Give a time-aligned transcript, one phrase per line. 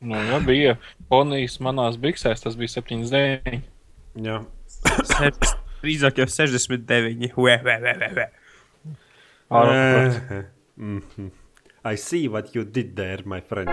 [0.00, 0.76] Nu, jā, bija
[1.12, 3.58] ponijas manās biksēs, tas bija 79.
[4.24, 4.38] Jā.
[5.82, 7.34] Drīzāk jau 69.
[7.36, 8.28] Ue, ue, ue, ue, ue.
[9.50, 10.44] Eh,
[10.76, 11.30] mhm.
[11.84, 13.68] I see what you did there, my friend.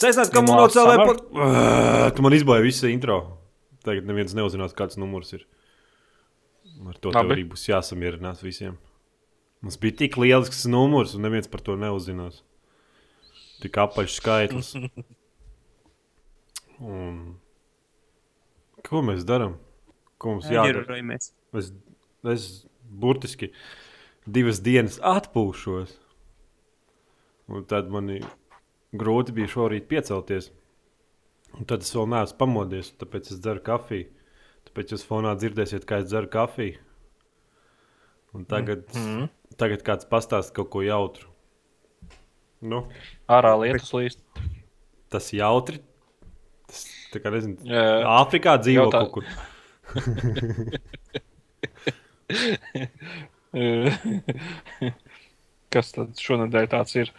[0.00, 1.06] Sēžamās, ka Nu, nav samar.
[1.06, 2.14] cēlē.
[2.16, 3.39] Tu man izbāji visu intro.
[3.86, 5.46] Tagad neviens neuzzinās, kāds numurs ir.
[6.86, 7.34] Ar to Labi.
[7.36, 8.76] arī būs jāsamierinās visiem.
[9.60, 12.42] Mums bija tik lielisks numurs, un neviens par to neuzzinās.
[13.60, 14.74] Tik apaļš skaitlis.
[16.80, 17.16] Un...
[18.86, 19.58] Ko mēs darām?
[20.20, 21.00] Ko mums jādara?
[21.56, 21.68] Es,
[22.32, 22.46] es
[22.88, 23.50] burtiski
[24.24, 25.92] divas dienas atpūšos.
[27.50, 28.08] Un tad man
[28.96, 30.48] grūti bija šorīt piecelties.
[31.58, 34.06] Un tad es vēl neesmu pamodies, tāpēc es dzeru kafiju.
[34.68, 36.78] Tāpēc jūs fonā dzirdēsiet, kā es dzeru kafiju.
[38.36, 39.00] Un tagad, mm.
[39.00, 39.28] -hmm.
[39.58, 41.26] tagad kāds pastāsta kaut ko jautru.
[42.60, 42.88] Nu,
[43.28, 44.20] Ārā lietus līst.
[45.08, 45.80] tas jautri.
[46.66, 48.04] Tas, tā kā nezinu, Jā.
[48.20, 49.24] Āfrikā dzīvo Jautā- kaut kur.
[55.70, 57.10] Kas tad šonadēļ tāds ir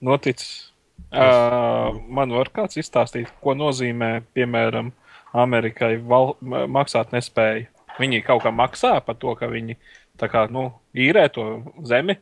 [0.00, 0.73] noticis?
[1.14, 4.90] Uh, man var kāds izstāstīt, ko nozīmē, piemēram,
[5.34, 7.68] Amerikai val, ma- maksāt nespēja.
[8.00, 9.76] Viņi kaut kā maksā par to, ka viņi
[10.18, 11.44] kā, nu, īrē to
[11.86, 12.18] zemi.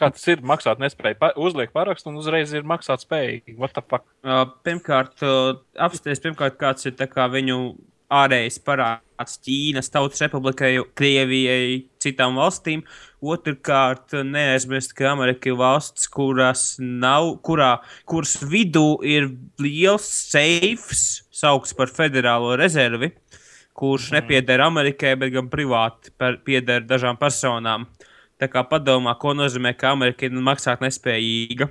[0.00, 1.18] Kā tas ir maksāt nespēju?
[1.20, 3.54] Pa, uzliek parakstu un uzreiz ir maksāt spējīgi.
[3.60, 7.60] Uh, Pirmkārt, uh, apstāties, pirmkārt, kāds ir kā viņu
[8.10, 12.82] ārējais parāds Ķīnas Tautas Republikai, Krievijai, citām valstīm.
[13.20, 19.28] Otrkārt, neaizmirst, ka Amerika ir valsts, kuras nav, kurā, kuras vidū ir
[19.60, 23.12] liels seifs, saukts par federālo rezervi,
[23.76, 27.86] kurš nepieder Amerikai, bet gan privāti par- pieder dažām personām.
[28.40, 31.68] Tā kā padomā, ko nozīmē, ka Amerika ir maksāt nespējīga.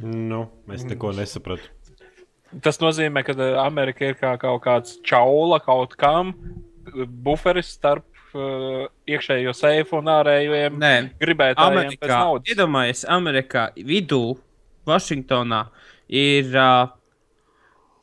[0.00, 1.75] Nu, es neko nesapratu.
[2.62, 6.32] Tas nozīmē, ka eh, Amerika ir kā kaut kāds čaula kaut kam,
[7.26, 10.76] buferis starp uh, iekšējo seifu un ārējiem
[11.20, 12.52] gribētājiem pēc Amerikā, naudas.
[12.52, 14.20] iedomājieties, Amerikā vidū,
[14.86, 15.64] Vašingtonā
[16.14, 16.92] ir uh,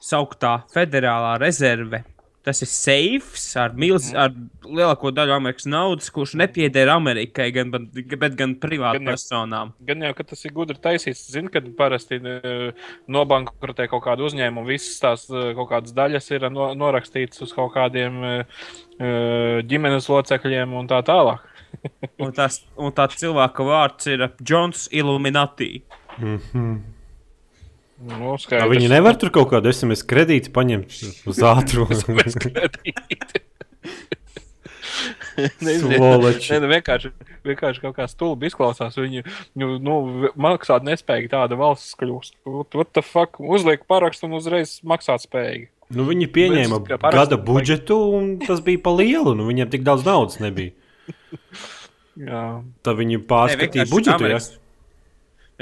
[0.04, 2.04] sauktā federālā rezerve.
[2.44, 4.18] Tas ir seifs ar, milz, Mhm.
[4.20, 4.32] ar
[4.68, 9.72] lielāko daļu Amerikas naudas, kurš nepieder Amerikai, gan, bet, gan Gan jau- privātpersonām.
[9.88, 11.22] Gan jau, ka tas ir gudri taisīts.
[11.32, 12.74] Zinu, ka parasti uh,
[13.08, 17.72] nobankrotē kaut kādu uzņēmumu, visas tās uh, kaut kādas daļas ir no, norakstītas uz kaut
[17.78, 21.40] kādiem uh, ģimenes locekļiem un tā tālāk.
[22.20, 25.82] Un, tās, un tā cilvēka vārds ir Džons Illuminati.
[28.04, 28.72] Nu, Ja skaidrs.
[28.74, 30.98] viņi nevar tur kaut kādu SMS kredītu paņemt
[31.30, 31.96] uz ātrumu.
[35.64, 37.12] Nē, nu vienkārši,
[37.48, 38.98] vienkārši kaut kā stulbi izklausās.
[39.00, 39.24] Viņi
[39.60, 39.96] nu, nu,
[40.40, 42.38] maksāt nespēja tāda valsts kļūst.
[42.46, 43.40] What the fuck?
[43.42, 45.70] Uzliek parakstu un uzreiz maksāt spējīgi.
[45.94, 49.36] Nu, viņi pieņēma parasti gada budžetu, un tas bija pa lielu.
[49.38, 50.74] Nu, viņiem tik daudz naudas nebija.
[52.30, 52.44] Jā.
[52.86, 54.30] Tad viņi pārskatīja budžetu.
[54.30, 54.38] Ja?
[54.38, 54.54] Amerikas-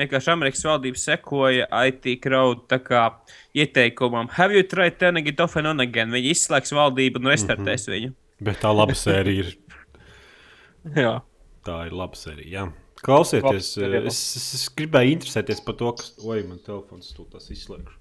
[0.02, 3.06] Vienkārši Amerikas valdība sekoja IT crowd tā kā
[3.56, 4.30] ieteikumam.
[4.38, 6.10] Have you tried turning it off and on again?
[6.14, 7.96] Viņi izslēgs valdību un restartēs Mhm.
[7.96, 8.14] viņu.
[8.42, 9.56] Bet tā laba sērija ir.
[11.04, 11.22] Jā.
[11.66, 12.50] Tā ir laba sērija.
[12.50, 12.64] Jā.
[13.02, 16.12] Klausieties, Labs es, es, es gribēju interesēties par to, kas.
[16.22, 17.96] Oi, man telefons tur tas izslēgšu.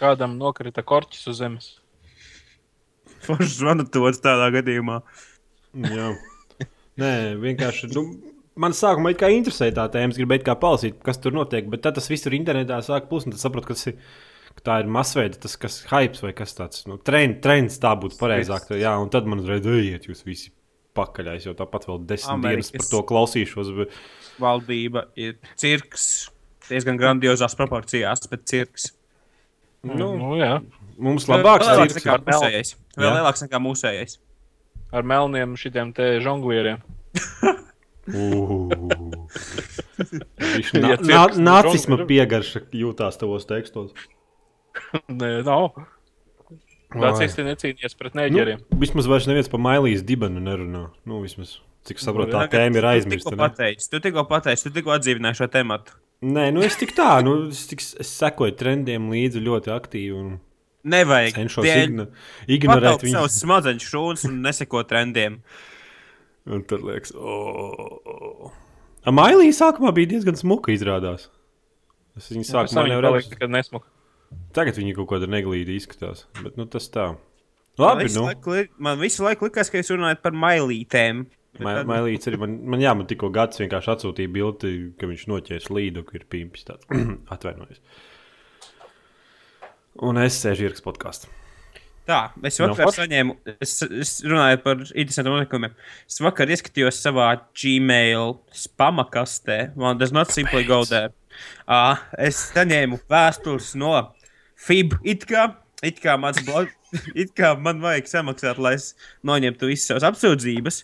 [0.00, 1.66] Kādam nokrita korķis uz zemes.
[3.26, 5.02] Forši zvanotos tādā gadījumā.
[5.84, 6.08] Jā.
[6.98, 7.10] Nē,
[7.42, 7.90] vienkārši.
[7.92, 8.06] Nu,
[8.58, 11.94] Man sākumā kā interesēja tā tēma, es gribēju kā palasīt, kas tur notiek, bet tad
[11.98, 13.98] tas viss tur internetā sāk plūst, un tad saprotu, ka, tas ir,
[14.58, 16.82] ka tā ir masveida, tas kas hypes vai kas tāds.
[16.90, 18.66] Nu, trend, trends tā būtu pareizāk.
[18.66, 20.50] tā- Jā, un tad man uzreiz iet, jūs visi
[20.98, 21.30] pakaļ.
[21.36, 23.70] Es jau tāpat vēl desmit Amerikas- dienas par to klausīšos.
[23.78, 23.94] Bet...
[24.42, 26.08] Valdība ir cirks.
[26.68, 28.90] Diezgan grandiozās proporcijās, bet cirks.
[29.86, 30.58] Nu, Nu, jā.
[30.98, 32.04] mums labāks lielāks cirks.
[32.04, 32.74] nekā mūsējais.
[32.98, 34.18] Vēl lielāks nekā mūsējais.
[34.92, 36.82] Ar melniem šitiem te žonglieriem.
[40.38, 43.92] Viņš Ja na, cirks na, nu nacisma piegarša jūtās tavos tekstos.
[45.10, 45.72] Nē, nav.
[46.88, 48.62] Tas īsti necīnījies pret neģeriem.
[48.72, 50.86] Nu, vismaz vairs neviens par mailijas dibenu nerunā.
[51.08, 51.58] Nu, vismaz,
[51.88, 53.34] cik saprotu, tā tēma ir tu aizmirsta.
[53.92, 55.98] Tu tikko pateici, tu tikko atdzīvināji šo tematu.
[56.24, 60.32] Nē, nu es tik tā, nu, es, tik, es sekoju trendiem līdzi ļoti aktīvi un
[60.88, 61.36] Nevajag.
[61.36, 62.08] cenšos igno,
[62.48, 63.42] ignorēt Pataup savus viņu.
[63.44, 65.38] smadzeņu šūnas un neseko trendiem.
[66.48, 68.48] Un tad liekas, oh.
[69.12, 71.28] Mailija sākumā bija diezgan smuka izrādās.
[72.18, 73.88] Es viņu sākumā nevaru nepaliek, kad nesmuka.
[74.56, 76.24] Tagad viņi kaut kāda neglīta izskatās.
[76.42, 77.10] Bet nu, tas tā.
[77.78, 78.24] Labi, man, visu nu.
[78.26, 81.22] laiku, li- man visu laiku likās, ka jūs runājat par mailītēm.
[81.62, 85.24] Ma- tad- Mailīts arī man, man, jā, man tikko gads vienkārši atsūtīja bildi, ka viņš
[85.30, 86.66] noķērs līdu, ka ir pimpis.
[86.68, 86.84] tāds.
[87.34, 87.80] Atvainojos.
[90.08, 91.30] Un es sēžu ierakstu podkāstu.
[92.08, 92.18] Tā,
[92.48, 93.02] es Nu, vakar forši.
[93.02, 95.74] saņēmu, es, es runāju par interesantiem notikumiem.
[96.08, 99.58] Es vakar ieskatījos savā Gmail spama kastē.
[99.76, 101.12] Man tas not simply go there.
[101.68, 103.92] Uh, es saņēmu vēstules no
[104.56, 104.96] FIB.
[105.04, 105.50] It kā,
[105.84, 106.72] it kā, blog,
[107.22, 108.94] it kā man vajag samaksāt, lai es
[109.28, 110.82] noņemtu visas savas apsūdzības.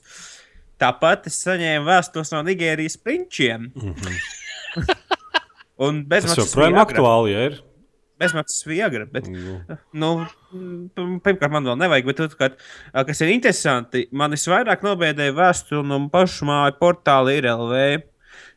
[0.85, 3.71] Tāpat es saņēmu vēstules no Nigērijas prinčiem.
[5.81, 7.63] Un bez Tas joprojām aktuāli, ja ir.
[8.25, 9.29] Bezmaksas viegli, bet
[9.93, 10.11] Nu.
[10.55, 12.59] Nu, pirmkārt, man vēl nevajag, bet otrkārt,
[13.09, 18.05] kas ir interesanti, man visvairāk nobiedēja vēstule no pašu māju portāla IRLV,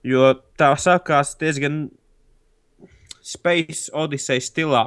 [0.05, 1.87] jo tā sākās diezgan
[3.27, 4.85] Space Odyssey stilā.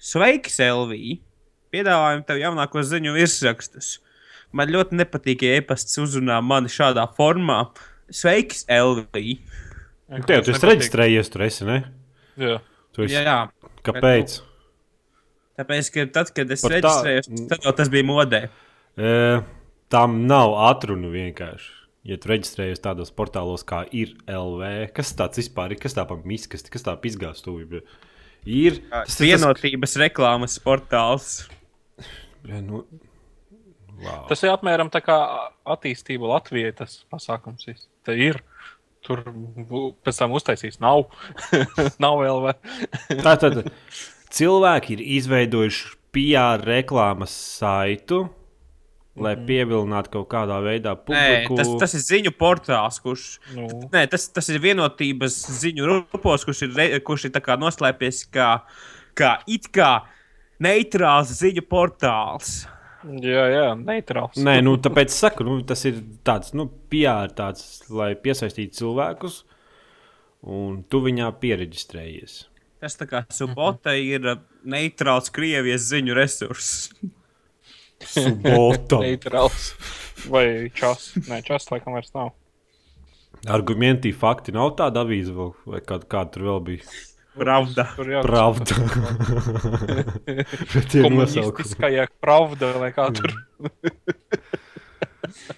[0.00, 0.96] Sveiks, LV!
[1.70, 3.98] Piedāvājam tev jaunāko ziņu virsrakstus.
[4.56, 7.60] Man ļoti nepatīk, ja e-pasts uzrunā mani šādā formā.
[8.10, 9.20] Sveiks, LV!
[10.26, 11.78] Tev esi reģistrējies tur, esi, ne?
[12.40, 12.56] Jā.
[12.96, 13.36] Tu esi, Jā,
[13.86, 14.40] kāpēc?
[15.60, 18.40] tāpēc, ka tad, kad es Par tā- reģistrējos, tad jau tas bija modē.
[18.96, 19.10] E,
[19.92, 21.76] tam nav atrunu vienkārši.
[22.08, 26.16] Ja tu reģistrējies tādos portālos kā ir LV, kas tāds vispār ir, kas tā pa
[26.16, 27.82] miskasti, kas tā pizgāstuvība
[28.48, 28.78] ir.
[28.88, 31.42] Tas ir tas, Vienotības reklāmas portāls.
[32.48, 32.86] Ja, nu,
[34.00, 34.24] wow.
[34.30, 35.18] Tas ir apmēram tā kā
[35.68, 36.72] attīstība Latvijai.
[36.78, 37.68] Tas pasākums.
[38.08, 38.40] Tā ir.
[39.06, 39.22] Tur
[40.04, 40.80] pēc tam uztaisīs.
[40.82, 41.06] Nav.
[42.04, 42.42] Nav vēl.
[42.44, 42.54] vai?
[43.24, 43.62] Tā tad
[44.36, 48.24] cilvēki ir izveidojuši PR reklāmas saitu,
[49.20, 51.12] lai pievilinātu kaut kādā veidā Mhm.
[51.14, 51.56] Nē, publiku.
[51.58, 53.24] tas, tas ir ziņu portāls, kurš.
[53.56, 53.66] Nu.
[53.92, 58.50] Nē, tas, tas ir vienotības ziņu rupos, kurš ir, kurš ir tā kā noslēpies kā,
[59.18, 60.02] kā it kā
[60.60, 62.66] neitrāls ziņu portāls.
[63.00, 64.36] Jā, jā, neitrāls.
[64.44, 69.38] Nē, nu, tāpēc saku, nu, tas ir tāds nu, PR, tāds, lai piesaistītu cilvēkus,
[70.52, 72.42] un tu viņā pieregistrējies.
[72.80, 76.90] Tas tā kā subota ir uh, neitrāls Krievijas ziņu resurss.
[78.14, 79.00] Subota.
[79.02, 79.72] Neitrāls.
[80.32, 80.44] Vai
[80.76, 81.10] čas?
[81.28, 82.32] Nē, čas laikam vairs nav.
[83.48, 86.96] Argumenti, fakti nav tāda avīze, vēl, vai kāda, kāda tur vēl bija.
[90.90, 91.04] Tie nosaukumi.
[91.04, 93.34] komunistiskajā pravda vai kā tur.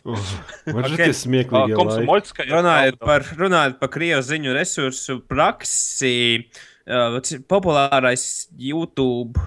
[0.03, 1.73] Man šķiet, smieklīgi.
[1.73, 1.79] laiki.
[1.79, 6.15] Komsomolskajā Runājot par, runājot par Krievijas ziņu resursu praksi,
[6.87, 8.27] uh, populārais
[8.59, 9.41] YouTube.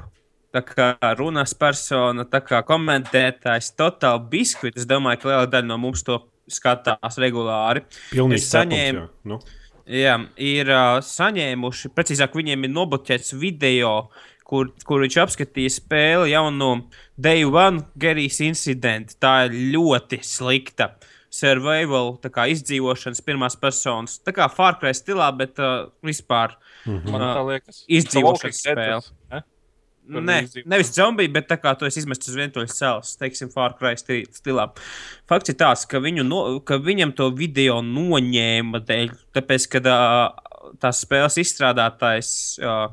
[0.56, 4.86] Tā kā runas persona, tā kā komentētājs, totāli biskvits.
[4.86, 7.83] Es domāju, ka liela daļa no mums to skatās regulāri.
[8.13, 9.07] Pilnīgi saņēmu-.
[9.27, 9.42] Nu.
[9.86, 14.08] Jā, ir uh, saņēmuši, precīzāk, viņiem ir nobloķēts video,
[14.48, 16.70] kur, kur viņš apskatīja spēli jau no
[17.22, 19.14] Day One Gerijas incidenta.
[19.22, 20.96] Tā ir ļoti slikta.
[21.36, 26.56] Survival, tā kā izdzīvošanas pirmās personas, tā kā Far Cry stilā, bet uh, vispār.
[26.88, 27.82] Man tā liekas.
[27.92, 29.10] Izdzīvošanas Walking Dead
[30.07, 30.24] ne?
[30.25, 30.69] Nē, izdzīvo.
[30.72, 34.25] nevis zombiji, bet tā kā tu esi izmests uz vientuļas cēlus, teiksim, Far Cry sti-
[34.36, 34.69] stilā.
[35.30, 41.04] Fakts ir tāds, ka, no, ka viņam to video noņēma dēļ, tāpēc, ka uh, tās
[41.06, 42.31] spēles izstrādātājs
[42.62, 42.88] uh,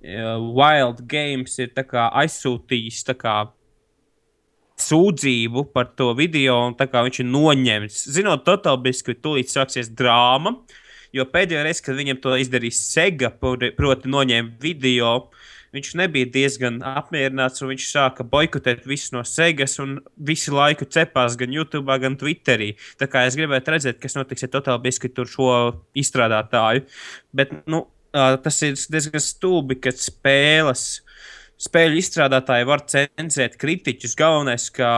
[0.00, 3.38] Wild Games ir tā kā aizsūtījis tā kā
[4.78, 8.02] sūdzību par to video, un tā kā viņš ir noņemts.
[8.14, 10.54] Zinot, totāliski, ka tūlīt sāksies drāma,
[11.14, 15.12] jo pēdējā reize, kad viņam to izdarīja Sega, proti noņēma video,
[15.74, 21.36] viņš nebija diezgan apmierināts, un viņš sāka boikotēt visu no Segas, un visu laiku cepās
[21.40, 22.74] gan YouTube, gan Twitterī.
[23.00, 25.52] Tā kā es gribētu redzēt, kas notiks ar totāliski tur šo
[25.98, 26.86] izstrādātāju.
[27.36, 31.02] Bet, nu, tas ir diezgan stulbi, ka spēles
[31.58, 34.14] spēļu izstrādātāji var cenzēt kritiķus.
[34.18, 34.90] Galvenais, ka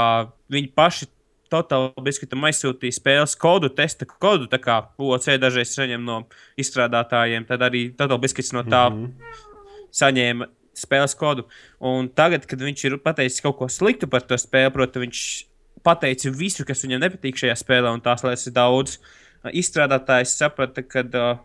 [0.52, 1.08] viņi paši
[1.50, 4.48] totāli biskvitam aizsūtīja spēles kodu, testa kodu.
[4.50, 6.22] Tā kā OC dažreiz saņem no
[6.60, 9.46] izstrādātājiem, tad arī totāli biskvits no tā mm -hmm.
[10.02, 10.50] saņēma
[10.80, 11.44] spēles kodu.
[11.80, 15.24] Un tagad, kad viņš ir pateicis kaut ko sliktu par to spēli, protams, viņš
[15.86, 18.98] pateica visu, kas viņam nepatīk šajā spēlē, un tās lietas ir daudz.
[19.56, 21.00] Izstrādātājs saprata, ka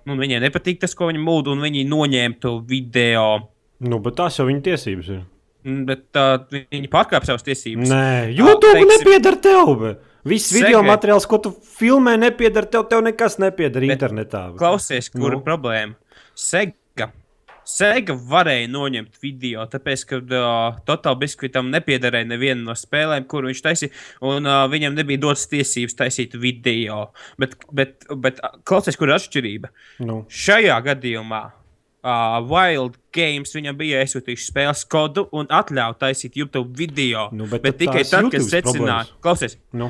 [0.05, 3.23] nu, viņiem nepatīk tas, ko viņi mūda, un viņi noņēma to video.
[3.85, 5.21] Nu, bet tās jau viņa tiesības ir.
[5.65, 7.89] Mm, Bet uh, viņi pārkāpj savas tiesības.
[7.89, 9.71] Nē, YouTube teiksim- nepiedara tev.
[9.79, 9.93] be.
[10.25, 12.83] Viss Segai- video materiāls, ko tu filmē, nepiedara tev.
[12.89, 14.43] Tev nekas nepiedara Bet internetā.
[14.57, 15.41] Klausies, kur Nu.
[15.41, 15.95] problēma.
[16.35, 16.73] Sega.
[17.65, 23.61] Sega varēja noņemt video, tāpēc, ka uh, Total Biscuitam nepiederēja neviena no spēlēm, kuru viņš
[23.65, 23.93] taisīja,
[24.25, 27.07] un uh, viņam nebija dotas tiesības taisīt video.
[27.41, 29.71] Bet, bet, bet klausies, kur ir atšķirība.
[30.05, 30.21] Nu.
[30.29, 31.41] Šajā gadījumā
[32.05, 37.29] uh, Wild Games viņam bija iesūtījuši spēles kodu un atļauju taisīt YouTube video.
[37.33, 39.89] Nu, bet bet tikai tad, kad secināja, klausies, Nu,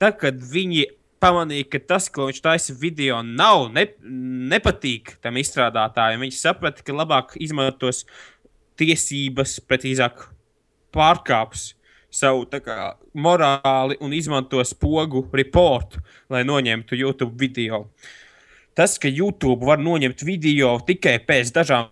[0.00, 0.88] tad, kad viņi
[1.22, 3.86] pamanīja, ka tas, ko viņš taisa video, nav ne,
[4.52, 8.02] nepatīk tam izstrādātājam, viņi saprata, ka labāk izmantos
[8.80, 10.26] tiesības, precīzāk
[10.92, 11.72] pārkāps
[12.12, 17.86] savu kā, morāli un izmantos pogu reportu, lai noņemtu YouTube video.
[18.76, 21.90] Tas, ka YouTube var noņemt video tikai pēc dažām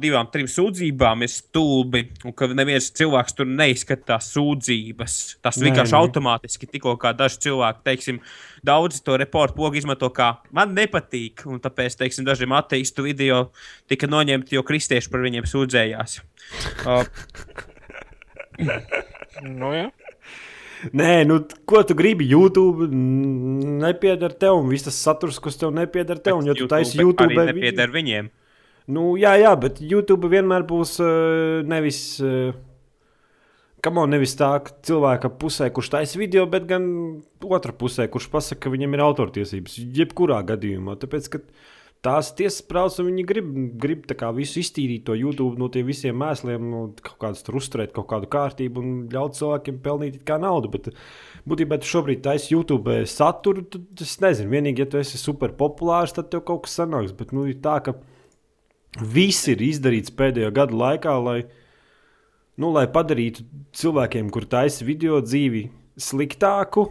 [0.00, 2.04] divām, trim sūdzībām, ir stulbi.
[2.24, 5.18] Un ka neviens cilvēks tur neizskatās sūdzības.
[5.44, 6.00] Tas Nē, vienkārši nē.
[6.00, 8.22] automātiski, tikko kā daži cilvēki, teiksim,
[8.64, 11.44] daudzi to reportu pogu izmanto kā man nepatīk.
[11.50, 13.48] Un tāpēc, teiksim, dažiem ateistu video
[13.90, 16.20] tika noņemti, jo kristieši par viņiem sūdzējās.
[16.86, 17.04] Uh,
[19.42, 19.88] Nu, jā.
[20.92, 22.26] Nē, nu, ko tu gribi?
[22.26, 26.40] YouTube nepieder tev, un viss tas saturs, kas tev nepieder tev.
[26.40, 28.30] Un, ja tu taisi YouTube, arī nepieder viņiem.
[28.92, 32.02] Nu, jā, jā, bet YouTube vienmēr būs uh, nevis.
[32.22, 32.52] Uh,
[33.82, 36.84] Kamā nevis tā ka cilvēka pusē, kurš taisa video, bet gan
[37.42, 39.74] otrā pusē, kurš pasakā, ka viņam ir autortiesības.
[39.96, 40.94] Jebkurā gadījumā.
[41.02, 41.40] Tāpēc, ka
[42.06, 43.50] tās tiesas prāts, un viņi grib,
[43.82, 47.90] grib kā visu iztīrīt to YouTube no tiem visiem mēsliem, nu, kaut kādus tur uzturēt,
[47.96, 50.70] kaut kādu kārtību un ļaut cilvēkiem pelnīt kā naudu.
[50.76, 50.92] Bet
[51.50, 56.14] būtībā tu šobrīd taisi YouTube saturu, tad es nezinu, vienīgi, ja tu esi super populārs,
[56.14, 57.14] tad tev kaut kas sanāks.
[57.18, 57.98] Bet nu, tā, ka
[59.00, 61.38] viss ir izdarīts pēdējo gadu laikā, lai,
[62.60, 63.46] nu, lai padarītu
[63.78, 65.66] cilvēkiem, kur taisa video dzīvi,
[66.00, 66.88] sliktāku.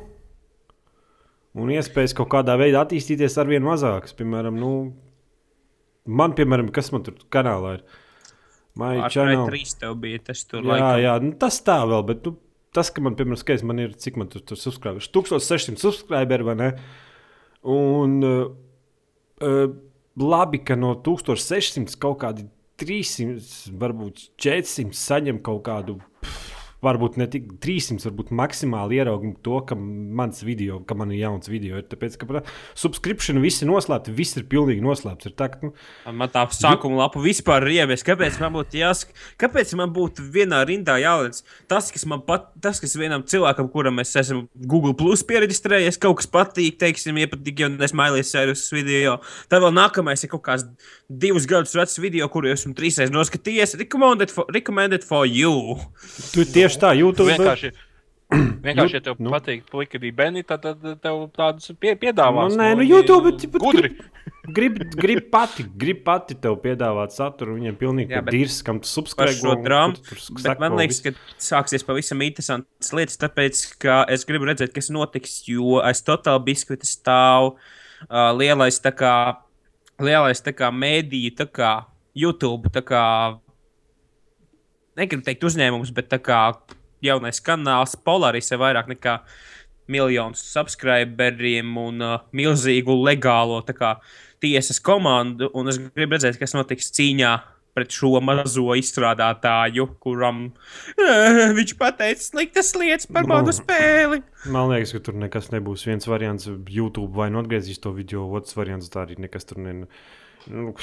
[1.62, 4.16] Un iespējas kaut kādā veidā attīstīties ar vien mazākas.
[4.16, 4.72] Piemēram, nu,
[6.08, 7.84] man, piemēram, kas man tur kanālā ir?
[8.80, 9.44] Maija Ar channel.
[9.50, 11.02] trīs tev bija tas tur Jā, laikam.
[11.04, 12.38] jā nu, tas tā vēl, bet nu,
[12.72, 16.56] tas, ka man, piemēram, skaits, man ir cik man tur, tur subscriberi, 1600 subscriberi vai
[16.56, 16.70] ne?
[17.68, 18.46] Un uh,
[19.44, 19.66] uh,
[20.18, 22.48] labi, ka no 1600 kaut kādi
[22.82, 26.00] 300, varbūt 400 saņem kaut kādu.
[26.82, 31.50] Varbūt ne tik 300, varbūt maksimāli ieraugu to, ka mans video, ka man ir jauns
[31.52, 31.78] video.
[31.78, 32.42] Ir tāpēc, ka
[32.74, 35.30] subscription viss ir noslēpts, viss ir pilnīgi noslēpts.
[35.30, 35.76] Ir tā, ka, nu,
[36.12, 38.06] Man tā sākuma lapa vispār ir ievies.
[38.06, 42.82] Kāpēc man būtu jāsaka, kāpēc man būtu vienā rindā jāliec tas, kas man pat, tas,
[42.82, 47.70] kas vienam cilvēkam, kuram es esmu Google Plus pieregistrējies, kaut kas patīk, teiksim, iepatīk, ja
[47.86, 49.20] es mailīju sērijas video.
[49.52, 50.66] Tad vēl nākamais ir kaut kāds
[51.12, 53.78] divus gadus vecs video, kuru esmu trīsreiz noskatījies.
[53.82, 55.78] Recommended for, recommended for you.
[56.34, 57.28] tu tieši tā, YouTube.
[57.34, 57.72] Vienkārši,
[58.68, 59.28] vienkārši ja tev Nu.
[59.28, 59.32] nu.
[59.36, 62.54] patīk plikadi Beni, tad, tad tev tādus pie, piedāvās.
[62.56, 63.92] Nu, nē, nu, viņi YouTube, bet- bet- Gudri.
[64.52, 67.54] Grib, grib pati, grib pati tev piedāvāt saturu.
[67.60, 69.36] Viņam pilnīgi ir dirs, kam tu Par subscribe.
[69.38, 70.60] šo drāmu.
[70.60, 75.78] man liekas, ka sāksies pavisam interesants lietas, tāpēc, ka es gribu redzēt, kas notiks, jo
[75.86, 79.38] aiz totāla biskvita stāv uh, lielais tā kā,
[80.02, 81.86] lielais tā kā mēdīju, tā kā
[82.18, 83.38] YouTube, tā kā,
[85.00, 86.42] negribu teikt uzņēmums, bet tā kā
[87.06, 89.20] jaunais kanāls Polaris ir vairāk nekā
[89.92, 93.96] miljonus subscriberiem un uh, milzīgu legālo kā,
[94.42, 95.50] tiesas komandu.
[95.58, 97.34] Un es gribu redzēt, kas notiks cīņā
[97.76, 103.34] pret šo mazo izstrādātāju, kuram uh, viņš pateica sliktas lietas par Nu.
[103.36, 104.22] manu spēli.
[104.52, 105.88] Man liekas, ka tur nekas nebūs.
[105.88, 109.82] Viens variants, YouTube vai nu atgriezīs to video, otrs variants, tā arī nekas tur ne.
[110.50, 110.74] Nu,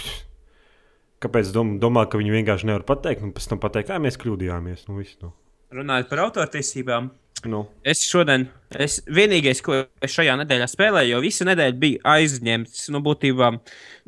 [1.25, 4.87] kāpēc dom, domā, ka viņi vienkārši nevar pateikt, un pēc tam pateikt, ka mēs kļūdījāmies?
[4.88, 5.32] Nu, viss, nu.
[5.75, 7.10] Runājot par autortiesībām,
[7.46, 12.88] Nu, Es šodien, es vienīgais, ko es šajā nedēļā spēlēju, jo visu nedēļu bija aizņemts.
[12.94, 13.52] Nu, būtībā,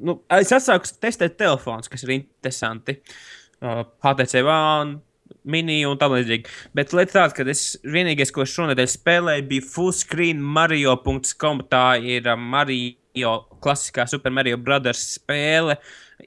[0.07, 2.99] nu, es atsāku testēt telefons, kas ir interesanti.
[3.61, 4.99] Uh, HTC One,
[5.45, 6.51] mini un tā līdzīgi.
[6.77, 11.65] Bet lieta tāda, ka es vienīgais, ko šonadēļ spēlēju, bija fullscreenmario.com.
[11.71, 15.79] Tā ir uh, Mario, klasiskā Super Mario Brothers spēle,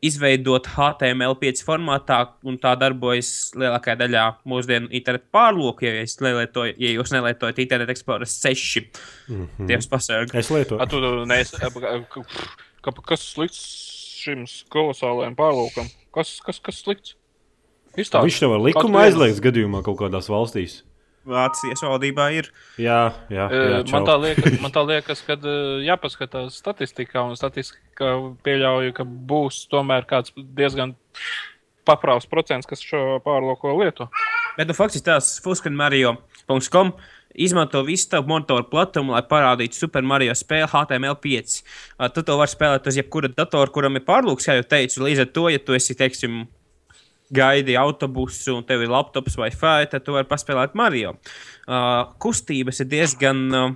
[0.01, 6.93] izveidot HTML5 formātā, un tā darbojas lielākajā daļā mūsdienu internetu pārlūku, ja, es nelietoju, ja
[6.97, 8.81] jūs nelietojat Internet Explorer 6.
[9.27, 9.47] Mm Mhm.
[9.57, 9.67] -hmm.
[9.67, 10.35] Dievs pasargā.
[10.39, 10.81] es lietoju.
[10.81, 11.57] A, tu neesi,
[12.81, 13.59] ka, kas slikts
[14.23, 15.89] šim kolosālajam pārlūkam?
[16.13, 17.15] Kas, kas, kas slikts?
[17.97, 20.81] Viņš tev var likuma Katru aizliegts gadījumā kaut kādās valstīs.
[21.29, 22.49] Vācijas valdībā ir.
[22.81, 23.47] Jā, jā.
[23.47, 24.03] jā Eh, Man čau.
[24.09, 28.13] tā liekas, man tā liekas ka eh, jāpaskatās statistikā, un statistika
[28.43, 30.95] pieļauj, ka būs tomēr kāds diezgan
[31.87, 34.09] paprāvs procents, kas šo pārlūko lieto.
[34.57, 36.93] Bet, nu, faktiski tās fullscreenmario.com
[37.33, 41.55] izmanto visu tavu monitoru platumu, lai parādītu Super Mario spēli HTML5.
[41.97, 45.01] Uh, tu to vari spēlēt uz jebkura datora, kuram ir pārlūks, kā jau teicu.
[45.07, 46.43] Līdz ar to, ja tu esi, teiksim,
[47.33, 51.15] gaidi autobusu un tev ir laptops vai Wi-Fi, tad tu vari paspēlēt Mario.
[51.63, 53.43] Uh, kustības ir diezgan.
[53.49, 53.75] Uh,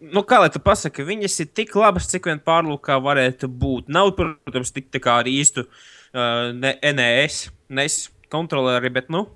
[0.00, 3.90] nu, kā lai tu pasaki, viņas ir tik labas, cik vien pārlūkā varētu būt.
[3.92, 7.98] Nav, protams, tik tā kā ar īstu uh, ne, NES, NES
[8.32, 9.26] kontroleri, bet, nu,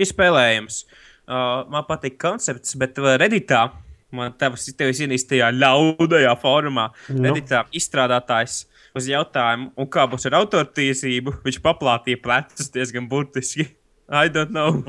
[0.00, 0.84] ir spēlējams.
[1.30, 3.68] Uh, man patīk koncepts, bet uh, Redditā
[4.16, 6.88] man tevs, tevis ienīst tajā ļaudajā formā.
[7.14, 7.28] Nu.
[7.28, 8.64] Redditā izstrādātājs
[8.96, 13.68] uz jautājumu, un kā būs ar autortiesību, viņš paplātīja plecus diezgan burtiski.
[14.10, 14.82] I don't know.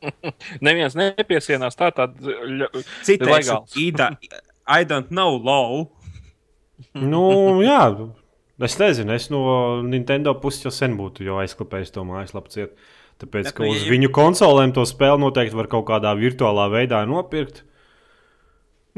[0.64, 2.70] Neviens nepiesienās tā, ļa-
[3.04, 3.88] Citādi.
[3.88, 4.12] Ida,
[4.70, 5.88] I don't know, lol.
[6.96, 7.82] Nu, jā,
[8.64, 9.42] es nezinu, es no
[9.84, 12.78] Nintendo puses jau sen būtu jau aizklapējis to mājaslapu ciet.
[13.20, 17.66] Tāpēc, ka nu, uz viņu konsolēm to spēli noteikti var kaut kādā virtuālā veidā nopirkt.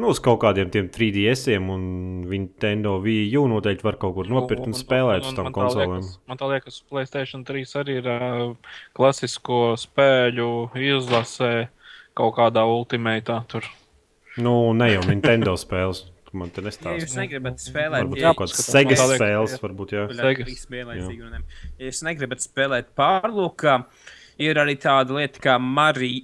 [0.00, 1.82] Nu, uz kaut kādiem tiem 3DS un
[2.24, 6.06] Nintendo Wii U noteikti var kaut kur nopirkt un spēlēt uz tām konsolēm.
[6.30, 10.48] Man tā liekas, Playstation 3 arī ir uh, klasisko spēļu
[10.80, 11.52] izlasē
[12.16, 13.42] kaut kādā ultimētā.
[13.52, 13.68] Tur
[14.40, 16.06] Nu, ne jau Nintendo spēles.
[16.32, 17.02] Man te Ja nestāsti.
[17.04, 19.60] jūs negribat spēlēt, Varbūt ja kaut kādas Sega spēles, jā.
[19.60, 20.04] varbūt, jā.
[20.16, 20.62] Segas.
[20.72, 21.40] Jā.
[21.76, 23.74] ja jūs negribat spēlēt pārlūkā,
[24.40, 26.16] ir arī tāda lieta kā Mario.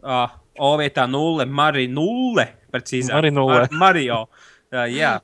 [0.00, 2.46] Uh, o vietā nulle, Mario nulle.
[2.72, 3.62] Precīzāk, Mari nulle.
[3.70, 4.20] Mar Mario.
[4.70, 5.16] Uh, jā.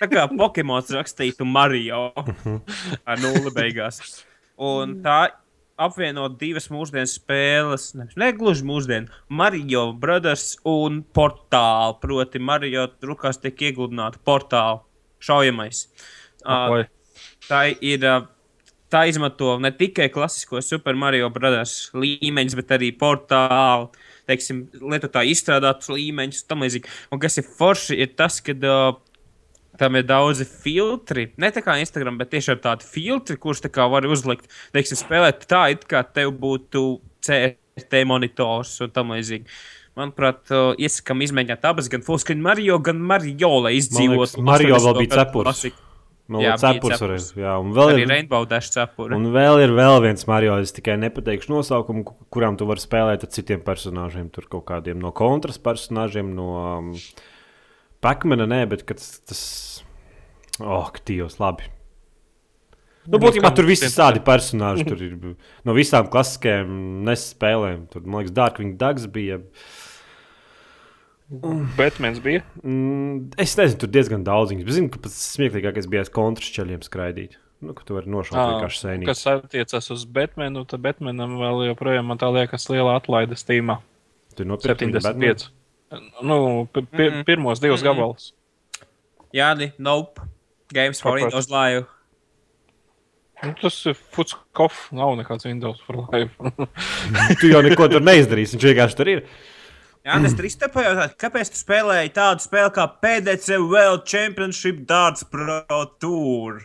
[0.00, 2.10] Tā kā Pokemons rakstītu Mario
[3.08, 4.02] ar nulli beigās.
[4.60, 5.20] Un tā
[5.80, 11.96] apvieno divas mūsdienu spēles, ne, ne gluži mūsdienu, Mario Brothers un Portālu.
[12.02, 14.82] Proti, Mario drukās tiek ieguldināta portāla
[15.24, 15.86] šaujamais.
[16.44, 16.84] Uh,
[17.48, 18.04] tā ir.
[18.04, 18.20] ā,
[18.90, 23.86] Tā izmanto ne tikai klasisko Super Mario Brothers līmeņus, bet arī portālu,
[24.30, 26.96] teiksim, lietotāju izstrādātus līmeņus un tam līdzīgi.
[27.12, 29.00] Un kas ir forši, ir tas, ka uh,
[29.80, 31.30] tam ir daudzi filtri.
[31.40, 34.50] Ne tā kā Instagram, bet tiešām tādi filtri, kurus tā kā var uzlikt.
[34.76, 39.46] Teiksim, spēlēt tā, it kā tev būtu CRT monitors un tam līdzīgi.
[39.98, 44.44] Manuprāt, iesakām izmēģināt abas, gan Fullscreen Mario, gan Mario, lai izdzīvotu.
[44.46, 45.00] Mario vēl 80.
[45.02, 45.89] bija gadu cepurs.
[46.30, 47.00] Nu, Jā, cepurs.
[47.02, 47.16] arī.
[47.42, 49.16] Jā, un vēl Arī ir, Rainbow Dash cepura.
[49.16, 50.60] un vēl ir vēl viens Mario.
[50.62, 54.28] Es tikai nepateikšu nosaukumu, ku- kurām tu vari spēlēt ar citiem personāžiem.
[54.30, 56.46] Tur kaut kādiem no kontras personāžiem, no
[56.78, 56.92] um,
[58.00, 59.10] Pakmena, nē, bet tas.
[59.26, 59.42] tas...
[60.60, 61.66] Oh, Dievs, labi.
[63.10, 64.86] Nu, būtībā tur viss ir tādi personāļi.
[64.86, 65.14] Tur ir
[65.66, 67.88] no visām klasiskajām nespēlēm.
[67.90, 69.40] Tur, man liekas, Darkwing Ducks bija.
[71.30, 72.42] Batmans bija.
[72.64, 74.50] Mm, es nezinu, tur diezgan daudz.
[74.50, 77.36] viņas, Zinu, ka pats smieklīgākais bija ar kontrašķeļiem skraidīt.
[77.62, 79.06] Nu, ka tu vari nošaut vienkārši sēnīt.
[79.06, 83.78] Kas attiecas uz Batmanu, tad Batmanam vēl joprojām, man tā liekas, liela atlaide Steamā.
[84.34, 85.36] Tu nopirki viņu Batmanu?
[85.36, 85.50] 75.
[86.22, 87.24] Nu, pi pi Mhm.
[87.28, 87.86] pirmos divus Mhm.
[87.90, 88.32] gabalus.
[89.34, 90.18] Jā, nē, nope.
[90.72, 91.14] Games for?
[91.18, 91.86] Windows Live.
[93.42, 96.34] Nu, tas ir Futskoff, nav nekāds Windows for Life.
[97.40, 98.56] tu jau neko tur neizdarīsi.
[98.58, 99.22] Viņš vienkārši tur ir.
[100.06, 105.26] Jā, es drīz te pajautāju, kāpēc tu spēlēji tādu spēli kā PDC World Championship Darts
[105.28, 105.58] Pro
[106.00, 106.62] Tour?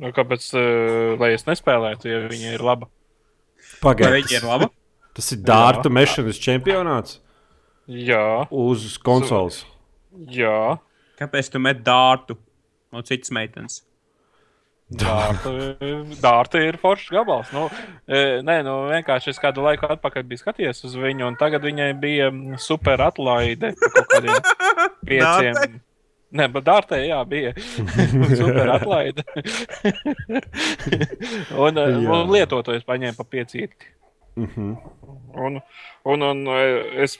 [0.00, 2.88] Nu, kāpēc, uh, lai es nespēlētu, ja viņa ir laba?
[2.88, 4.70] Vai Pagaidiet, labi?
[5.16, 7.18] tas ir dārta mešanas čempionāts
[7.90, 9.64] Jā, uz konsoles.
[10.30, 10.78] jā.
[11.20, 12.38] Kāpēc tu met dārtu
[12.94, 13.82] no citas meitenes?
[14.90, 15.50] Dārta,
[16.18, 17.52] dārta ir foršs gabals.
[17.54, 17.68] Nu,
[18.10, 21.92] e, nē, nu, vienkārši es kādu laiku atpakaļ biju skatījies uz viņu, un tagad viņai
[22.02, 24.42] bija mm, super atlaide kaut kādiem
[25.08, 25.54] pieciem.
[25.54, 25.80] Dārtai?
[26.30, 27.54] Nē, bet dārtē, jā, bija
[28.40, 29.24] super atlaide.
[31.64, 32.04] un, e, Jā.
[32.14, 33.90] un lietotājs paņēma pa piecīti.
[34.38, 34.68] Mhm.
[35.40, 35.58] Un,
[36.10, 36.60] un, un e,
[37.06, 37.16] es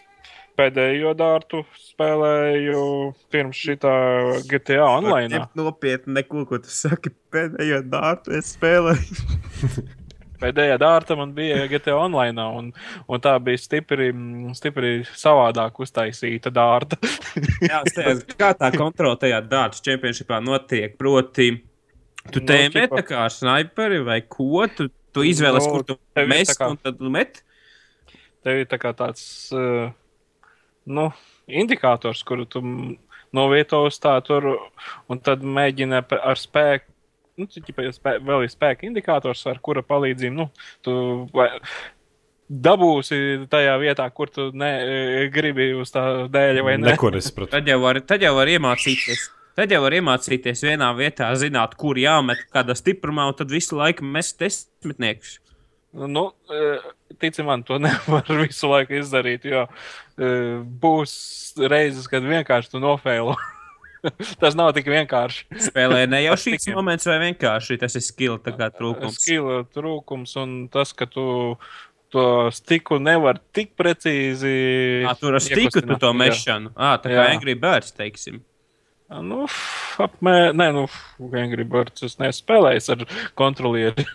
[0.58, 2.82] pēdējo dārtu spēlēju
[3.32, 3.94] pirms šitā
[4.50, 5.44] GTA online.
[5.58, 7.12] Nopietni, neko, ko tu saki.
[7.34, 9.86] Pēdējo dārtu es spēlēju.
[10.40, 12.70] Pēdējā dārta man bija GTA online, un,
[13.12, 14.06] un tā bija stipri,
[14.56, 16.96] stipri savādāk uztaisīta dārta.
[17.68, 20.96] Jā, teicu, kā tā kontrola tajā dārta čempionšipā notiek?
[21.00, 21.50] Proti,
[22.32, 24.64] tu Nu, met tā kā snaiperi vai ko?
[24.72, 27.42] Tu, tu izvēlies, Nu, kur tu ir mest, kā- un tad met.
[28.40, 29.90] Tev ir tā kā tāds uh,
[30.86, 31.10] nu,
[31.46, 32.62] indikators, kuru tu
[33.36, 34.48] novieto uz tā tur,
[35.10, 36.88] un tad mēģina ar spēku.
[37.40, 40.50] Nu, ķipa, spē, vēl ir spēka indikators, ar kura palīdzību nu,
[40.84, 40.92] tu
[41.32, 41.46] vai,
[42.50, 46.90] dabūsi tajā vietā, kur tu ne, e, gribi uz tā dēļa vai ne.
[46.90, 47.54] Neko nesapratu.
[47.54, 49.28] Tad jau var, tad jau var iemācīties.
[49.58, 54.06] Tad jau var iemācīties vienā vietā, zināt, kur jāmet, kādā stiprumā, un tad visu laiku
[54.06, 55.38] mest desmitniekus.
[55.92, 56.78] Nu, e,
[57.18, 60.28] tici man, to nevar visu laiku izdarīt, jo e,
[60.82, 61.14] būs
[61.70, 63.34] reizes, kad vienkārši tu nofēlo.
[64.40, 65.48] Tas nav tik vienkārši.
[65.66, 66.78] Spēlē ne jau šīs Tikiem.
[66.78, 68.04] moments, vai vienkārši tas ir
[68.56, 69.18] kā trūkums.
[69.18, 71.24] Skila trūkums un tas, ka tu
[72.10, 72.24] to
[72.54, 74.54] stiku nevar tik precīzi.
[75.06, 76.16] À, tur ar stiku tu to Jā.
[76.16, 76.72] mešanu.
[76.74, 77.34] À, tā kā Jā.
[77.34, 78.40] Angry Birds, teiksim.
[79.10, 79.44] Nu,
[79.98, 80.86] apmēram, nē, nu,
[81.34, 83.06] Angry Birds es nespēlēju ar
[83.38, 84.06] kontrolieri.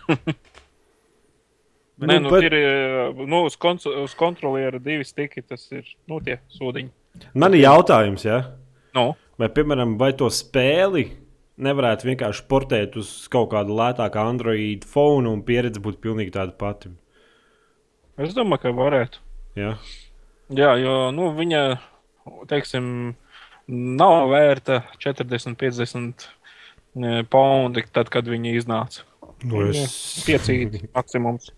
[1.96, 6.20] Nē, nu, bet- ir, eh, nu, uz, kons uz kontroliera divi stiki, tas ir, nu,
[6.20, 6.90] tie sūdiņi.
[7.34, 8.42] Man ir jautājums, ja?
[8.94, 11.06] Nu, vai, piemēram, vai to spēli
[11.56, 16.92] nevarētu vienkārši portēt uz kaut kādu lētāku Android fonu un pieredze būtu pilnīgi tāda pati.
[18.18, 19.24] es domāju, ka varētu.
[19.56, 19.76] Ja?
[20.52, 21.62] Jā, jo, nu, viņa,
[22.50, 23.16] teiksim,
[23.68, 29.08] nav vērta 40, 50 eh, poundi, tad, kad viņa iznāca.
[29.44, 30.24] Nu, es...
[30.28, 31.55] Piecīgi maksimums.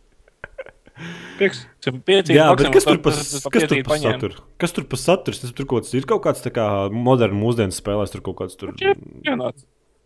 [1.39, 4.43] Pieksim, piecīgi Jā, bet kas tur pa, kas tur saturu?
[4.59, 5.41] Kas tur pa saturs?
[5.45, 8.59] Tas tur kaut kāds ir kaut kāds tā kā moderns mūsdienas spēlēs, tur kaut kāds
[8.59, 8.75] tur.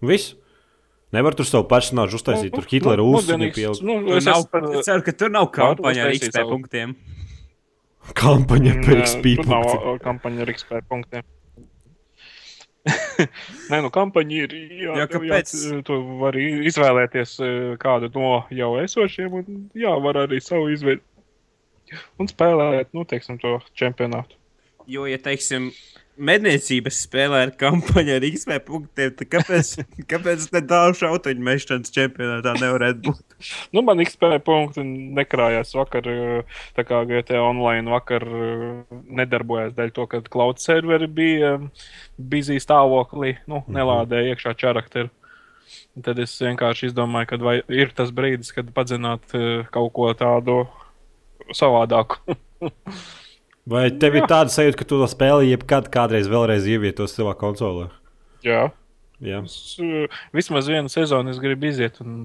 [0.02, 0.34] Viss.
[1.12, 3.82] Nevar tur savu personāžu uztaisīt, tur Hitlera Nu, uzsver mūsdienīgs, pielikt.
[3.84, 6.94] Nu, Tur es nav, esmu es ceru, ka tur nav kampaņa ar XP punktiem.
[8.18, 9.34] Kampaņa par XP.
[9.42, 9.90] tur nav punkti.
[9.92, 11.26] uh, kampaņa ar XP punktiem.
[13.70, 14.54] Nē, nu, kampaņa ir.
[14.82, 15.52] Jā, Jā, kāpēc?
[15.54, 17.50] jā, tu vari izvēlēties uh,
[17.82, 21.06] kādu no jau esošiem, un jā, var arī savu izveidot.
[22.16, 24.38] Un spēlēt, nu, teiksim, to čempionātu.
[24.88, 25.68] Jo, ja teiksim,
[26.20, 29.70] medniecības spēlē ar kampaņu ar XP punktiem, kāpēc,
[30.12, 33.36] kāpēc ne tālu šauteņu mešanas čempionātā nevarētu būt?
[33.74, 36.08] Nu, man XP punkti nekrājās vakar,
[36.76, 41.56] tā kā GT online vakar uh, nedarbojās dēļ to, ka cloud serveri bija
[42.18, 45.10] busy stāvoklī, nu, nelādēja iekšā čarakteru.
[46.04, 50.62] Tad es vienkārši izdomāju, ka ir tas brīdis, kad padzināt uh, kaut ko tādu
[51.56, 52.20] savādāku.
[53.68, 57.88] Vai tev ir tāda sajūta, ka tu to spēli jebkad kādreiz vēlreiz ievietos savā konsolē?
[58.42, 58.72] Jā,
[59.22, 59.42] Jā.
[59.46, 62.24] es, uh, vismaz vienu sezonu es gribu iziet, un,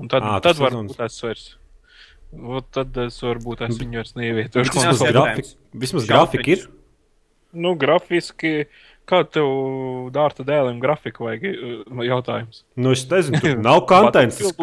[0.00, 0.94] un tad, tas tad sezonas.
[0.96, 1.44] varbūt es vairs.
[2.32, 4.72] Ot, tad es varbūt es viņu vairs neievietošu.
[4.72, 6.64] Tas Vismaz, grafika, vismaz grafika ir.
[7.52, 8.54] Nu, grafiski,
[9.04, 12.64] kā tev dārta dēlim grafiku vajag uh, jautājums?
[12.80, 13.84] Nu, es nezinu, nav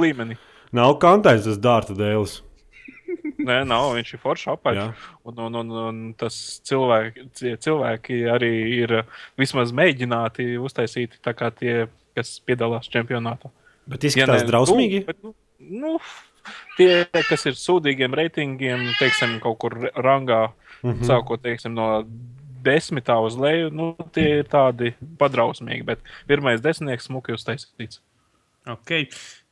[0.08, 0.42] līmenī.
[0.74, 2.40] Nav kontents, tas dārta dēls.
[3.50, 5.06] Nē, nav, viņš ir foršs apaļš.
[5.30, 6.36] Un, un, un, un tas
[6.70, 7.28] cilvēki,
[7.66, 8.96] cilvēki arī ir
[9.40, 13.52] vismaz mēģināti uztaisīt tā kā tie, kas piedalās čempionātā.
[13.90, 15.04] Bet izskatās ne- drausmīgi.
[15.04, 15.94] Nu, bet, nu, nu,
[16.78, 16.92] tie,
[17.30, 20.50] kas ir sūdīgiem reitingiem, teiksim, kaut kur rangā,
[20.82, 21.08] mm -hmm.
[21.10, 22.06] sākot teiksim, no
[22.64, 25.86] desmitā uz leju, nu, tie ir tādi padrausmīgi.
[25.88, 28.02] Bet pirmais desmitnieks smuki uztaisīts.
[28.70, 29.08] Ok,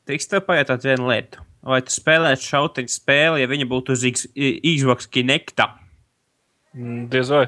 [0.08, 1.44] tiks tev pajautāt vienu lietu.
[1.68, 5.74] Vai tu spēlētu šauteņu spēli, ja viņa būtu uz Xbox Kinecta?
[6.78, 7.48] Mm, Diez vai.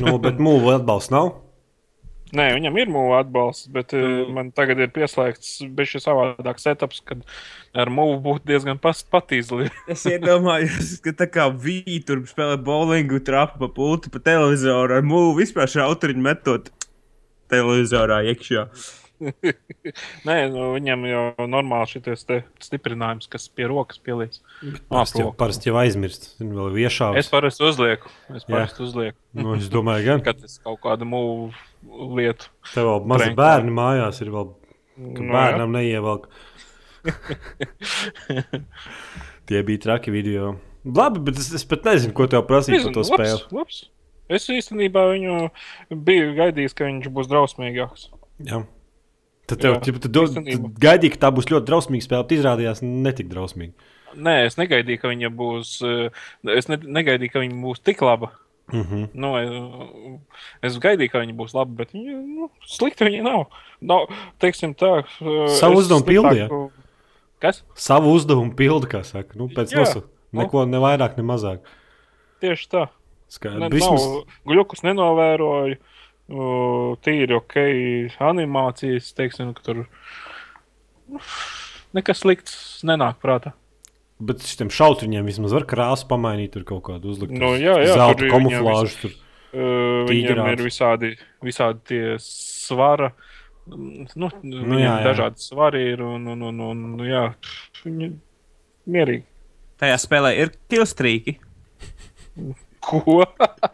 [0.00, 1.34] Nu, bet mūlu atbalsts nav.
[2.34, 4.32] Nē, viņam ir mūža atbalsts, bet mm.
[4.34, 7.20] man tagad ir pieslēgts bijusi savādāk setups, kad
[7.78, 9.68] ar mūžu būtu diezgan past- patīzli.
[9.92, 15.06] Es iedomājos, ka tā kā vīri tur spēlē bowlingu, trāpa pa pulti, pa televizoru ar
[15.06, 16.72] mūlu vispār šauteņu metot
[17.52, 18.66] televizorā iekšā.
[20.28, 22.24] Nē, nu, viņam jau normāli šis
[22.66, 24.40] stiprinājums, kas pie rokas pielīdz.
[24.90, 26.28] Parasti jau, parasti jau aizmirst.
[26.40, 27.12] Vēl viešā.
[27.20, 28.12] Es parasti uzlieku.
[28.34, 29.18] Es parasti uzlieku.
[29.38, 30.24] Nu, es domāju, gan.
[30.26, 32.50] Kad es kaut kādu mūžu lietu.
[32.72, 33.40] Tev vēl mazi Prank.
[33.40, 34.52] bērni mājās ir vēl.
[34.94, 36.28] Ka Nu, bērnam neievelk.
[39.48, 40.54] Tie bija traki video.
[40.84, 43.40] Labi, bet es, es pat nezinu, ko tev prasīt par to spēli.
[43.40, 43.80] Labs, labs.
[44.32, 45.48] Es īstenībā viņu
[46.06, 48.06] biju gaidījis, ka viņš būs drausmīgāks.
[48.46, 48.62] Jā.
[49.44, 50.70] Tad tev, Jā, ķipa, tu, īstenībā.
[50.72, 52.24] tu gaidīji, ka tā būs ļoti drausmīga spēle.
[52.24, 53.74] bet Izrādījās netik drausmīga.
[54.14, 55.74] Nē, es negaidīju, ka viņa būs.
[55.84, 58.30] eh, Es ne, negaidīju, ka viņa būs tik laba.
[58.72, 59.08] Uh -huh.
[59.12, 60.18] Nu, eh,
[60.62, 63.46] es gaidīju, ka viņa būs laba, bet viņa nu, slikta viņa nav.
[63.80, 64.06] nav
[64.40, 66.70] teiksim tā, eh, Savu es uzdevumu pildīja?
[67.40, 67.62] Kas?
[67.74, 69.36] Savu uzdevumu pilda, kā saka.
[69.36, 69.80] Nu, pēc Jā.
[69.80, 70.04] visu.
[70.32, 71.58] Neko ne vairāk, ne mazāk.
[72.40, 72.88] Tieši tā.
[73.28, 73.60] Skaidrs.
[73.60, 75.76] Ne, Vismaz, glukus nenovēroju.
[75.76, 75.93] Uh,
[76.28, 77.58] tīri ok,
[78.24, 79.82] animācijas, teiksim, ka tur
[81.96, 82.56] nekas slikts
[82.86, 83.52] nenāk prātā.
[84.24, 87.34] bet šiem šautriņiem vismaz var krāsu pamainīt, tur kaut kādu uzlikt.
[87.36, 88.96] Nu, jā, jā, zelta kamuflāžu.
[89.02, 89.20] Tur.
[89.54, 89.60] Uh,
[90.08, 90.52] viņam Tīģerāts.
[90.56, 91.10] ir visādi,
[91.44, 93.12] visādi tie svara.
[93.68, 94.96] Nu, nu, jā, jā.
[95.04, 97.28] dažādi svari ir un, un, un, un nu, jā,
[97.84, 98.10] viņi
[98.96, 99.24] mierīgi.
[99.80, 101.38] Tajā spēlē ir kilstrīki.
[102.84, 103.24] Ko?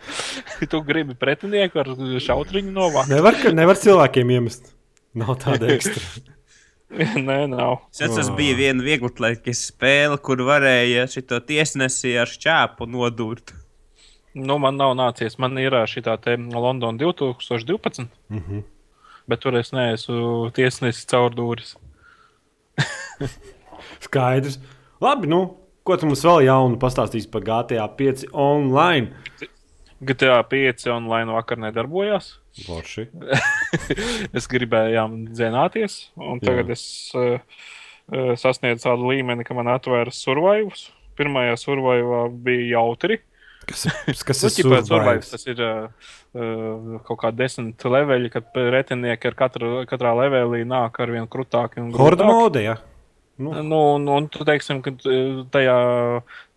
[0.70, 1.92] tu gribi pretinieku ar
[2.24, 3.10] šautriņu novākt?
[3.12, 4.72] Nevar, nevar cilvēkiem iemest.
[5.18, 6.02] Nav tāda ekstra.
[6.90, 7.84] Nē, nav.
[7.94, 13.54] Es atceros, bija viena vieglatlētības spēle, kur varēja šo tiesnesi ar šķēpu nodurt.
[14.34, 15.36] Nu, man nav nācies.
[15.42, 18.06] Man ir šī tā Londona 2012.
[18.30, 18.62] Uh -huh.
[19.28, 21.76] Bet tur es neesmu tiesnesis caur dūris.
[24.00, 24.58] Skaidrs.
[25.00, 29.12] Labi, nu, ko tu mums vēl jaunu pastāstīsi par GTA 5 online?
[30.00, 32.34] GTA 5 online vakar nedarbojās.
[32.66, 33.06] Borši.
[34.36, 36.76] es gribējām dzināties, un tagad Jā.
[36.76, 37.38] es uh,
[38.40, 40.88] sasniedzu tādu līmeni, ka man atvēras survivors.
[41.20, 43.20] Pirmajā survivā bija jautri.
[43.68, 43.84] Kas,
[44.26, 45.30] kas Nu, ir ķipā, survivors, survivors?
[45.30, 51.12] tas ir uh, kaut kā desmit leveļi, kad pretinieki ar katru, katrā levelī nāk ar
[51.12, 52.40] vien krutāki un Horda grūtāki.
[52.40, 52.78] mode, jā.
[53.40, 54.92] Nu, Nu, un, un tu teiksim, ka
[55.54, 55.76] tajā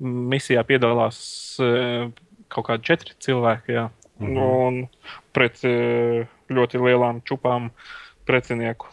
[0.04, 1.20] misijā piedalās
[1.64, 2.10] uh,
[2.52, 3.78] kaut kādi četri cilvēki.
[3.78, 3.86] Jā.
[4.20, 4.28] Mm.
[4.28, 4.42] -hmm.
[4.68, 7.72] Un pret uh, ļoti lielām čupām
[8.28, 8.92] pretinieku.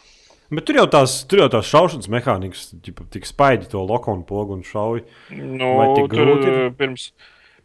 [0.51, 2.75] bet tur jau tās, tur jau tās šaušanas mehānikas,
[3.11, 5.05] tik spaidi to lokonu pogu un šauj.
[5.31, 6.73] Nu, tur grūti ir?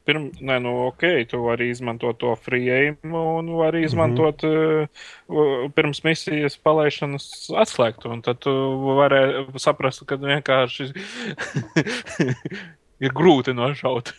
[0.05, 0.31] Pirms.
[0.37, 3.85] Pirm, nē, nu, ok, tu vari izmantot to free aim un vari Mhm.
[3.85, 4.87] izmantot mm -hmm.
[5.27, 8.09] uh, pirms misijas palaišanas atslēgtu.
[8.11, 8.51] Un tad tu
[8.97, 10.93] vari saprast, ka vienkārši
[13.05, 14.13] ir grūti nošaut.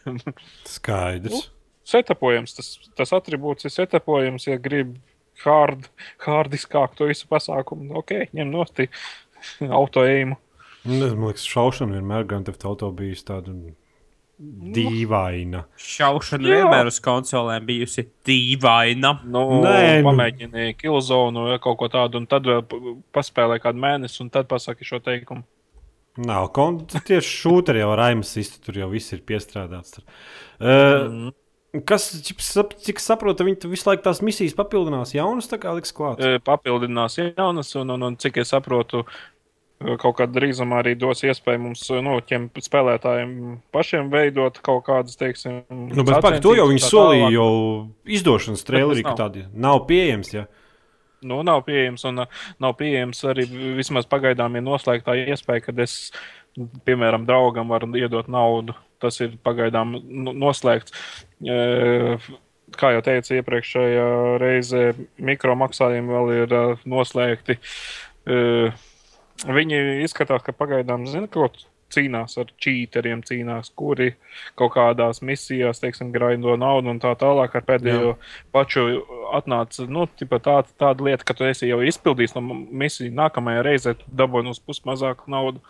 [0.64, 1.50] Skaidrs.
[1.86, 2.54] setapojams.
[2.56, 4.98] Tas, tas attribūts ir setapojams, ja gribi
[5.44, 5.86] hard,
[6.18, 7.94] hardiskāk to visu pasākumu.
[8.00, 8.88] Ok, ņem nosti
[9.60, 10.34] autoēmu.
[10.84, 13.54] Nu, es- Man liekas, šaušana vienmēr Grand Theft Auto bijusi tāda
[14.76, 15.62] dīvaina.
[15.80, 16.58] Šaušana Jā.
[16.60, 19.14] vienmēr uz konsolēm bijusi dīvaina.
[19.24, 20.10] Nu, Nē, nu.
[20.10, 22.64] pamēģini kilozonu vai kaut ko tādu, un tad vēl
[23.16, 25.44] paspēlē kādu mēnesi, un tad pasaki šo teikumu.
[26.16, 29.98] Nav tieši šūteri jau ar aimas istu, tur jau viss ir piestrādāts.
[29.98, 30.06] Tur.
[30.60, 31.32] Uh,
[31.76, 31.82] Mm.
[31.84, 35.92] kas, cik, sap, cik saprotu, viņi visu laiku tās misijas papildinās jaunas, tā kā liks
[35.92, 36.22] klāt.
[36.24, 39.02] E, Papildinās jaunas, un, un, un cik es saprotu,
[39.76, 43.32] kaut kādā drīzumā arī dos iespēju mums, nu, tiem spēlētājiem
[43.74, 47.50] pašiem veidot kaut kādas, teiksim, Nu, bet pagaidi, to jau viņi tā solīja jau
[48.18, 50.32] izdošanas trailerī, ka tādi nav pieejams.
[50.32, 50.46] Ja?
[51.26, 55.98] Nu, nav pieejams, un uh, nav pieejams arī vismaz pagaidām, ja noslēgtā iespēja, kad es,
[56.88, 58.76] piemēram, draugam varu iedot naudu.
[59.02, 60.96] Tas ir pagaidām nu, noslēgts.
[61.44, 61.56] E,
[62.76, 64.06] Kā jau teicu, iepriekšējā
[64.42, 64.80] reizē
[65.22, 67.54] mikromaksājumi vēl ir uh, noslēgti.
[68.26, 68.38] E,
[69.44, 71.50] Viņi izskatās, ka pagaidām zina, ko
[71.92, 74.12] cīnās ar čīteriem, cīnās, kuri
[74.58, 77.54] kaut kādās misijās, teiksim, graido naudu un tā tālāk.
[77.54, 78.18] Ar pēdējo Jā.
[78.54, 78.86] pašu
[79.36, 83.14] atnāca nu, tā, tāda lieta, ka tu esi jau izpildījis no misijas.
[83.16, 85.62] Nākamajā reizē dabūji uz pusi mazāku naudu.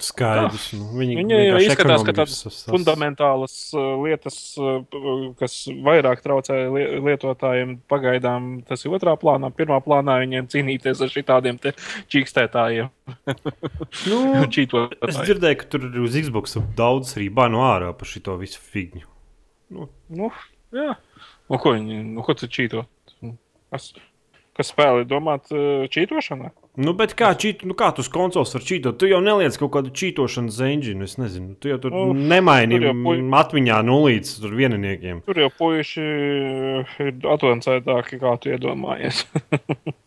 [0.00, 0.70] Skaidrs.
[0.78, 5.02] Nu, viņi Viņa jau vienkārši izskatās, ka tādas sas- fundamentālas uh, lietas, p-
[5.40, 9.50] kas vairāk traucē li- lietotājiem, pagaidām tas ir otrā plānā.
[9.52, 11.74] Pirmā plānā viņiem cīnīties ar šitādiem te
[12.12, 12.88] čīkstētājiem.
[14.08, 15.18] Nu, es Čītotājiem.
[15.26, 19.04] dzirdēju, ka tur uz Xbox daudz arī bāno ārā par šo visu figņu.
[19.72, 20.30] Nu,
[20.72, 20.94] jā.
[21.50, 22.84] Nu, ko viņi, nu, ko tu čīto?
[23.72, 23.92] Kas,
[24.56, 26.50] kas spēlē domāt uh, čītošanā?
[26.80, 28.96] Nu, bet kā, čīt, nu, kā tu uz konsoles vari čītot?
[28.96, 31.04] Tu jau neliec kaut kādu čītošanas zenģinu.
[31.04, 35.20] Es nezinu, tu jau tur Nu, nemaini tur jau pui- atmiņā nulīdz tur vieniniekiem.
[35.28, 39.26] Tur jau puiši uh, ir atvancētāki, kā tu iedomājies.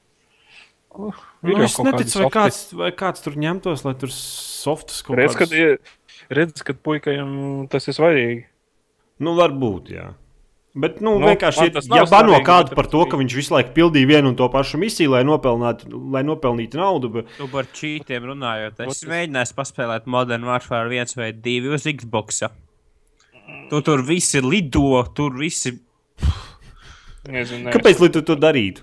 [0.96, 5.52] Nu, es neticu, vai kāds, vai kāds tur ņemtos, lai tur softas kaut Redz, kad,
[5.52, 5.82] kādas...
[6.16, 7.34] ie- redz, kad puikajam
[7.68, 8.38] tas ir svarīgi.
[9.20, 10.06] Nu, varbūt, jā.
[10.76, 13.72] Bet, nu, Nu, vienkārši, tas ja bano kādu par tas to, ka viņš visu laiku
[13.78, 18.26] pildīja vienu un to pašu misiju, lai nopelnītu, lai nopelnītu naudu, bet Tu par čītiem
[18.28, 22.42] runājot, es Ot, es- mēģināju paspēlēt Modern Warfare 1 vai 2 uz Xbox.
[23.70, 25.80] Tu tur viss ir lido, tur viss ir.
[27.26, 27.72] Nezinu, nē.
[27.74, 28.82] kāpēc lai tu to darītu?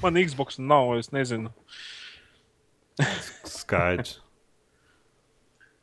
[0.00, 1.50] Man Xbox nav, es nezinu.
[3.44, 4.20] Skaidrs.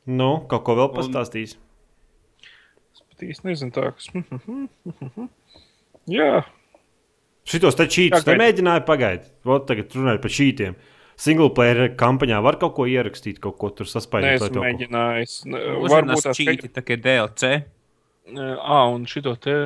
[0.06, 1.52] Nu, kaut ko vēl Un- pastāstīs.
[1.52, 1.71] Es pat
[3.28, 4.08] īsti nezinu tā, kas.
[6.12, 6.42] Jā,
[7.48, 8.38] Šitos te čītus Pagaidi.
[8.38, 9.30] nemēģināja pagaidīt.
[9.46, 10.76] Vot tagad runājot par čītiem.
[11.22, 15.34] Single player kampaņā var kaut ko ierakstīt, kaut ko tur neesmu mēģinājis.
[15.50, 17.50] Ne- Uzmanās Varbūt tās čīti, tā kā DLC.
[18.62, 19.56] Ah, un šito te,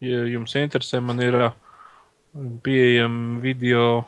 [0.00, 1.50] ja jums interesē, man ir ā,
[2.62, 4.04] pieejama video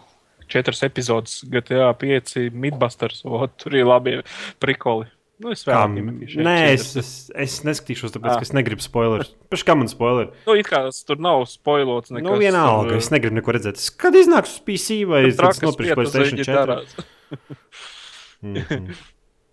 [0.49, 3.25] četras epizodes GTA 5 Midbusters.
[3.27, 4.21] O, tur ir labi
[4.63, 5.11] prikoli.
[5.39, 6.41] Nu, es vēl nemetīšu.
[6.43, 8.41] nē, es, es, es neskatīšos, tāpēc, Ah.
[8.43, 9.31] ka es negribu spoilerus.
[9.53, 10.33] Pēc kā man spoileri?
[10.49, 12.11] Nu, it kā tur nav spoilots.
[12.11, 13.79] Nekas, Nu, vienalga, tur, es negribu neko redzēt.
[13.97, 16.43] Kad iznāks uz PC vai es nopirkšu PlayStation 4?
[16.43, 16.99] ģitarās.
[18.43, 18.93] Mhm.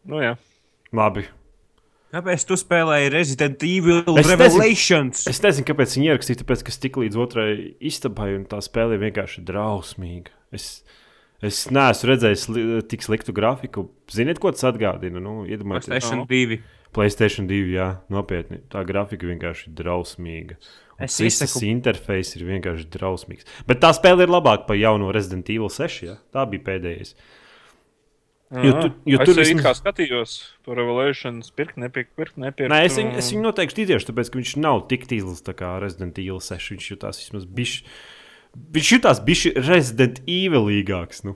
[0.06, 0.36] Nu, jā.
[0.94, 1.24] Labi.
[2.14, 4.36] Kāpēc tu spēlēji Resident Evil Es nezinu.
[4.38, 5.24] Revelations?
[5.28, 7.48] Es nezinu, kāpēc viņi ierakstīja, tāpēc, ka es tiku līdz otrai
[7.84, 10.30] istabai, un tā spēle ir vienkārši drausmīga.
[10.56, 10.84] Es,
[11.42, 13.90] es neesmu redzējis li, tik sliktu grafiku.
[14.12, 15.20] Ziniet, ko tas atgādina?
[15.22, 16.26] Nu, PlayStation Nu.
[16.26, 16.62] 2.
[16.96, 18.62] Playstation 2, jā, nopietni.
[18.72, 20.56] Tā grafika vienkārši ir drausmīga.
[20.98, 23.44] Es Visas iesaku- interfejs ir vienkārši drausmīgs.
[23.68, 26.04] Bet tā spēle ir labāka par jauno Resident Evil 6.
[26.04, 26.16] Ja?
[26.34, 27.14] Tā bija pēdējais.
[28.56, 32.70] Jo tu- jo es tur arī vismaz- kā skatījos to Revelations, pirkt, nepirkt, pirkt, nepirkt.
[32.72, 35.82] Nē, es, viņu, un- es viņu noteikti ticēšu, tāpēc, ka viņš nav tik tīzlis kā
[35.82, 36.70] Resident Evil 6.
[36.72, 37.84] Viņš jutās vismaz bišķi.
[38.76, 41.24] Viņš jutās bišķi Resident Evilīgāks.
[41.26, 41.36] Nu.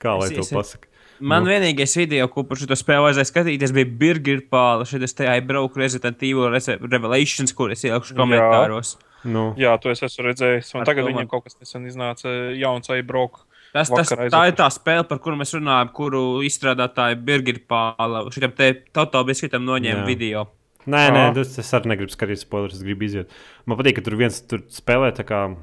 [0.00, 0.84] Kā lai Es- to pasakā?
[1.20, 1.50] Man Nu.
[1.50, 4.84] vienīgais video, ko par šo spēli vajadzēja skatīties, bija Birgit Pāla.
[4.86, 6.48] Šeit es te aizbraucu Resident Evil
[6.88, 8.18] Revelations, kur es ielikšu Jā.
[8.22, 8.96] komentāros.
[9.24, 9.52] Nu.
[9.58, 10.74] Jā, to es esmu redzējis.
[10.76, 13.40] Un Ar tagad to viņam man- kaut kas nesen iznāca jauns iBroke.
[13.72, 18.30] Tas, tas, Vakar tā ir tā spēle, par kuru mēs runājam, kuru izstrādātāja Birgit Pāla.
[18.32, 20.06] Šitam te totāli biskitam noņēma Jā.
[20.06, 20.48] video.
[20.86, 23.26] Nē, nē, tas, es arī negribu skatīties spoilers, es gribu iziet.
[23.66, 25.54] Man patīk, ka tur viens tur spēlē tā kā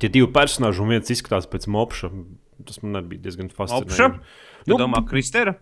[0.00, 2.10] tie divi personāļi, un viens izskatās pēc mopša.
[2.66, 4.06] Tas man arī bija diezgan fascinējoši.
[4.08, 4.10] Opša?
[4.66, 5.54] Tu Nu, domā, Kristera?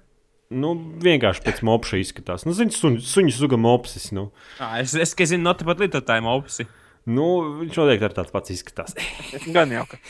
[0.54, 2.44] Nu, vienkārši pēc mopša izskatās.
[2.46, 4.10] Nu, zini, suņu, suņu suga mopsis.
[4.16, 4.28] Nu.
[4.62, 6.68] Ā, Es, es, es zinu, not pat lietotājiem opsi.
[7.04, 7.26] Nu,
[7.60, 8.96] viņš noteikti ar tāds pats izskatās.
[9.56, 10.00] Gan jau, ka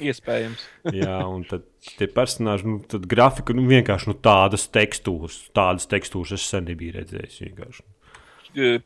[0.00, 0.62] iespējams.
[1.02, 1.66] Jā, un tad
[1.98, 6.96] tie personāļi, nu, tad grafika, nu, vienkārši nu, tādas tekstūras, tādas tekstūras es sen nebiju
[7.00, 7.42] redzējis.
[7.48, 7.86] Vienkārši.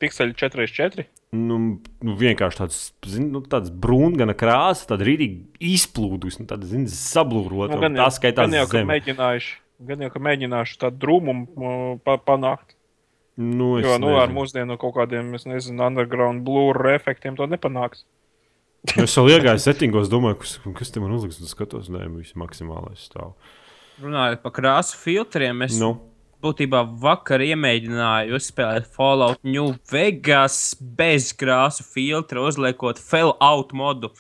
[0.01, 1.07] Pixeli 4x4.
[1.35, 1.57] Nu,
[2.07, 2.79] nu, vienkārši tāds,
[3.11, 7.75] zin, nu, tāds brūngana krāsa, tāda rītīgi izplūdusi, nu, tāda, zin, sablūrota.
[7.75, 9.51] Nu, gan, tā jau, skaitās gan jau, ka mēģinājuši,
[9.91, 12.77] gan jau, ka mēģināšu tādu drūmumu uh, pa, panākt.
[13.37, 14.39] Nu, es Jo, nu, ar nezinu.
[14.39, 18.07] mūsdienu kaut kādiem, es nezinu, underground blūru efektiem to nepanāks.
[18.95, 22.37] Nu, Es vēl iegāju settingos, domāju, kas, kas te man uzliks, un skatos, nē, viss
[22.39, 23.35] maksimālais stāv.
[23.99, 25.97] Runājot par krāsu filtriem, es Nu,
[26.47, 34.13] būtībā vakar iemēģināju uzspēlēt Fallout New Vegas bez krāsu filtra, uzliekot Fallout modu.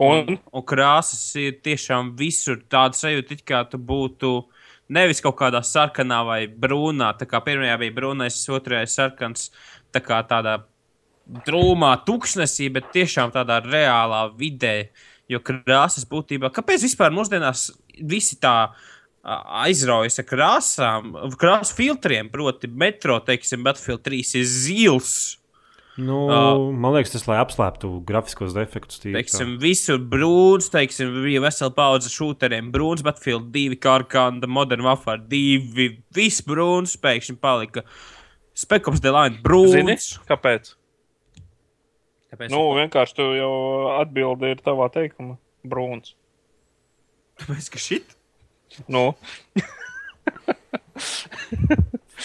[0.00, 4.30] Un, Un krāsas ir tiešām visur tādas sajūta, it kā tu būtu
[4.90, 7.12] nevis kaut kādā sarkanā vai brūnā.
[7.18, 9.50] Tā kā pirmajā bija brūnais, otrajā sarkans,
[9.94, 10.60] tā kā tādā
[11.46, 14.90] drūmā tuksnesī, bet tiešām tādā reālā vidē.
[15.30, 17.68] Jo krāsas būtībā, kāpēc vispār mūsdienās
[18.10, 18.70] visi tā ā,
[19.24, 25.12] aizraujas ar krāsām, krāsu filtriem, proti, metro, teiksim, Battlefield 3 ir zils.
[26.00, 26.38] nu, Ā.
[26.72, 29.02] man liekas, tas lai apslēptu grafiskos defektus.
[29.02, 29.10] tā.
[29.12, 32.70] Teiksim, visur brūns, teiksim, bija vesela paudze šūteriem.
[32.72, 37.84] Brūns, Battlefield 2, Karkanda, Modern Warfare 2, viss brūns pēkšņi palika.
[38.56, 40.14] Spekums Delaine zini, brūns.
[40.28, 40.72] kāpēc?
[42.30, 43.52] Tāpēc, Nu, vienkārši tu jau
[44.00, 45.36] atbildi ir tavā teikumā.
[45.66, 46.14] Brūns.
[47.42, 48.16] tāpēc ka šit.
[48.90, 49.12] Nu,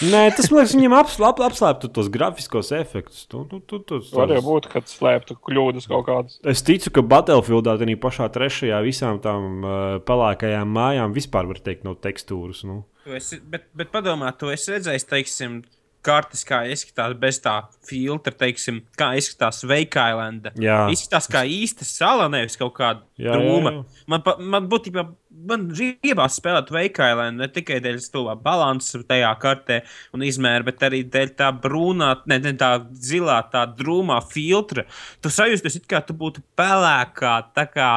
[0.04, 3.22] Nē, tas man liekas, viņam apslēp, apslēptu tos grafiskos efektus.
[3.30, 6.36] Tu, tu, tu, tu, var jau būt, ka slēptu kļūdas kaut kādas.
[6.52, 11.86] Es ticu, ka Battlefieldā, tādā pašā trešajā, visām tām uh, pelēkajām mājām vispār var teikt,
[11.88, 12.60] nav tekstūras.
[12.68, 12.82] Nu.
[13.06, 15.62] Tu esi, bet, bet padomā, tu esi redzējis, teiksim,
[16.06, 20.52] kartes, kā izskatās bez tā filtra, teiksim, kā izskatās Veikailanda.
[20.94, 23.72] Izskatās kā īsta sala, nevis kaut kāda Jā, drūma.
[23.74, 24.04] jā, jā.
[24.14, 25.04] Man, pa- man būtībā,
[25.50, 29.80] man gribās spēlēt Veikailanda ne tikai dēļ stūvā balansa tajā kartē
[30.16, 32.70] un izmēra, bet arī dēļ tā brūnā, ne, ne tā
[33.10, 34.86] zilā, tā drūmā filtra.
[35.20, 37.90] Tu sajūties, it kā tu būtu pelēkā, tā kā.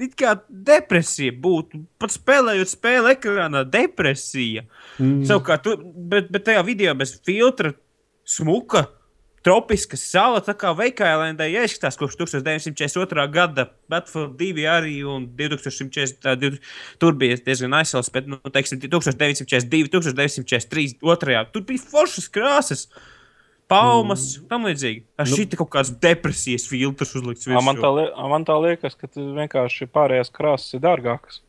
[0.00, 1.82] It kā depresija būtu.
[2.00, 4.64] Pat spēlējot spēli ekrānā, depresija.
[4.98, 5.22] Mm.
[5.28, 5.76] Savukārt, tu,
[6.10, 7.74] bet, bet tajā video bez filtra,
[8.24, 8.86] smuka,
[9.44, 13.26] tropiska sala, tā kā Veikailandai ieskatās kopš 1942.
[13.34, 16.16] gada, Battlefield 2 arī un 2140.
[16.24, 16.56] tā, div-
[16.98, 21.44] Tur bija diezgan aizsals, bet, nu, teiksim, 1942, 1943, otrajā.
[21.52, 22.86] Tur bija foršas krāsas.
[23.70, 24.46] Palmas, mm.
[24.50, 25.04] tam līdzīgi.
[25.18, 28.96] Ar nu, šī kaut kādas depresijas filtrs uzlikts Ā, Man tā, li- man tā liekas,
[29.00, 31.40] ka vienkārši pārējās krāsas ir dārgākas.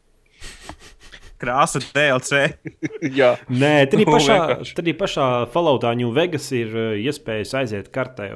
[1.41, 2.45] Krāsa DLC.
[3.19, 4.37] Jā, Nē, tad Nu, pašā,
[4.77, 8.31] tad pašā Falloutā New Vegas ir uh, iespējas aiziet kartē.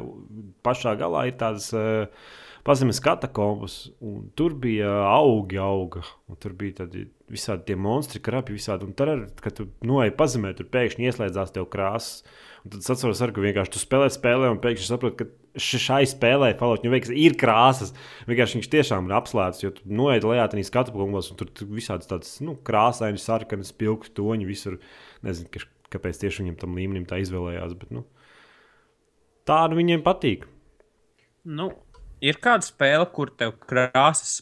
[0.65, 2.09] Pašā galā ir tādas uh,
[2.67, 6.03] pazemes katakombas, un tur bija augi, auga.
[6.27, 8.89] un Tur bija tādi visādi tie monstri, krabi, visādi.
[8.89, 12.23] Un tad, kad tu noej pazemē, tur pēkšņi ieslēdzās tev krāsas.
[12.65, 16.01] Un tad es atceros, ar, ka vienkārši tu spēlē, spēlē, un pēkšņi saproti, ka šai
[16.09, 17.93] spēlē New Vegas ir krāsas.
[18.27, 22.09] Vienkārši viņš tiešām ir apslēpts, jo tu noej lejā tajā skatu punktos, un tur visādas
[22.09, 24.79] tādas nu, krāsainas, sarkanas, spilgti toņi visur.
[25.23, 25.63] Nezinu, ka,
[25.95, 27.77] kāpēc tieši viņam tam līmenim tā izvēlējās.
[27.79, 28.05] Bet, nu,
[29.47, 30.45] tā nu viņiem patīk.
[31.47, 31.71] Nu,
[32.19, 34.41] ir kāda spēle, kur tev krāsas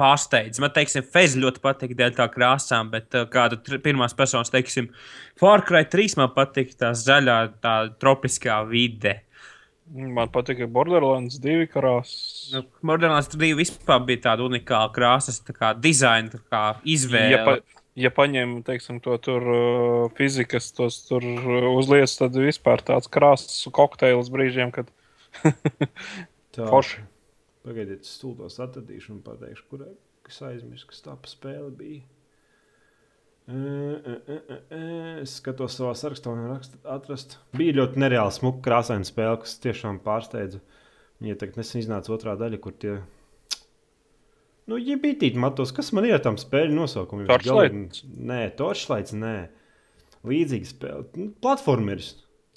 [0.00, 0.60] pārsteidz.
[0.62, 4.90] Man, teiksim, Fez ļoti patīk dēļ tā krāsām, bet uh, kāda pirmās personas, teiksim,
[5.40, 9.20] Far Cry 3 man patīk tā zaļā, tā tropiskā vide.
[9.92, 12.50] man patīk Borderlands 2 krāsas.
[12.54, 16.64] Nu, Modernās 2 vispār bija tāda unikāla krāsas, tā kā dizaina, tā kā
[16.96, 17.36] izvēle.
[17.36, 22.82] Ja, pa, ja paņem teiksim, to tur uh, fizikas, tos tur uh, uzliec, tad vispār
[22.82, 24.90] tāds krāsas kokteils brīžiem, kad
[26.54, 26.66] Tā.
[26.70, 27.04] forši.
[27.64, 29.94] Pagaidiet, es stulbos atradīšu un pateikšu, kurai
[30.24, 32.02] kas aizmirst, kas tā spēle bija.
[33.44, 34.82] E, e, e,
[35.24, 37.36] Es skatos savā sarakstā, un rakst, atrast.
[37.56, 40.62] Bija ļoti nereāli smuka krāsaina spēle, kas tiešām pārsteidza.
[41.22, 42.96] Viņa tagad nesen iznāca otrā daļa, kur tie.
[44.68, 47.28] Nu, ja bija tīti matos, kas man ir tam spēļu nosaukumiem?
[47.28, 48.00] Torchlight?
[48.32, 49.36] Nē, Torchlights, nē.
[50.24, 51.08] Līdzīga spēle.
[51.20, 52.14] Nu, Platformeris.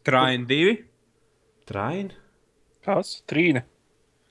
[0.07, 0.77] Train 2.
[1.67, 2.13] Train?
[2.87, 3.17] Kas?
[3.27, 3.65] Trīne.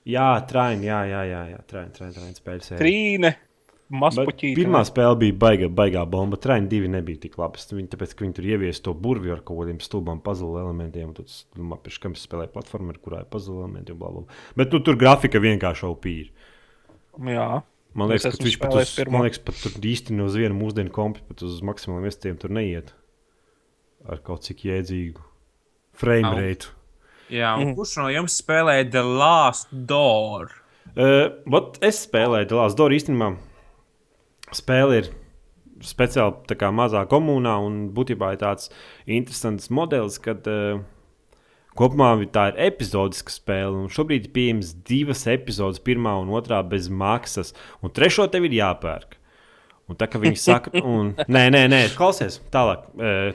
[0.07, 1.59] Jā, Train, jā, jā, jā, jā.
[1.67, 2.71] Train, train, train spēles.
[2.71, 2.79] jā.
[2.79, 3.33] Trīne.
[3.87, 6.35] Pirmā spēle bija baigā, baigā bomba.
[6.43, 7.61] Traini divi nebija tik labi.
[7.71, 11.13] Viņi, tāpēc, ka viņi tur ieviesa to burvju ar kaut kādiem stulbām puzzle elementiem.
[11.15, 14.11] Tad, domā, pēc kam es spēlēju platformu, kurā ir puzzle elementi bla.
[14.11, 14.39] bla.
[14.59, 16.51] Bet nu, tur grafika vienkārši opīra.
[17.31, 17.47] Jā.
[17.97, 19.15] Man liekas, ka viņš pat, uz, pirmo.
[19.15, 22.51] man liekas, pat tur īsti no uz vienu mūsdienu kompi, pat uz maksimāliem iestiem tur
[22.53, 22.91] neiet.
[24.07, 25.23] Ar kaut cik jēdzīgu
[25.97, 26.37] frame Nav.
[26.43, 26.75] rate.
[27.29, 27.75] Jā, un Mhm.
[27.75, 30.51] kurš no jums spēlēja The Last Door?
[30.95, 33.35] Uh, vat es spēlēju Dallas Dora īstenībā.
[34.55, 35.09] Spēle ir
[35.83, 38.69] speciāli tā kā mazā komunā un būtībā ir tāds
[39.05, 40.79] interesants modelis, kad uh,
[41.77, 43.75] kopumā tā ir epizodiska spēle.
[43.83, 47.53] un Šobrīd ir pieejamas divas epizodes, pirmā un otrā bez maksas,
[47.83, 49.19] un trešo tev ir jāpērk.
[49.87, 52.89] Un tā kā viņi saka, un, nē, nē, nē, klausies, tālāk.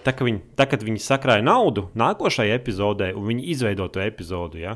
[0.04, 4.60] Tā, ka viņi, tā, kad viņi sakrāja naudu nākošajai epizodē, un viņi izveido to epizodu,
[4.60, 4.74] ja,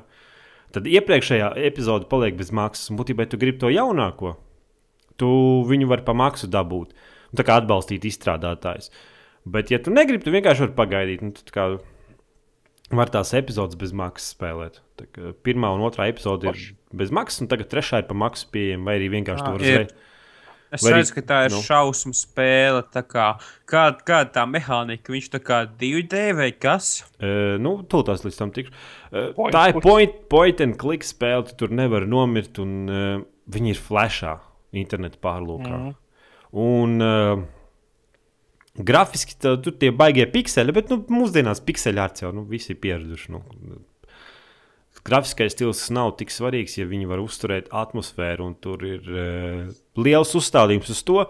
[0.73, 2.89] tad iepriekšējā epizode paliek bez maksas.
[2.93, 4.39] Un būtībā, ja tu gribi to jaunāko,
[5.21, 5.29] tu
[5.69, 6.97] viņu vari pa maksu dabūt.
[7.33, 8.89] Un Tā kā atbalstīt izstrādātājus.
[9.47, 11.23] Bet, ja tu negribi, tu vienkārši vari pagaidīt.
[11.27, 11.67] Un, tad kā
[12.95, 14.81] var tās epizodes bez maksas spēlēt.
[14.97, 16.61] Tā Pirmā un otrā epizode ir
[16.97, 19.89] bez maksas, un tagad trešā ir pa maksu pieejama, vai arī vienkārši Ah, tur ir.
[20.75, 21.61] Es Vai redzu, ka tā ir nu.
[21.63, 22.83] šausmu spēle.
[22.93, 23.27] tā Kā,
[23.71, 25.13] kāda, kāda tā mehānika?
[25.15, 27.05] Viņš tā kā 2D vai kas?
[27.21, 28.75] Uh, nu, tūlīt līdz tam tikšu.
[29.13, 31.47] Uh, Point tā ir point, point and click spēle.
[31.47, 33.21] Tu tur nevar nomirt, un uh,
[33.55, 34.39] viņi ir flashā,
[34.77, 35.83] internetā pārlūkā.
[35.85, 35.95] Mm.
[36.67, 37.47] Un uh,
[38.77, 42.81] grafiski tā, tur tie baigie pikseli, bet nu, mūsdienās pikseļi ar jau nu, visi ir
[42.83, 43.33] pieraduši.
[43.37, 43.45] Nu.
[45.07, 49.61] Grafiskais stils nav tik svarīgs, ja viņi var uzturēt atmosfēru, un tur ir uh,
[50.03, 51.21] liels uzstādījums uz to,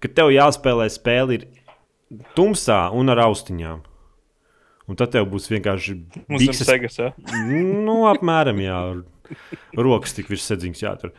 [0.00, 1.46] ka tev jāspēlē spēle ir
[2.36, 3.84] tumsā un ar austiņām.
[4.86, 5.96] Un tad tev būs vienkārši
[6.30, 7.10] bikses segas, jā.
[7.50, 8.78] Nu, apmēram, jā.
[9.74, 11.14] Rokas tik virs sēdziņas jātur.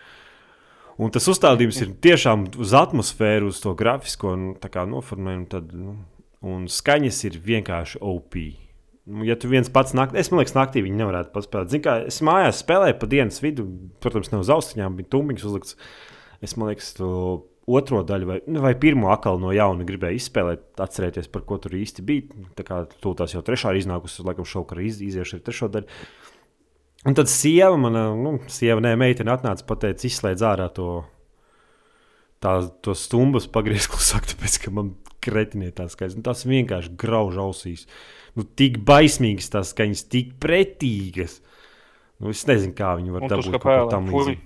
[0.98, 4.54] Un tas uzstādījums ir tiešām uz atmosfēru, uz to grafisko nu,
[4.94, 5.62] noformējumu.
[5.76, 5.98] Nu,
[6.48, 8.40] un skaņas ir vienkārši OP.
[9.08, 11.72] Nu, Ja tu viens pats naktī, es domāju, ka naktī viņi nevarētu paspēlēt.
[11.72, 13.68] Zini, kā es mājās spēlēju pa dienas vidu,
[14.04, 15.78] protams, ne uz austiņām, bija tumbiņš uzlikts.
[16.44, 17.08] Es domāju, ka
[17.68, 21.76] otro daļu vai, nu, vai pirmo akalu no jauna gribēju izspēlēt, atcerēties, par ko tur
[21.76, 22.48] īsti bija.
[22.56, 26.00] Tā kā tu tās jau trešā ir iznākusi, laikam, šovakar iz, iziešu ar trešo daļu.
[27.08, 30.88] Un tad sieva, mana nu, sieva, nē, meitene atnāca un teica, izslēdz ārā to,
[32.44, 36.18] tā, to stumbus, pagriezties klusāk, tāpēc ka man kretinie tās skaņas.
[36.20, 37.86] Nu, tas vienkārši grauž ausīs.
[38.38, 41.40] Nu, tik baismīgas tās skaņas, tik pretīgas.
[42.22, 44.28] Nu, es nezinu, kā viņi var dabūt kaut ko tam fuj.
[44.28, 44.46] līdzīgu.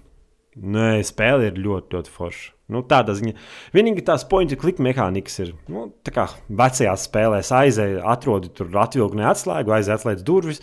[0.51, 2.49] Nē, spēle ir ļoti, ļoti forša.
[2.71, 3.33] Nu, tādā ziņā.
[3.75, 7.51] Vienīgi tās pointu klikšķa mehānikas ir nu, tā kā vecajās spēlēs.
[7.55, 10.59] Aizēj, atrodi tur atvilkni atslēgu, aizēj, atslēdz durvis.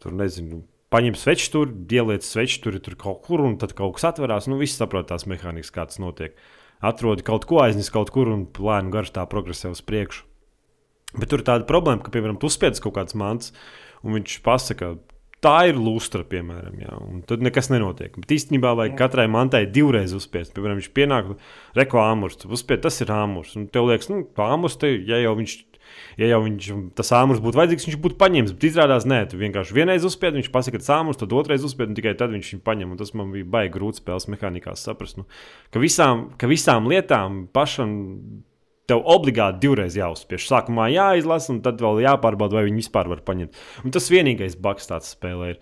[0.00, 0.62] Tur nezinu,
[0.92, 4.48] paņem sveču tur, ieliec sveču tur, tur kaut kur, un tad kaut kas atverās.
[4.48, 6.36] Nu, viss saprot tās mehānikas, kā tas notiek.
[6.84, 10.24] Atrodi kaut ko, aiznes kaut kur un lēni garš tā progresē uz priekšu.
[11.16, 13.54] Bet tur ir tāda problēma, ka, piemēram, tu spiedz kaut kāds mans,
[14.04, 14.96] un viņš pasaka,
[15.44, 18.16] tā ir lustra, piemēram, jā, un tad nekas nenotiek.
[18.18, 20.52] Bet īstenībā vajag katrai mantai divreiz uzspiest.
[20.56, 21.32] Piemēram, viņš pienāk,
[21.78, 23.54] reko āmurs, uzspied, tas ir āmurs.
[23.58, 25.56] Un tev liekas, nu, āmurs, te, ja jau viņš.
[26.20, 26.66] Ja jau viņš,
[26.98, 28.52] tas āmurs būtu vajadzīgs, viņš būtu paņēmis.
[28.52, 31.88] Bet izrādās, nē, tu vienkārši vienreiz uzspied, viņš pasaka, ka tas āmurs, tad otrreiz uzspied,
[31.88, 32.90] un tikai tad viņš viņu paņem.
[32.92, 35.16] Un tas man bija baigi grūti spēles mehānikās saprast.
[35.16, 35.24] Nu,
[35.72, 37.94] ka, visām, ka visām lietām pašam
[38.88, 40.46] tev obligāti divreiz jāuzspiež.
[40.48, 43.60] Sākumā jāizlasa, un tad vēl jāpārbauda, vai viņi vispār var paņemt.
[43.84, 45.60] Un tas vienīgais bugs tāds spēlē ir.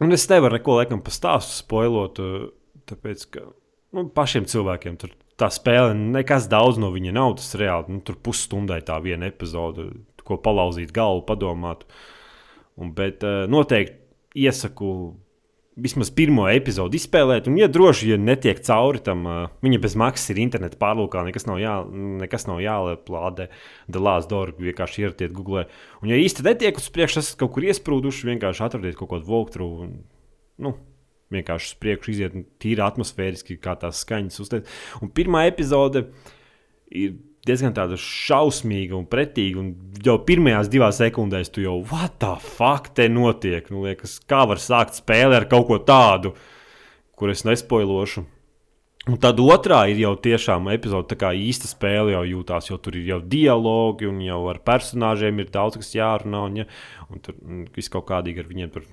[0.00, 2.46] Un es nevaru neko laikam pa stāstu spoilot, uh,
[2.90, 3.44] tāpēc ka
[3.96, 7.36] nu, pašiem cilvēkiem tur tā spēle nekas daudz no viņa nav.
[7.40, 9.90] Tas reāli nu, tur pusstundai tā viena epizode,
[10.26, 11.86] ko palauzīt galvu, padomāt.
[12.80, 13.98] Un, bet uh, noteikti
[14.40, 14.90] iesaku
[15.84, 20.32] vismaz pirmo epizodi izspēlēt, un, ja droši, ja netiek cauri tam, uh, viņa bez maksas
[20.34, 21.76] ir interneta pārlūkā, nekas nav, jā,
[22.22, 23.48] nekas nav jālādē,
[23.92, 25.66] dalās dārgi, vienkārši ieratiet Google.
[26.02, 29.40] Un, ja īsti netiek uz priekšu, esat kaut kur iesprūduši, vienkārši atradiet kaut kādu.
[29.70, 29.96] Un,
[30.60, 30.74] nu,
[31.34, 34.40] vienkārši uz priekšu iziet tīri atmosfēriski, kā tās skaņas.
[35.00, 36.08] Un pirmā epizode
[36.90, 37.18] ir
[37.48, 39.62] diezgan tāda šausmīga un pretīga.
[39.62, 43.70] Un jau pirmajās divās sekundēs tu jau, what the fuck, te notiek?
[43.72, 46.34] Nu, liekas, kā var sākt spēli ar kaut ko tādu,
[47.18, 48.26] kur es nespoilošu.
[49.08, 52.98] Un tad otrā ir jau tiešām epizode, tā kā īsta spēle jau jūtās, jo tur
[53.00, 56.42] ir jau dialogi, un jau ar personāžiem ir daudz kas jārunā.
[56.50, 56.66] Un, ja,
[57.08, 58.84] un tur mm, viss kaut kādīgi ar viņiem tur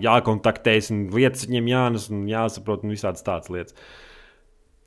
[0.00, 3.76] jākontaktējas, un lietas viņiem jānes, un jāsaprot, un visādas tādas lietas.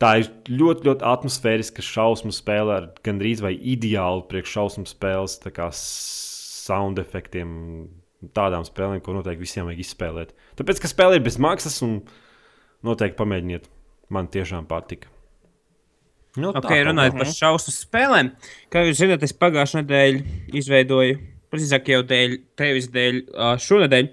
[0.01, 6.99] Tā ir ļoti, ļoti atmosfēriska šausmu spēle ar gandrīz vai ideālu priekššausmu spēles tā sound
[6.99, 7.53] efektiem.
[8.35, 10.31] Tādām spēlēm, ko noteikti visiem vajag izspēlēt.
[10.57, 11.99] Tāpēc, ka spēle ir bez maksas, un
[12.85, 13.67] noteikti pamēģiniet.
[14.13, 15.11] Man tiešām patika.
[16.39, 18.31] Nu, Ok, runājot par šausmu spēlēm,
[18.73, 20.23] kā jūs zināt, es pagājušā nedēļa
[20.59, 21.19] izveidoju,
[21.53, 23.21] precīzāk jau dēļ, tevis dēļ,
[23.63, 24.09] šonadēļ.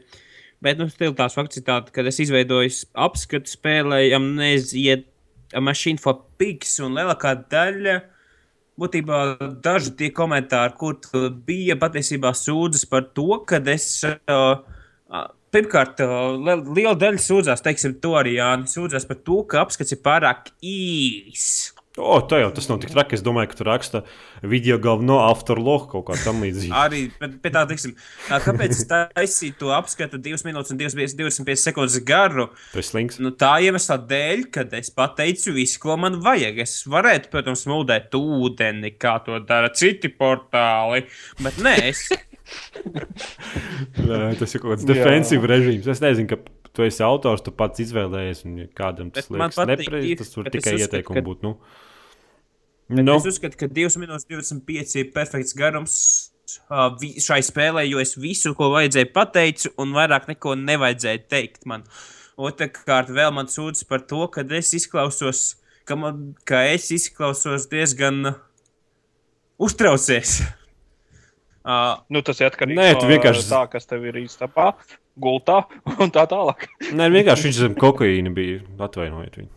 [0.62, 2.70] Bet, nu, stil tās fakts ir tāds, ka es izveidoju
[3.08, 5.11] apskatu spēlēju Amnesia A
[5.60, 7.98] Machine for Pigs, un lielākā daļa,
[8.80, 9.18] būtībā
[9.62, 10.96] daži tie komentāri, kur
[11.46, 14.56] bija patiesībā sūdzas par to, ka es, uh,
[15.52, 19.92] pirmkārt, uh, li- liela daļa sūdzās, teiksim, to arī Jāni, sūdzās par to, ka apskats
[19.92, 21.72] ir pārāk īs.
[22.00, 23.18] O, tā jau tas nav tik traki.
[23.18, 24.00] Es domāju, ka tur raksta
[24.48, 26.72] video galveno afterloku kaut kā tam līdzīga.
[26.86, 27.92] Arī bet tā, teiksim,
[28.30, 32.48] kāpēc es taisīju to apskatu 2 minūtes un 25 25 sekundes garu?
[32.72, 33.20] Tas slings.
[33.20, 36.62] Nu, tā iemesla dēļ, kad es pateicu visu, ko man vajag.
[36.64, 41.04] Es varētu, protams, mūdēt ūdeni, kā to dara citi portāli,
[41.44, 42.06] bet nē, es.
[44.08, 45.88] Nē, tas ir kaut kāds defensīvs režīms.
[45.92, 46.40] Es nezinu, ka
[46.72, 50.16] tu esi autors, tu pats izvēlējies, un ja kādam tas Bet liekas nepareizi.
[50.22, 51.42] Tas tur tikai ieteikumi ka- būtu.
[51.42, 51.58] Nu.
[52.92, 53.02] No.
[53.02, 55.94] Nu, Es uzskatu, ka 2 minūtes 25 ir perfekts garums
[56.52, 61.84] šai spēlē, jo es visu, ko vajadzēja pateicu, un vairāk neko nevajadzēja teikt man.
[62.36, 65.54] Otrakārt, vēl man sūdzas par to, ka es izklausos,
[65.88, 68.34] ka, man, ka es izklausos diezgan
[69.58, 70.40] uztraucies.
[71.62, 74.64] Uh, Nu, tas ir atkarīgs Nē, tu no vienkārši- tā, kas tev ir īstenībā
[75.20, 75.64] gultā
[75.98, 76.68] un tā tālāk.
[76.92, 78.62] nē, vienkārši viņš zem kokaīna bija.
[78.78, 79.50] Atvainojiet viņu.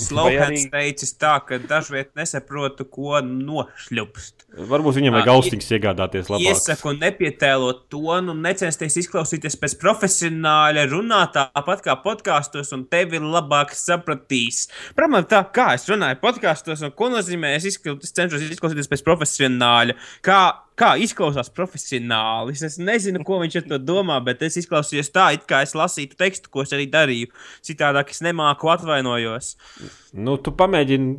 [0.00, 4.46] Arī- teicis tā, ka dažviet nesaprotu, ko nošļupst.
[4.70, 6.46] Varbūt viņam vajag austiņas iegādāties labāk.
[6.46, 14.68] Iesaku nepietēlot tonu, necensties izklausīties pēc profesionāla runātā, tāpat kā podkāstos, un tevi labāk sapratīs.
[14.96, 19.04] Problēma tā, kā es runāju podkāstos, un ko nozīmē, es, izkla- es cenšos izklausīties pēc
[19.04, 19.98] profesionāla.
[20.22, 20.40] Kā,
[20.80, 22.56] kā izklausās profesionāli?
[22.56, 26.18] Es nezinu, ko viņš ar to domā, bet es izklausījos tā, it kā es lasītu
[26.20, 27.30] tekstu, ko es arī darīju.
[27.66, 29.54] Citādāk es nemāku atvainojos.
[30.16, 31.18] Nu, tu pamēģini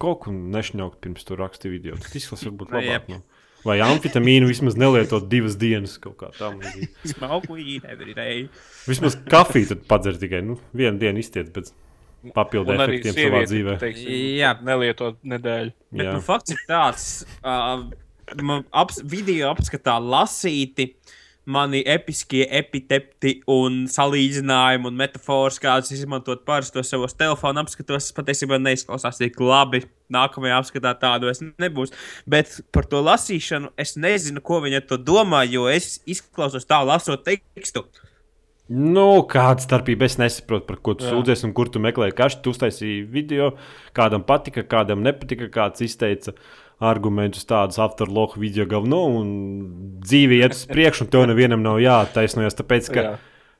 [0.00, 1.98] kaut ko nešņaukt pirms tu raksti video.
[2.00, 2.88] Tas izklausās varbūt labāk.
[2.92, 3.10] jep.
[3.12, 3.24] Nu.
[3.66, 6.30] Vai amfetamīnu vismaz nelietot divas dienas kaut kā
[7.50, 8.46] weed every day.
[8.86, 11.72] Vismaz kafiju tad padzer tikai nu, vienu dienu iztiet pēc
[12.34, 13.78] papildu efektiem savā dzīvē.
[13.82, 14.52] teiksim, Jā.
[14.66, 15.74] nelietot nedēļu.
[15.94, 16.14] Bet Jā.
[16.16, 17.08] nu, fakts ir tāds,
[17.42, 17.84] uh,
[18.72, 20.92] aps, video apskatā lasīti
[21.48, 29.20] mani episkie epiteti un salīdzinājumi un metafors, kādas izmantot parastos savos telefonu apskatos, patiesībā neizklausās
[29.22, 29.86] tik labi.
[30.12, 31.94] Nākamajā apskatā tādu es nebūs.
[32.28, 36.82] Bet par to lasīšanu es nezinu, ko viņi ar to domā, jo es izklausos tā,
[36.84, 37.86] lasot tekstu.
[38.68, 40.04] Nu, kāda starpība?
[40.04, 41.14] Es nesaprotu, par ko tu Jā.
[41.14, 42.12] sūdzies un kur tu meklēji.
[42.16, 43.54] Kas tu uztaisīji video,
[43.96, 46.34] kādam patika, kādam nepatika, kāds izteica
[46.78, 49.30] argumentus tādus afterloku video galveno, un
[50.04, 52.56] dzīve iet uz priekšu, un tev nevienam nav jāattaisnojas.
[52.58, 53.06] Tāpēc, ka,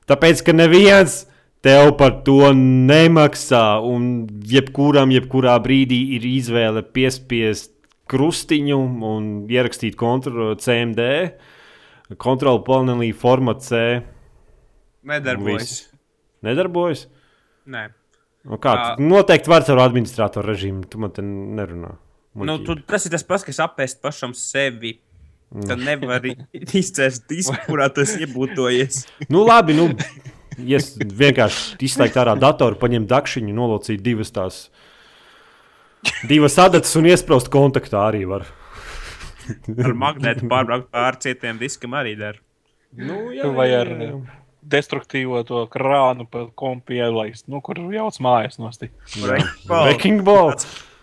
[0.07, 1.25] tāpēc, ka neviens
[1.65, 7.75] tev par to nemaksā, un jebkuram, jebkurā brīdī ir izvēle piespiest
[8.09, 11.11] krustiņu un ierakstīt kontro, CMD,
[12.17, 14.01] kontrolu panelī format C.
[15.09, 15.79] Nedarbojas.
[16.45, 17.07] Nedarbojas.
[17.69, 17.89] Nē.
[18.47, 20.87] Nu, kā, tu noteikti var ar administratoru režīmu.
[20.89, 21.97] Tu man te nerunā.
[22.47, 24.97] Nu, tu, tas ir tas pats, kas apēst pašam sevi.
[25.49, 26.25] Tad nevar
[26.81, 29.01] izcēst disku, kurā tas iebūtojies.
[29.33, 29.87] nu labi, nu,
[30.61, 34.59] ja es vienkārši izslēgtu ārā datoru, paņemt dakšiņu, nolocīt divas tās.
[36.29, 38.45] Divas adatas un iesprāst kontaktā arī var.
[39.87, 42.37] Ar magnētu pārbraukt pāri cietiem diskam arī der.
[42.97, 43.17] Nu,
[43.53, 43.89] Vai ar
[44.69, 48.89] destruktīvo to krānu pa kompu ielaist, nu, kur jauc mājas nosti.
[49.69, 50.55] Breaking ball.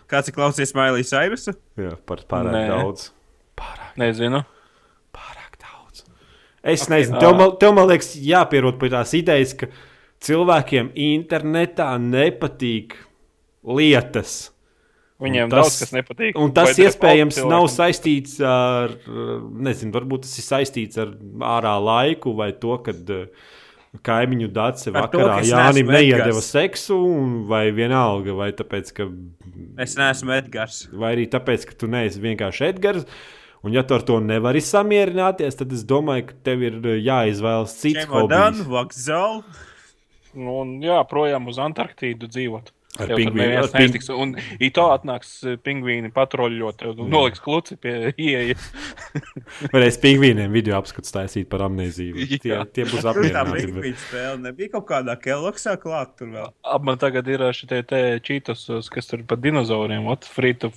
[0.07, 1.53] Kāds, ir klausies Mailijas Airusu?
[1.77, 2.65] Jā, par pārāk Nē.
[2.71, 3.09] daudz.
[3.59, 4.43] Pārāk, Nezinu.
[5.15, 6.03] pārāk daudz.
[6.63, 6.93] Es okay.
[7.01, 9.67] nezinu, tev, man- tev man liekas, jāpierod pie tās idejas, ka
[10.23, 12.95] cilvēkiem internetā nepatīk
[13.65, 14.51] lietas.
[15.19, 16.35] Viņiem Un tas- daudz kas nepatīk.
[16.37, 18.89] Un tas iespējams nav saistīts ar,
[19.67, 21.07] nezinu, varbūt tas ir saistīts ar
[21.41, 23.25] ārā laiku vai to, kad eh,
[24.03, 29.07] kaimiņu to, vakarā Jānim neesmu neiedeva seksu, un vai vienalga, vai tāpēc, ka,
[29.83, 30.85] Es neesmu Edgars.
[30.93, 33.07] vai arī tāpēc, ka tu neesi vienkārši Edgars.
[33.65, 37.73] Un, ja tu ar to nevari samierināties, tad es domāju, ka tev ir eh, jāizvēlas
[37.81, 38.69] cits Čemodan, hobijs.
[38.71, 39.41] Vakzal.
[40.37, 42.69] Nu, un, jā, projām uz Antarktīdu dzīvot.
[43.03, 43.67] Ar pingvīnu.
[43.73, 44.09] ping-.
[44.17, 44.33] Un
[44.73, 48.69] tā atnāks eh, pingvīni patruļot, un noliks kluci pie ieejas.
[49.73, 52.27] Varēs pingvīniem video apskats taisīt par amnēziju.
[52.43, 53.71] Tie, tie būs Tur tā apmierināti.
[53.73, 56.49] brīvības spēle nebija kaut kādā keloksā klāt tur vēl.
[56.63, 60.71] Ap man tagad ir šie te čītos, kas tur par dinozauriem, ot, free to,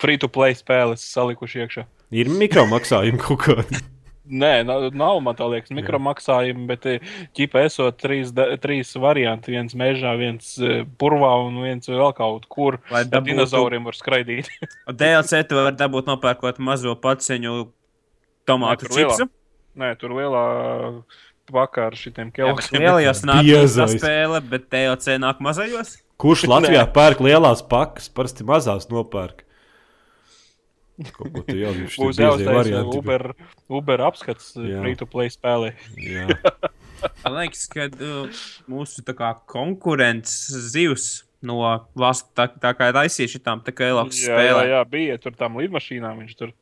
[0.00, 1.86] free to play spēles salikuši iekšā.
[2.10, 3.82] Ir mikromaksājumi kaut kādi.
[4.30, 4.50] Nē,
[4.94, 8.30] nav, man tā liekas, mikromaksājumi, bet eh, ķipa esot trīs,
[8.62, 9.50] trīs varianti.
[9.56, 12.78] Viens mežā, viens eh, purvā un viens vēl kaut kur.
[12.92, 14.50] Lai Ar dabūtu- dinozauriem var skraidīt.
[15.02, 17.56] DLC tu vari dabūt nopērkot mazo paciņu
[18.46, 19.16] tomātu Nē, tur lielā.
[19.18, 19.28] čipsu.
[19.80, 20.44] Nē, tur lielā
[21.50, 22.78] pakā ar šitiem kelkiem.
[22.80, 23.96] Lielajos nāk tā Biezais.
[23.98, 25.96] spēle, bet DLC nāk mazajos.
[26.20, 29.42] Kurš Latvijā pērk lielās pakas, parasti mazās nopērk?
[31.16, 32.22] Kaut ko tu jau Būs jūti.
[32.26, 33.24] jāuztais Uber,
[33.72, 34.82] Uber apskats eh, Jā.
[34.84, 35.72] free to play spēlē.
[35.96, 36.26] Jā.
[37.24, 38.28] Man liekas, ka uh,
[38.68, 40.34] mūsu tā kā konkurents
[40.74, 41.54] zivs no
[41.96, 44.68] valsts tā, tā kā taisīja šitām tā kā Eloks Jā, jā, spēlēm.
[44.74, 46.18] jā, bija tur tam lidmašīnām.
[46.20, 46.52] Viņš tur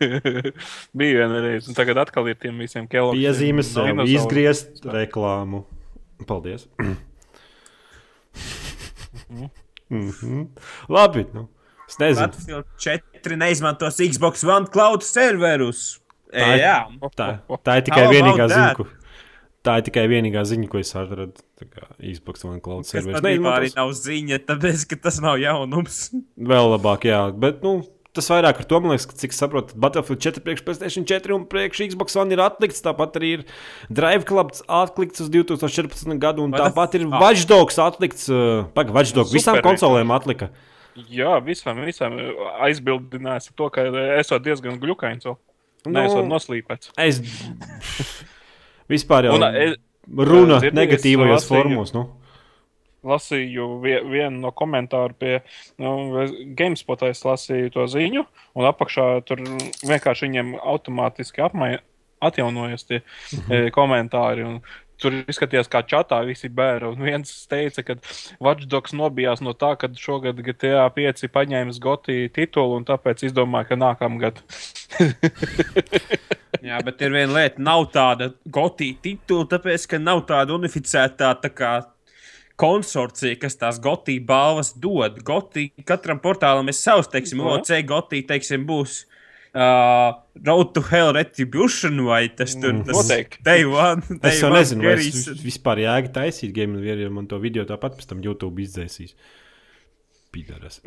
[1.00, 3.16] bija vienreiz, un tagad atkal ir tiem visiem kelkiem.
[3.22, 5.62] Piezīmes sev, izgriezt reklāmu.
[6.28, 6.66] Paldies.
[9.88, 10.44] Mhm.
[10.92, 11.24] Labi.
[11.32, 11.48] Nu.
[11.90, 12.28] Es nezinu.
[12.30, 12.64] Battlefield
[13.24, 15.98] 4 neizmantos Xbox One cloud serverus.
[16.30, 16.76] Tā ir- Jā,
[17.18, 17.28] Tā,
[17.66, 18.84] tā ir tikai How vienīgā ziņa, ko,
[19.66, 21.34] tā ir tikai vienīgā ziņa, ko es atradu.
[21.58, 23.18] Tā kā Xbox One Cloud tas serveris.
[23.20, 26.04] patiesībā arī nav ziņa, tāpēc, ka tas nav jaunums.
[26.38, 27.18] Vēl labāk, jā.
[27.34, 27.82] Bet, nu,
[28.14, 31.44] tas vairāk ar to man liekas, ka, cik saprotu, Battlefield 4 priekš PlayStation 4 un
[31.50, 32.80] priekš Xbox One ir atlikts.
[32.86, 33.44] Tāpat arī ir
[33.90, 36.14] Drive Club atlikts uz 2014.
[36.22, 37.18] gadu, un Vai tas- tāpat ir Ah.
[37.20, 38.28] Watch Dogs atlikts.
[38.30, 40.50] Uh, Pagaid, Watch Dogs visām konsolēm atlika.
[41.08, 42.16] Jā, visam, visam
[42.66, 43.84] aizbildinājis ar to, ka
[44.20, 45.24] esot diezgan glukains.
[45.24, 45.36] Nu,
[45.94, 46.90] Nē, esot noslīpēts.
[47.00, 47.20] Es
[48.90, 49.74] vispār jau e,
[50.60, 51.94] dzirdēju, es negatīvajos formos.
[51.96, 52.08] Nu.
[53.00, 55.38] lasīju vie- vienu no komentāru pie
[55.80, 56.26] nu,
[56.58, 57.00] GameSpot.
[57.08, 59.40] Es lasīju to ziņu, un apakšā tur
[59.88, 61.78] vienkārši viņiem automātiski apmai,
[62.20, 63.00] atjaunojas tie
[63.32, 63.52] Mhm.
[63.52, 64.44] e, komentāri.
[64.44, 64.60] Un,
[65.00, 66.90] Tur izskatījās, kā čatā visi bērni.
[66.92, 67.96] Un viens teica, ka
[68.42, 73.80] Watchdogs nobijās no tā, ka šogad GTA 5 paņēmis Gotī titulu, un tāpēc izdomāja, ka
[73.80, 74.42] nākamgad.
[76.66, 81.50] Jā, bet ir viena lieta, nav tāda gotija titula, tāpēc, ka nav tāda unificētā tā
[81.56, 81.72] kā
[82.60, 85.22] konsorcija, kas tās gotija balvas dod.
[85.24, 87.40] Gotija katram portālam ir savs, teiksim.
[87.40, 89.06] OC gotija, teiksim, būs.
[89.50, 90.12] Uh,
[90.46, 93.08] Road to Hell Retribution vai tas tur Mm, tas.
[93.42, 94.02] Day One.
[94.06, 95.26] Es Day jau One nezinu, vai Garys.
[95.26, 99.16] es vispār jēga taisīt game review, ja man to video tāpat pēc tam YouTube izdzēsīs.
[100.30, 100.78] Pidaras.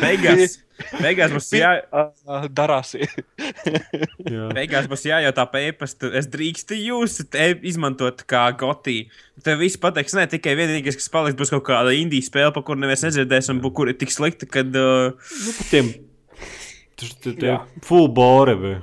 [0.00, 0.54] Beigās,
[0.96, 1.70] beigās mums jā,
[2.56, 2.94] Darās.
[4.32, 4.46] Jā.
[4.56, 8.96] Beigās būs jājautā pa e-pastu, es drīkstu jūs te izmantot kā gotī.
[9.44, 12.80] Tev viss pateiks, ne tikai vienīgais, kas paliks, būs kaut kāda indijas spēle, par kuru
[12.80, 14.64] neviens nedzirdēs, un kur ir tik slikta, ka.
[14.64, 15.30] Uh,
[15.74, 15.92] Nu,
[16.98, 17.58] tie Jā.
[17.84, 18.74] full bore, be,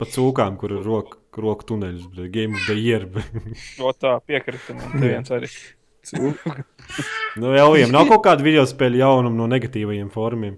[0.00, 3.06] pa cūkām, kur ir roka, roka tuneļus, bet game of the year.
[3.06, 3.20] be.
[3.84, 5.48] O tā piekrita man te viens arī.
[7.40, 10.56] nu, jau viņiem nav kaut kāda video spēļu jaunuma no negatīvajiem formiem.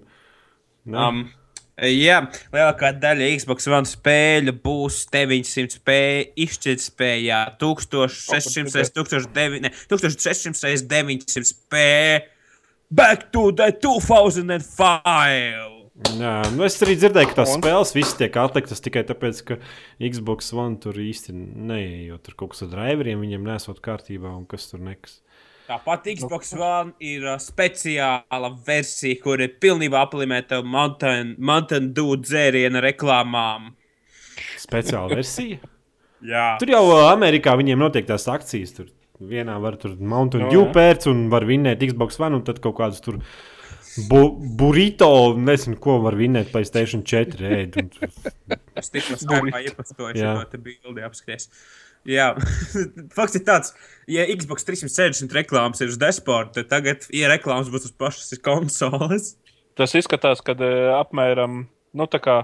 [0.93, 1.09] Nav?
[1.09, 1.17] um,
[1.83, 2.19] jā,
[2.53, 10.87] lielākā daļa Xbox One spēļu būs 900 spēļu izšķirtspējā, 1600 reizes 1900, ne, 1600 reizes
[10.91, 12.29] 900 spēļu.
[12.93, 15.82] Back to the 2005!
[15.93, 17.61] Jā, nu es arī dzirdēju, ka tās Un?
[17.61, 19.57] spēles visas tiek atliktas tikai tāpēc, ka
[20.01, 22.23] Xbox One tur īsti neejot.
[22.25, 25.19] Tur kaut kas ar driveriem viņiem nesot kārtībā un kas tur nekas.
[25.69, 32.81] Tāpat Xbox One ir uh, speciāla versija, kur ir pilnībā aplimēta Mountain, Mountain Dew dzēriena
[32.83, 33.71] reklāmām.
[34.65, 35.61] Speciāla versija.
[36.33, 38.73] Jā, Tur jau ā, Amerikā viņiem notiek tās akcijas.
[38.75, 38.89] Tur
[39.29, 40.69] vienā var tur Mountain Dew jā.
[40.73, 43.19] pērts un var vinnēt Xbox One, un tad kaut kādus tur
[44.09, 44.23] bu
[44.59, 47.47] burrito, nezinu, ko var vinnēt PlayStation 4.
[47.59, 50.35] Ēd, un tur- es tikko skarbā iepastoju Jā.
[50.41, 51.49] šo bildi apskries.
[52.03, 52.33] Jā,
[53.15, 53.71] fakts ir tāds,
[54.11, 59.37] ja Xbox 360 reklāmas ir uz desktop, tad tagad, ja reklāmas būs uz pašas konsoles,
[59.73, 60.53] Tas izskatās, ka
[60.99, 61.63] apmēram
[61.97, 62.43] nu, tā kā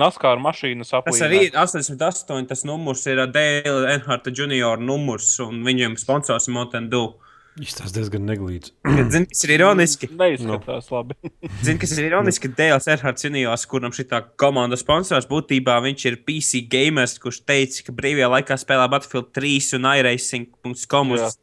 [0.00, 1.26] NASCAR mašīnas tas aplīmē.
[1.26, 6.88] arī ir 88, tas numurs ir Dēla Enharta junior numurs, un viņiem sponsors ir Mountain
[6.92, 7.10] Dew.
[7.58, 8.70] Izstāsta diezgan neglīts.
[9.10, 10.08] Zini, kas ir ironiski?
[10.14, 11.00] Neizskatās no.
[11.00, 11.16] labi.
[11.66, 14.06] Zini, kas ir ironiski, ka Dēls Erhards Junijos, kuram šī
[14.40, 19.74] komanda sponsors, būtībā viņš ir PC gamers, kurš teica, ka brīvajā laikā spēlē Battlefield 3
[19.80, 21.36] un iRacing.com uz.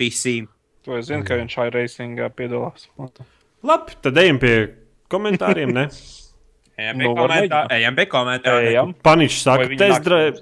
[0.00, 0.36] PC.
[0.84, 2.86] To es zinu, ka viņš šai racingā piedalās.
[3.66, 4.54] Labi, tad ejam pie
[5.12, 5.72] komentāriem.
[5.76, 5.88] Ne?
[6.80, 8.70] Ejam pie Nu, var komentā- ejam pie komentāriem.
[8.70, 8.94] Ejam.
[9.04, 10.40] Paničs saka, test drive.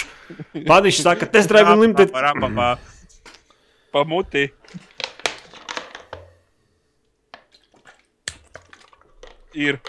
[0.68, 2.12] Padiņš saka, test drive unlimited.
[2.14, 2.68] Rapapā.
[3.90, 4.46] Pa muti.
[9.54, 9.80] Ir.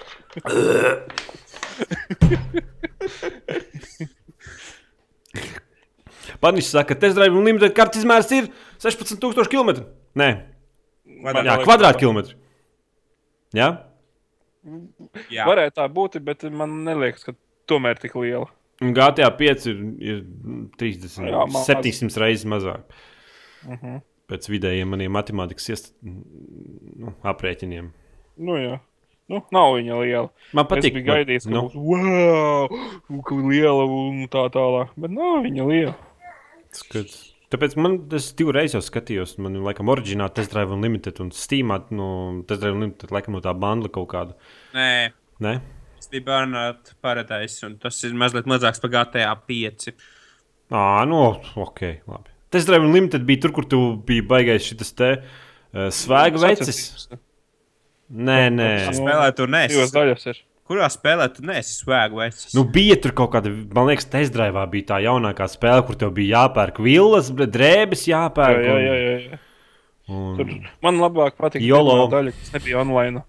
[6.41, 8.49] Padiņš saka, test drive unlimited kartes izmērs ir
[8.81, 9.85] 16,000 km.
[10.17, 10.29] Nē,
[11.45, 12.35] jā, kvadrātkilometri.
[13.55, 13.69] Jā,
[15.33, 15.45] Jā.
[15.49, 17.33] Varētu tā būt, bet man neliekas, ka
[17.69, 18.45] tomēr tik liela.
[18.81, 20.21] Un GTA 5 ir, ir
[20.81, 21.65] 30, Jā, maz.
[21.69, 22.83] 700 reizes mazāk.
[23.65, 23.99] Uh -huh.
[24.31, 27.91] Pēc vidējiem maniem matemātikas iest, nu, aprēķiniem.
[28.37, 28.79] Nu, jā.
[29.29, 30.29] Nu, nav viņa liela.
[30.53, 34.89] Man Patīk, es biju gaidījis, ka nu, būs wow, ka liela un tā tālāk.
[34.97, 35.95] Bet nav viņa liela.
[36.71, 37.27] skats.
[37.51, 39.37] Tāpēc man tas divreiz jau skatījos.
[39.37, 43.41] Man ir laikam oriģināli test drive unlimited un Steamā no test drive unlimited laikam no
[43.43, 44.33] tā bandla kaut kāda.
[44.73, 45.11] Nē,
[45.41, 45.59] Ne?
[46.11, 49.91] Tas bija Burnout Paradise, un tas ir mazliet mazāks par GTA 5.
[50.71, 51.21] Ā, nu,
[51.55, 52.29] ok, labi.
[52.51, 57.07] Test drive unlimited bija tur, kur tu biji baigais šis te uh, svēga vecis.
[58.11, 58.71] Nē, nē.
[58.91, 59.93] Spēlē tu Divas nesi?
[59.95, 60.41] daļas ir.
[60.71, 62.49] Kurā spēlē tu nesi svēgu vecs?
[62.55, 66.11] Nu, bija tur kaut kāda, man liekas, test drive bija tā jaunākā spēle, kur tev
[66.15, 68.61] bija jāpērk vilnas, bet drēbes Jā, jāpērk.
[68.67, 68.93] jā, jā.
[68.99, 69.39] jā, jā.
[70.11, 70.53] Un, Tur
[70.83, 71.95] man labāk patīk YOLO.
[71.95, 73.23] pirmā daļa, kas nebija online.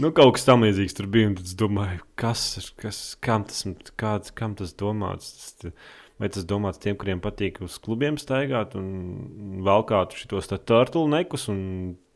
[0.00, 1.30] Nu, kaut kas tam līdzīgs tur bija.
[1.38, 2.44] tad Es domāju, kas,
[2.80, 3.64] kas kam, tas,
[4.00, 5.54] kāds, kam tas domāts?
[5.60, 5.72] Tas,
[6.20, 11.60] vai tas domāts tiem, kuriem patīk uz klubiem staigāt un valkāt šitos turtlenekus un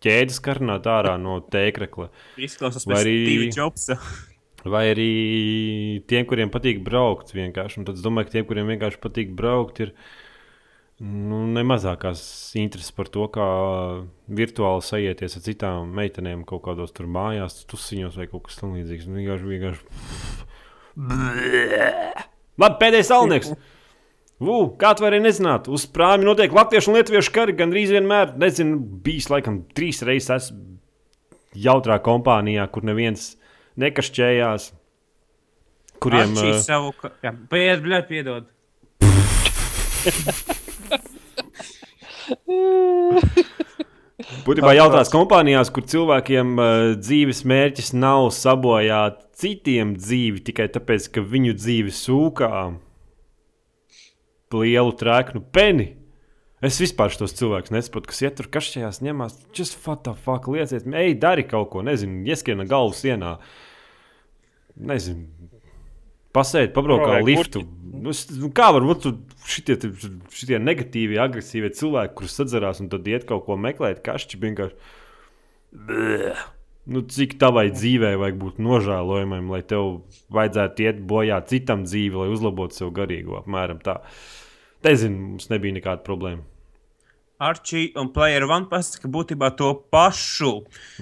[0.05, 2.11] ķēdes karnāt ārā no tēkrekla?
[2.37, 3.99] Izklausās Vai pēc arī- Steve Jobsa.
[4.74, 5.09] Vai arī
[6.09, 7.82] tiem, kuriem patīk braukt vienkārši.
[7.82, 9.91] Un tad es domāju, ka tiem, kuriem vienkārši patīk braukt, ir
[11.05, 12.21] nu, nemazākās
[12.59, 13.47] intereses par to, kā
[14.39, 19.07] virtuāli sajieties ar citām meitenēm kaut kādos tur mājās, tusiņos vai kaut kas tamlīdzīgs.
[19.11, 19.83] Nu, vienkārši, vienkārši...
[22.63, 23.49] Labi, pēdējais salnieks.
[24.45, 25.69] Vū, kā tu vari nezināt?
[25.73, 28.35] Uz prāmi notiek latviešu un lietuviešu kari gandrīz vienmēr.
[28.41, 30.79] Nezinu, bijis laikam trīs reizes esmu
[31.55, 33.35] jautrā kompānijā, kur neviens
[33.81, 34.73] nekašķējās.
[36.03, 36.93] Kuriem Arčī uh, savu...
[37.25, 38.51] Jā, pied, bļēt, piedod.
[44.47, 46.66] būtībā jautrās kompānijās, kur cilvēkiem uh,
[47.01, 52.55] dzīves mērķis nav sabojāt citiem dzīvi tikai tāpēc, ka viņu dzīve sūkā
[54.55, 55.89] lielu trēknu peni.
[56.64, 61.16] Es vispār šos cilvēkus nesaprotu, kas iet tur kašķējās, ņemās, just the fuck, lieciet, ej,
[61.20, 63.37] dari kaut ko, nezinu, ieskriena galvu sienā.
[64.75, 65.27] Nezinu,
[66.35, 67.64] pasēdi, pabraukā Provē liftu.
[68.05, 69.07] Nu, nu, kā var būt
[69.49, 69.78] šitie,
[70.35, 74.93] šitie negatīvi, agresīvie cilvēki, kurus sadzerās un tad iet kaut ko meklēt, kašķi vienkārši.
[75.89, 76.45] Bleh.
[76.85, 80.03] Nu, cik tavai dzīvē vajag būt nožēlojamam, lai tev
[80.35, 84.03] vajadzētu iet bojā citam dzīvi, lai uzlabotu sev garīgo apmēram tā.
[84.85, 86.45] Nezinu, mums nebija nekāda problēma.
[87.43, 90.53] Arčī un Player One pasaka būtībā to pašu.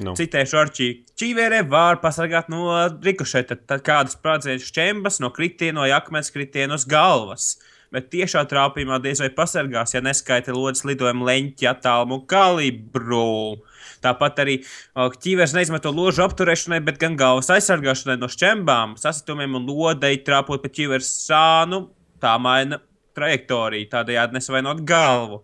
[0.01, 0.14] Nu.
[0.16, 0.89] Citēšu Arčī.
[1.20, 2.70] Čīvērē var pasargāt no
[3.05, 7.55] rikošeta, tad kādas sprādzienu šķembas no kritiena, no akmens kritiena uz galvas.
[7.93, 13.61] Bet tiešā trāpījumā diez vai pasargās, ja neskaita lodes lidojuma leņķi, attālumu kalibru.
[14.03, 14.55] Tāpat arī
[14.97, 20.72] ķīvers neizmanto ložu apturēšanai, bet gan galvas aizsargāšanai no šķembām, sasitumiem un lodei trāpot pa
[20.72, 21.85] ķīvers sānu.
[22.22, 22.80] Tā maina
[23.12, 25.43] trajektoriju, tādējādi nesavainot galvu.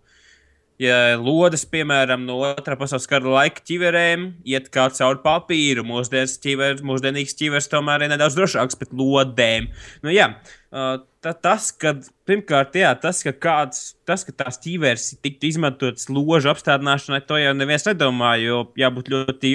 [0.79, 6.79] Ja lodes, piemēram, no otrā pasaules kara laika ķiverēm iet kā caur papīru, mūsdienas ķiver,
[6.87, 9.67] mūsdienīgs ķivers tomēr ir nedaudz drošāks pret lodēm.
[10.05, 10.29] Nu, jā,
[10.71, 11.97] ta, tas, ka,
[12.29, 17.51] pirmkārt, jā, tas, ka, kāds, tas, ka tās ķiveres tiktu izmantotas ložu apstādināšanai, to jau
[17.59, 19.53] neviens nedomā, jo jābūt ļoti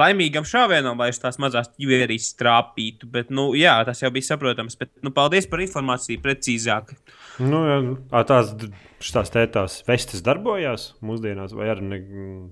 [0.00, 3.08] laimīgam šāvienam, lai tās mazās ķiverīs trāpītu.
[3.12, 4.76] Bet, nu, jā, tas jau bija saprotams.
[4.80, 6.92] Bet, nu, paldies par informāciju precīzāk.
[7.42, 7.78] Nu, jā,
[8.12, 8.52] ā, tās
[9.12, 12.02] tās tētās vestes darbojās mūsdienās, vai arī ne,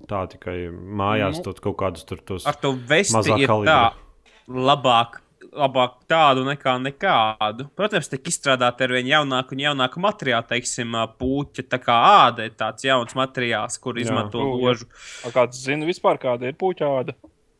[0.09, 3.77] tā tikai mājās Nu, nu, kaut kādus tur tos ar to vesti ir kalibra.
[3.91, 5.21] tā labāk.
[5.55, 7.69] Labāk tādu nekā nekādu.
[7.77, 11.63] Protams, tiek izstrādāta ar vien jaunāku un jaunāku materiālu, teiksim, puķa.
[11.71, 14.89] Tā kā āda ir tāds jauns materiāls, kur izmanto ložu.
[15.31, 17.15] Kāds zina vispār, kāda ir puķāda?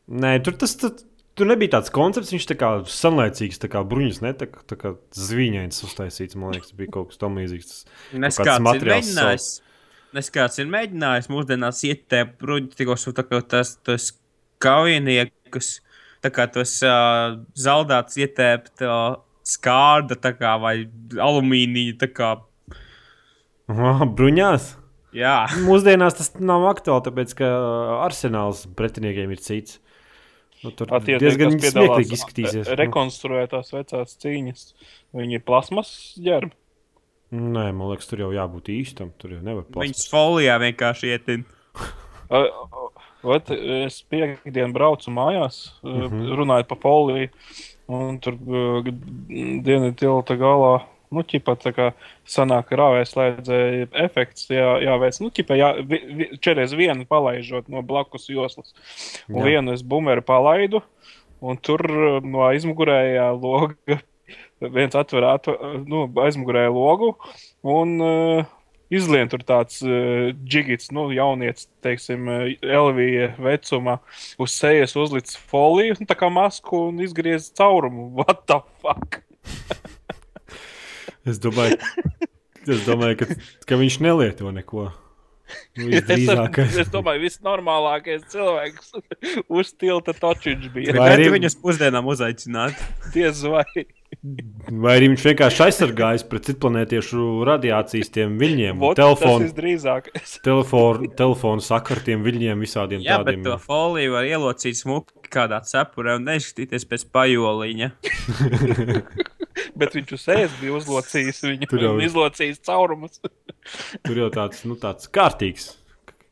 [0.06, 0.92] Nē, tur tas tur,
[1.34, 2.30] tur nebija tāds koncepts.
[2.34, 6.38] Viņš tā kā sanlaicīgs, tā kā bruņas, ne tā, tā kā zviņains uztaisīts.
[6.38, 7.72] Man liekas, bija kaut kas tamlīdzīgs.
[7.72, 9.48] Tas- Neskāds ir materiāls mēģinājis.
[10.16, 14.12] Neskāds ir mēģinājis mūsdienās ietēpt bruņu tikos tā kā tas, tas
[14.62, 15.80] kaujiniekus,
[16.24, 20.76] tā kā tos uh, zaldāts ietēpt uh, skārda tā kā vai
[21.20, 22.30] alumīnija tā kā.
[23.68, 24.74] Aha, bruņās.
[25.16, 25.36] Jā.
[25.64, 27.48] Mūsdienās tas nav aktuāli, tāpēc ka
[28.06, 29.78] arsenāls pretiniekiem ir cits.
[30.64, 32.68] Nu, tur Attiecīgi, diezgan smieklīgi izskatīsies.
[32.70, 34.62] re- Rekonstruētās vecās cīņas.
[35.16, 35.90] Viņi ir plasmas
[36.22, 36.54] ģērbi.
[37.36, 39.10] Nē, man liekas, tur jau jābūt īstam.
[39.20, 40.08] Tur jau nevar Viņas plasmas.
[40.12, 41.44] folijā vienkārši ietin.
[43.26, 46.02] Ot, es piekdienu braucu mājās, mm.
[46.06, 46.34] -hmm.
[46.38, 47.28] runāju pa poliju,
[47.88, 48.86] un tur uh,
[49.66, 50.76] dienas tilta galā.
[51.14, 51.90] Nu, ķipa, tā kā
[52.28, 58.26] sanāk rāvēs slēdzēja efekts, jā, jāveic, nu, ķipa, jā, vi, čereiz vienu palaižot no blakus
[58.32, 58.74] joslas.
[59.30, 59.46] Un Jā.
[59.52, 60.82] vienu es bumeru palaidu,
[61.44, 61.84] un tur
[62.24, 64.00] no aizmugurējā loga
[64.76, 65.26] viens atver,
[65.86, 67.10] nu, aizmugurēju logu,
[67.66, 68.54] un uh,
[68.92, 72.30] izlien tur tāds uh, džigits, nu, jaunietis, teiksim,
[72.62, 73.98] Elvija vecumā,
[74.42, 78.10] uz sejas uzlicis foliju, nu, tā kā masku un izgriez caurumu.
[78.18, 79.22] What the fuck?
[81.26, 81.78] Es domāju,
[82.66, 83.26] es domāju ka,
[83.66, 84.88] ka viņš nelieto neko.
[85.78, 88.88] Nu, Es, Visdrīzāk, es, es domāju, viss normālākais cilvēks
[89.60, 90.96] uz tilta točiņš bija.
[90.98, 92.74] Vai arī- viņus pusdienām uzaicināt?
[93.14, 93.62] Diez vai.
[94.70, 100.34] vai arī viņš vienkārši aizsargājas pret citplanētiešu radiācijas tiem viļņiem, telefonu, visdrīzākais.
[100.46, 103.46] telefonu, telefonu sakartiem viļņiem, visādiem Jā, bet tādiem.
[103.46, 104.82] to foliju var ielocīt
[105.26, 107.90] smuki kādā cepurē un neskatīties pēc pajoliņa.
[109.76, 111.66] Bet viņš uz sejas bija uzlocījis viņu.
[111.68, 111.96] Tur jau.
[112.00, 113.20] Izlocījis caurumus.
[114.06, 115.76] Tur jau tāds, nu, tāds kārtīgs.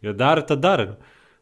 [0.02, 0.96] Ja dara, tad dara.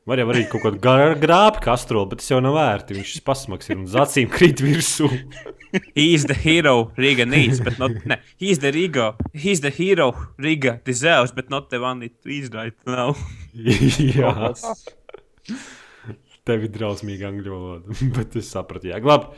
[0.05, 0.81] Var jau arī kaut kādu
[1.23, 2.97] grābi kastrolu, bet tas jau nav vērti.
[2.97, 5.07] Viņš pasmaks ir un uz acīm krīt virsū.
[5.95, 7.95] He's the hero Riga needs, but not.
[8.05, 9.15] Ne, he's the Riga.
[9.33, 13.15] He's the hero Riga deserves, but not the one it is right now.
[13.55, 14.53] Jā,
[16.49, 19.33] tev ir drausmīga angļu valoda, bet es sapratu, jā, labi.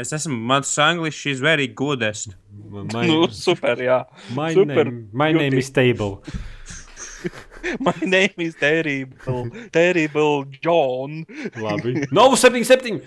[0.00, 2.36] Es esmu, mans English is very goodest.
[2.70, 4.04] My, Nu, super, jā.
[4.36, 6.22] my, super name, my name is Table.
[7.78, 9.50] My name is Terrible.
[9.70, 11.26] Terrible John.
[11.60, 12.06] Labi.
[12.08, 13.02] Novu 77!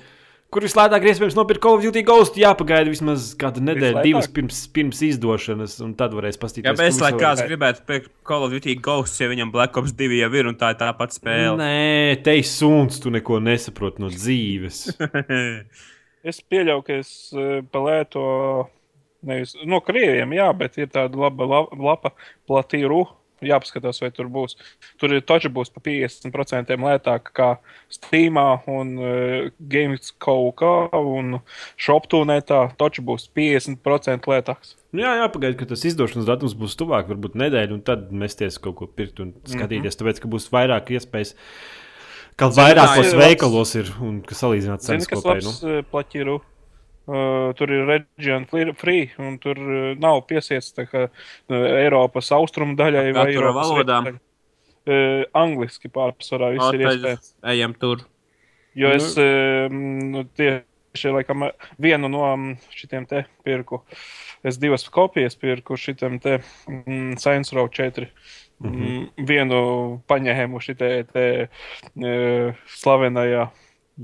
[0.54, 2.36] Kur vislētāk iespējams nopirkt Call of Duty Ghost?
[2.38, 4.06] Jāpagaida vismaz kādu nedēļu, Vislētāk?
[4.06, 6.70] divas pirms, pirms izdošanas, un tad varēs paskatīties.
[6.70, 9.96] Jā, bet es lai kāds gribētu pirkt Call of Duty Ghosts, ja viņam Black Ops
[9.98, 11.58] 2 jau ir un tā ir tā pati spēle.
[11.58, 14.86] Nē, te ir suns, tu neko nesaproti no dzīves.
[16.24, 18.22] Es pieļauju, ka es uh, palētu
[19.28, 22.14] nevis no krieviem, jā, bet ir tāda laba la- lapa,
[22.48, 23.02] platīru.
[23.50, 24.56] Jāpaskatās, vai tur būs.
[25.02, 27.50] Tur ir taču būs pa 50% lētāk kā
[27.94, 30.54] Steamā un uh, Gamescom
[30.94, 31.40] un
[31.78, 32.62] ShopTūnetā.
[32.80, 34.76] Taču būs 50% lētāks.
[34.94, 38.76] Nu, jā, jāpagaida, ka tas izdošanas datums būs tuvāk, varbūt nedēļa, un tad mesties kaut
[38.76, 39.54] ko pirkt un Mhm.
[39.58, 39.82] skatīties.
[39.82, 40.00] Mm -hmm.
[40.04, 41.34] Tāpēc, ka būs vairāk iespējas,
[42.36, 45.44] ka vairākos ir veikalos ir un ka salīdzināt cenas kopēji.
[45.44, 45.78] Nu.
[45.80, 46.42] uh, platīru?
[47.04, 52.32] Uh, tur ir region fli- free, un tur uh, nav piesiets tā kā uh, Eiropas
[52.32, 53.98] austrumu daļai vai Katra Eiropas valodā?
[54.00, 54.22] rietumu daļai.
[54.84, 57.34] Uh, angliski pārsvarā viss ir iespējams.
[57.52, 58.06] Ejam tur.
[58.80, 59.76] Jo es um,
[60.14, 61.46] nu, tieši laikam,
[61.82, 63.84] vienu no um, šitiem te pirku.
[64.44, 68.08] Es divas kopijas pirku šitam te mm, Science Row 4.
[68.64, 69.28] Mm -hmm.
[69.28, 69.62] Vienu
[70.08, 73.48] paņēmu šitai te uh, slavenajā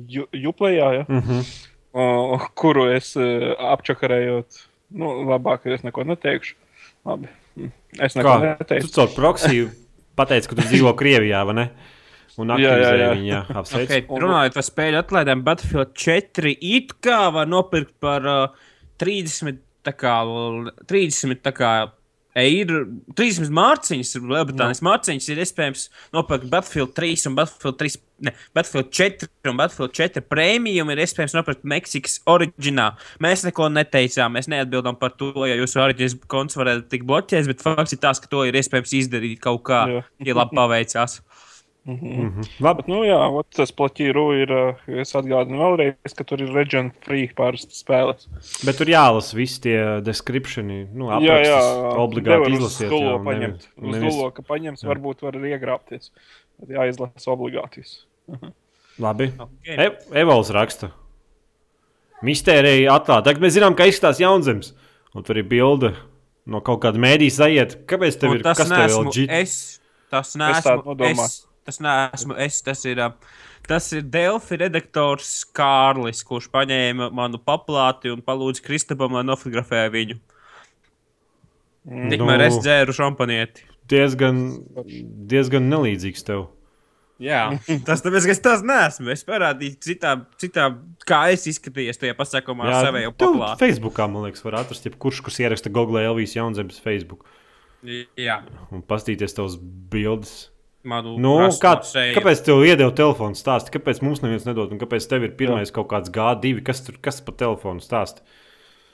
[0.07, 1.05] ju, juplējā, ja?
[1.07, 1.69] Mm -hmm.
[1.93, 4.63] O, kuru es uh, apčakarējot.
[4.99, 6.55] Nu, labāk es neko neteikšu.
[7.05, 7.29] Labi.
[7.59, 7.71] Mm.
[8.01, 8.39] Es neko Kā?
[8.39, 8.91] Tu neteicu.
[8.95, 9.69] caur proksiju
[10.19, 11.65] pateici, ka tu dzīvo Krievijā, vai ne?
[12.39, 12.53] Un
[13.01, 13.07] jā.
[13.17, 13.89] viņu, apsveic.
[13.89, 18.67] Okay, runājot par spēļu atlaidēm, Battlefield 4 it kā var nopirkt par uh,
[19.01, 21.71] 30, tā kā, l- 30 tā kā,
[22.41, 22.83] eiro,
[23.17, 27.99] 30 mārciņas, Lielbritānijas mārciņas ir iespējams nopirkt Battlefield 3 un Battlefield 3.
[28.27, 32.89] Ne, Battlefield 4 un Battlefield 4 prēmiju ir iespējams nopirkt Meksikas oriģinā.
[33.23, 37.63] Mēs neko neteicām, mēs neatbildam par to, ja jūsu oriģinālais konts varētu tikt bloķēts, bet
[37.63, 40.03] fakts ir tas, ka to ir iespējams izdarīt kaut kā, Jā.
[40.31, 41.21] ja labi paveicās.
[41.87, 43.17] Labi, Bet, nu, jā,
[43.55, 44.51] tas platīru ir.
[44.51, 48.27] uh, Es atgādinu vēlreiz, ka tur ir region free pāris spēles.
[48.65, 50.87] bet tur jālasa visi tie descriptioni.
[50.93, 51.59] Nu, Jā, jā,
[51.97, 53.67] obligāti nevar uz jā, un paņemt.
[53.79, 56.11] nevis- Uz Zulu, ka paņems, varbūt var arī iegrābties.
[56.59, 57.77] Bet jāizlasa obligāti.
[57.81, 58.05] viss.
[58.99, 59.31] Labi.
[59.39, 59.77] Okay.
[59.79, 60.91] E Evols raksta.
[62.21, 63.23] Mistērija atklāta.
[63.31, 64.73] Tagad mēs zinām, ka izskatās jaunzems.
[65.15, 65.95] Un tur ir bilde
[66.45, 67.85] no kaut kāda mēdīs aiziet.
[67.87, 69.29] Kāpēc tev Un ir tas kas tev vēl neesmu džit?
[69.31, 69.79] es.
[70.11, 71.45] Tas neesmu es.
[71.69, 72.59] Tas neesmu es.
[72.65, 72.99] Tas ir,
[73.69, 80.17] tas ir Delfi redaktors Kārlis, kurš paņēma manu paplāti un palūdza Kristapam, lai nofotografē viņu.
[81.89, 82.47] Tikmēr Nu.
[82.47, 83.67] es dzēru šampanieti.
[83.89, 84.41] Diezgan,
[85.29, 86.47] diezgan nelīdzīgs tev.
[87.19, 87.43] Jā,
[87.87, 89.11] tas tāpēc, ka es tas neesmu.
[89.13, 90.69] Es parādīju citā, citā
[91.05, 93.61] kā es izskatījos tajā pasākumā savēju tu paplāti.
[93.61, 97.27] Facebookā, man liekas, var atrast, ja kurš, ieraksta Google Elvijas jaunzemes Facebook
[98.19, 98.41] Jā,
[98.75, 100.49] un pastīties tavas bildes.
[100.87, 102.15] Manu Nu, kā, seju.
[102.17, 103.73] kāpēc tev iedeva telefonu stāstu?
[103.75, 104.71] Kāpēc mums neviens nedod?
[104.73, 106.63] Un kāpēc tev ir pirmais kaut kāds G2?
[106.65, 108.25] Kas tur kas pa telefonu stāsta?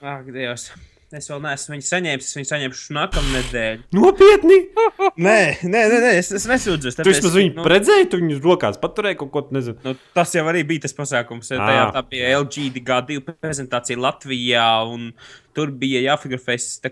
[0.02, 0.70] Ak, Dievs.
[1.14, 3.84] Es vēl neesmu viņu saņēmis, es viņu saņemšu nākamā nedēļa.
[3.94, 4.56] Nopietni!
[5.26, 6.96] Nē, nē, nē, nē es, es nesūdzos.
[6.98, 9.78] Tu vismaz viņu nu, redzēji, tu viņu rokās paturēji kaut ko, nezinu.
[9.86, 11.52] Nu, tas jau arī bija tas pasākums.
[11.54, 11.60] Ā.
[11.62, 15.12] Tajā tā bija LGDG2 prezentācija Latvijā, un
[15.54, 16.82] tur bija jāfotografēs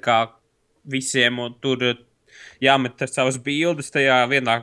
[0.94, 1.82] visiem, un tur
[2.62, 4.60] jāmet savas bildes tajā vienā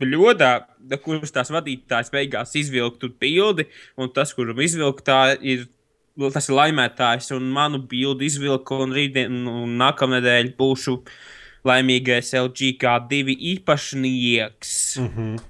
[0.00, 5.68] bļodā, da- kuras tās vadītājs beigās izvilka tur bildi, un tas, kuram izvilka tā, ir.
[6.14, 11.00] Tas ir laimētājs, un manu bildi izvilku, un rītdien, un nākamnedēļ būšu
[11.66, 14.74] laimīgais LGK2 īpašnieks.
[15.00, 15.40] Mm -hmm.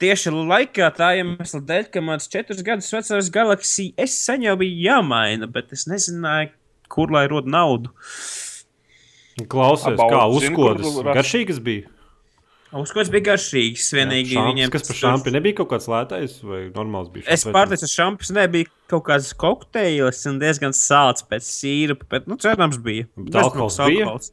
[0.00, 4.94] Tieši laikā tā iemesla dēļ, ka mans četrus gadus vecais Galaxy S sen jau bija
[4.94, 6.48] jāmaina, bet es nezināju,
[6.88, 7.90] kur lai rod naudu.
[9.48, 10.86] Klausies, About kā uzkodas.
[11.04, 11.88] Garšīgas bija.
[12.70, 13.88] Uzkods bija garšīgs.
[13.96, 17.24] Vienīgi Šamps, viņiem kas par šāpi nebija kaut kāds lētais vai normāls bija?
[17.34, 22.38] Es pārteicu, ka šampus nebija kaut kāds kokteils un diezgan sāls pēc sīrupa, bet, nu,
[22.38, 23.08] cerams, bija.
[23.18, 24.04] Bet alkohols bija?
[24.06, 24.30] alkohols.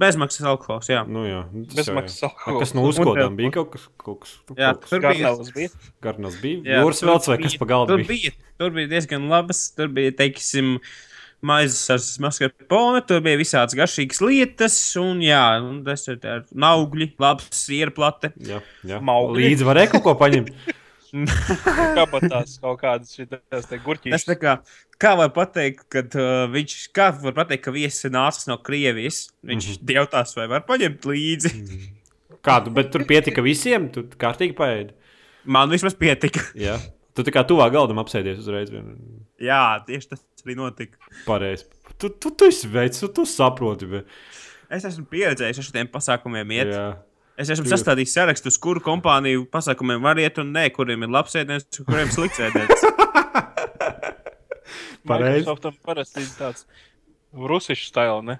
[0.00, 1.00] Bezmaksas alkohols, jā.
[1.06, 1.62] Nu, jā, jā.
[1.78, 2.60] Bezmaksas A, alkohols.
[2.62, 5.10] Kas no uzkodām bija kaut kas, kaut kas, Jā, kaut kas tur bija.
[5.14, 5.70] Garnavas bija.
[6.06, 6.60] garnās bija.
[6.66, 8.30] Jā, Jūras tur velts vai bija- kas pa galdu Tur bija?
[8.58, 9.62] tur bija diezgan labas.
[9.74, 10.76] Tur bija, teiksim,
[11.42, 17.12] maizes ar maskarpone, tur bija visādas garšīgas lietas, un jā, un tas ir tā naugļi,
[17.22, 18.32] labs sierplate.
[18.44, 19.00] Jā, jā.
[19.00, 19.46] Maugļi.
[19.48, 20.52] Līdzi varēja kaut ko paņemt.
[21.96, 23.16] Kabatās kaut kādas
[23.50, 24.26] Tas gurķīšas.
[24.28, 24.52] tā kā,
[25.02, 29.28] kā var pateikt, kad uh, viņš, kā var pateikt, ka viesis ir nācis no Krievijas,
[29.42, 29.86] viņš mm Mhm.
[29.86, 29.94] -hmm.
[29.98, 31.50] jautās, vai var paņemt līdzi.
[32.42, 34.94] Kādu, bet tur pietika visiem, tu kārtīgi paēdi.
[35.44, 36.40] Man vismaz pietika.
[36.54, 36.78] Jā.
[37.14, 38.70] Tu tā kā tuvā galdam apsēdies uzreiz.
[38.70, 38.96] vien-
[39.40, 40.98] Jā, tieši tas arī notika.
[41.26, 41.66] Pareizi.
[42.00, 43.88] Tu, tu, tu esi veids, tu, tu saproti.
[43.90, 44.10] Bet...
[44.70, 46.70] Es esmu pieredzējis ar šiem pasākumiem iet.
[46.74, 46.84] Jā.
[47.40, 51.34] Es esmu Tu- sastādījis sarakstu, kuru kompāniju pasākumiem var iet, un ne, kuriem ir labs
[51.40, 52.84] ēdiens, kuriem slikts ēdiens.
[55.08, 55.40] Pareizi.
[55.40, 56.66] Microsoftam parasti ir tāds
[57.32, 58.36] rusišu stila, ne?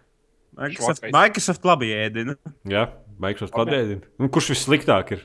[0.59, 1.07] Microsoft.
[1.15, 2.35] Microsoft labi ēdina.
[2.69, 2.89] Jā,
[3.23, 4.05] Microsoft labēdina.
[4.21, 5.23] Un kurš vissliktāk ir?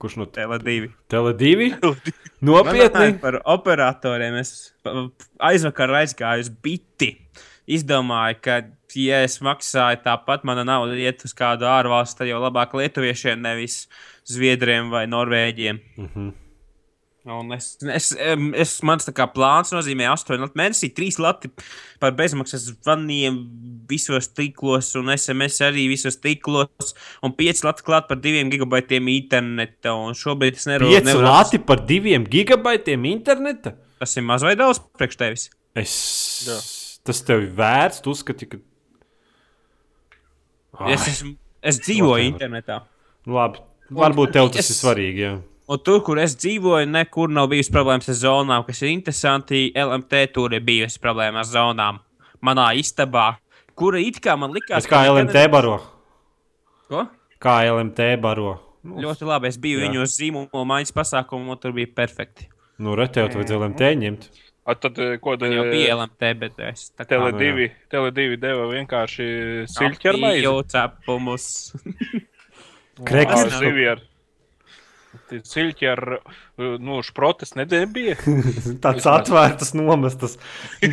[0.00, 0.90] Kurš no Tele2.
[1.12, 1.70] Tele 2?
[1.76, 2.12] Runājot
[2.48, 3.18] Nopietni!
[3.20, 4.72] Par operatoriem es
[5.36, 7.12] aizvakar aizgāju uz biti.
[7.70, 8.56] Izdomāju, ka,
[8.98, 13.84] ja es maksāju tāpat, mana nauda iet uz kādu ārvalstu, tad jau labāk lietuviešiem, nevis
[14.26, 15.82] zviedriem vai norvēģiem.
[16.00, 16.32] Mm -hmm.
[17.28, 21.50] Un es, es, es, mans tā kā plāns nozīmē 8 lati mēnesī, 3 lati
[22.00, 23.36] par bezmaksas zvaniem
[23.90, 26.94] visos tīklos, un SMS arī visos tīklos,
[27.26, 29.92] un 5 lati klāt par 2 gigabaitiem interneta.
[29.92, 33.74] Un šobrīd es nevaru 5 lati par 2 gigabaitiem interneta?
[34.00, 35.44] Tas ir maz vai daudz priekš tevis.
[35.76, 35.92] Es...
[36.48, 36.56] Jā.
[37.04, 38.58] Tas tev ir vērts, tu uzskati, ka.
[40.80, 42.32] Ai, Es, esmu, es dzīvoju whatever.
[42.32, 42.76] internetā.
[43.28, 43.60] Labi,
[43.92, 45.24] varbūt tev tas es- ir svarīgi.
[45.26, 45.32] Jā.
[45.70, 49.68] Un tur, kur es dzīvoju, nekur nav bijusi problēmas ar zonām, kas ir interesanti.
[49.78, 52.00] LMT tur ir bijusi problēma ar zonām.
[52.42, 53.36] Manā istabā,
[53.78, 55.76] kura it kā man likās, Es kā LMT baro.
[56.90, 57.04] Ko?
[57.40, 58.56] Kā LMT baro.
[58.82, 59.46] Nu, Ļoti labi.
[59.52, 59.86] Es biju Jā.
[59.86, 62.48] viņu uz zīmola maiņas pasākumu, un tur bija perfekti.
[62.80, 64.28] nu re, tev vajadzēja LMT ņemt.
[64.66, 67.70] A, tad, eh, ko tad Jau bija LMT, bet es tā kā Tele nu 2,
[67.92, 69.26] Tele 2 deva vienkārši
[69.68, 70.42] siļķermaizi.
[70.42, 71.46] jau cepumus.
[73.04, 74.08] Krekers.
[75.10, 78.14] Siļķi ar, eh, nu, šprotes nebija.
[78.84, 80.36] Tāds atvērts, nomestas.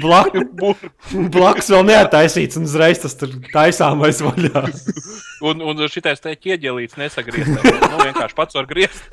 [0.01, 0.33] Blak,
[1.35, 4.65] blakus vēl neataisīts, un uzreiz tas tur taisāmais vaļā.
[5.47, 7.61] Un, un šitais te ķieģelīts nesagriezts.
[7.61, 9.03] Nu, vienkārši pats var griezt.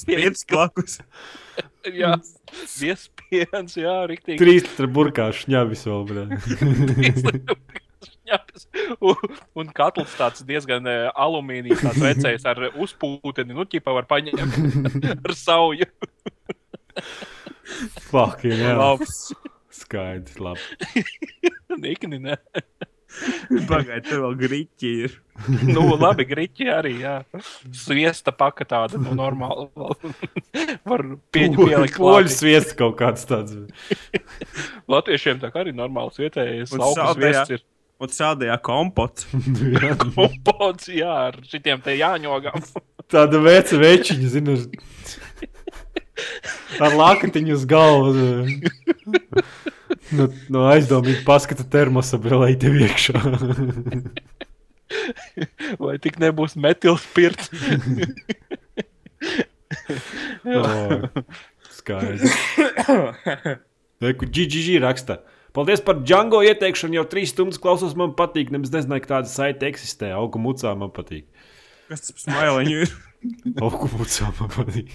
[0.00, 0.94] Spiedas klakus.
[1.84, 2.14] Jā,
[2.80, 4.40] viespiens, jā, riktīgi.
[4.40, 6.08] Trīs litra burkāšu ņēmis vēl.
[6.08, 7.76] bļa.
[8.30, 8.66] Šņaps.
[9.02, 14.38] Un, un katls tāds diezgan eh, alumīnijas tāds vecais ar uzpūteni, nu, ķipa var paņemt
[15.26, 15.88] ar sauju.
[18.10, 18.74] Fuck, jā.
[18.78, 19.30] Labs.
[19.80, 20.60] Skaidrs, labi.
[21.82, 22.36] Nikni, ne.
[23.66, 25.14] Pagaidiet, tur vēl grīķi ir.
[25.66, 27.14] Nu, labi, griķi arī, jā.
[27.74, 29.66] Sviesta paka tāda, nu, normāla.
[30.86, 31.04] Var
[31.34, 33.56] pieņemt, Poļu sviests kaut kāds tāds.
[34.90, 37.26] Latviešiem tā kā arī normāls vietējais Un laukas saldējā.
[37.26, 37.66] viests ir
[38.00, 39.26] Un sādējā kompots.
[40.16, 42.56] kompots, jā, ar šitiem te jāņogam.
[43.10, 44.56] Tāda veca večiņa, zinu.
[46.84, 48.16] Ar lakatiņu uz galvas.
[50.12, 53.16] No, no aizdomīgi paskata termosa brīvē tev iekšā.
[55.80, 57.48] Vai tik nebūs metilspirts?
[60.44, 61.08] Oh,
[61.72, 62.36] skaidrs.
[64.04, 65.22] Reku, GGG raksta.
[65.56, 67.00] Paldies par Django ieteikšanu.
[67.00, 68.52] Jau trīs stundas klausos, man patīk.
[68.54, 70.12] Nemaz nezināju, ka tāda saite eksistē.
[70.16, 71.26] Augu mucā man patīk.
[71.90, 72.92] Kas tas par smailiņu ir?
[73.64, 74.94] Augu mucā man patīk.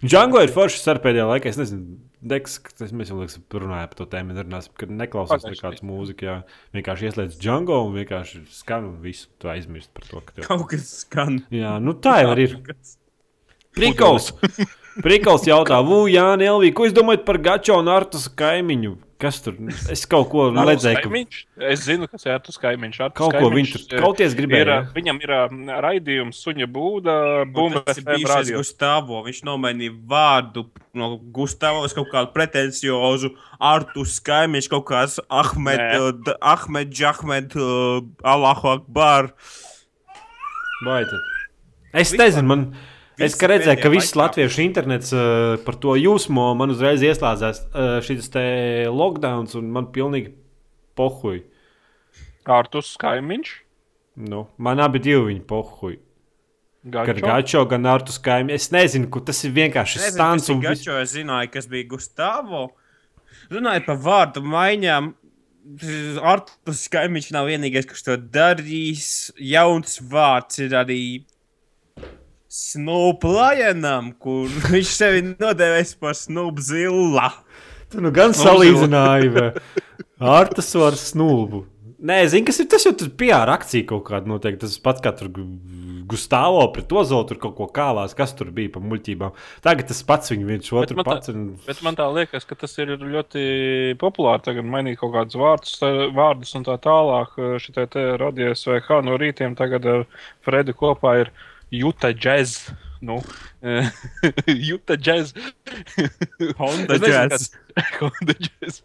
[0.00, 1.52] Django ir foršs ar pēdējā laikā.
[1.52, 5.80] Es nezinu, Deks, tas mēs jau liekas, runājām par to tēmu, nerunāsim, kad neklausās nekādas
[5.86, 6.26] mūzikas.
[6.26, 6.34] Jā,
[6.76, 9.30] vienkārši ieslēdz Django un vienkārši skan un visu.
[9.40, 10.48] Tu aizmirsti par to, ka tev.
[10.50, 11.40] Kaut kas skan.
[11.54, 12.58] Jā, nu tā jau ir.
[13.76, 14.34] Prikals!
[15.04, 18.96] Prikals jautā, Vū, Jānis, Elvija, ko jūs domājat par Gačo un Artus kaimiņu?
[19.20, 19.56] Kas tur?
[19.92, 21.40] Es kaut ko redzēju, ka?
[21.68, 23.00] Es zinu, kas ir tas kaimiņš.
[23.04, 24.62] Artus kaut ko kaimiņš, viņš tur eh, kauties gribēja.
[24.64, 25.40] Ir, ā, viņam ir ā,
[25.84, 27.16] raidījums, suņa būda,
[27.52, 28.62] bijušais radio.
[28.62, 29.20] Gustavo.
[29.26, 30.64] Viņš nomainīja vārdu
[30.96, 38.00] no Gustavo uz kaut kādu pretenciozu Artus kaimiņš, kaut kāds Ahmed, uh, Ahmed, Ahmed, uh,
[38.24, 39.34] Allahu Akbar.
[40.86, 41.28] Vai tad?
[41.92, 42.70] Es nezinu, man.
[43.26, 47.96] Es kā redzēju, ka viss latviešu internets uh, par to jūsmo man uzreiz ieslēdzās uh,
[48.04, 48.44] šis te
[48.90, 50.32] lockdown, un man pilnīgi
[50.98, 51.42] pohuj.
[52.50, 53.50] Artus kaimiņš.
[54.30, 55.98] Nu, man abi divi viņi pohuj.
[56.90, 57.26] Gan Gačo.
[57.26, 58.56] Gačo, gan Artus kaimiņš.
[58.56, 60.62] Es nezinu, kur tas ir vienkārši Nezinu, stāns kas un.
[60.64, 62.66] Gačo, es zināju, kas bija Gustavo.
[63.52, 65.10] Runājot par vārdu maiņām,
[66.32, 69.10] Artus kaimiņš nav vienīgais, kurš to darīs.
[69.36, 71.00] Jauns vārds ir arī
[72.50, 77.30] Snoop Lionam, kur viņš sevi nodēvēs par Snoop Zilla.
[77.90, 79.50] Tu nu gan salīdzināji vai?
[80.20, 81.64] Artus ar snulbu.
[82.00, 84.62] Nē, zini, kas ir tas, jo tur PR akcija kaut kāda noteikti.
[84.64, 85.44] Tas pats kā tur Gu-
[86.08, 89.34] Gustavo pret Ozolu tur kaut ko kālās, kas tur bija pa muļķībām.
[89.66, 91.28] Tagad tas pats viņu viens otru tā- pats.
[91.34, 91.42] Un...
[91.66, 93.44] Bet man tā liekas, ka tas ir ļoti
[94.00, 95.76] populāri tagad mainīt kaut kādus vārdus,
[96.16, 97.36] vārdus un tā tālāk.
[97.66, 100.06] Šitai te radies vai kā no rītiem tagad ar
[100.46, 101.34] Fredi kopā ir
[101.70, 102.70] Juta Jazz.
[103.00, 103.22] Nu,
[104.46, 105.32] Juta Jazz.
[106.58, 107.50] Honda Jazz.
[108.00, 108.82] Honda Jazz.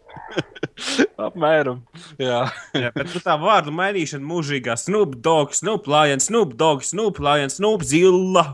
[1.20, 1.82] Apmēram.
[2.20, 2.46] Jā.
[2.72, 4.76] Jā, bet nu, tā vārdu mainīšana mūžīgā.
[4.80, 8.46] Snoop Dogg, Snoop Lion, Snoop Dogg, Snoop Lion, Snoop Zilla.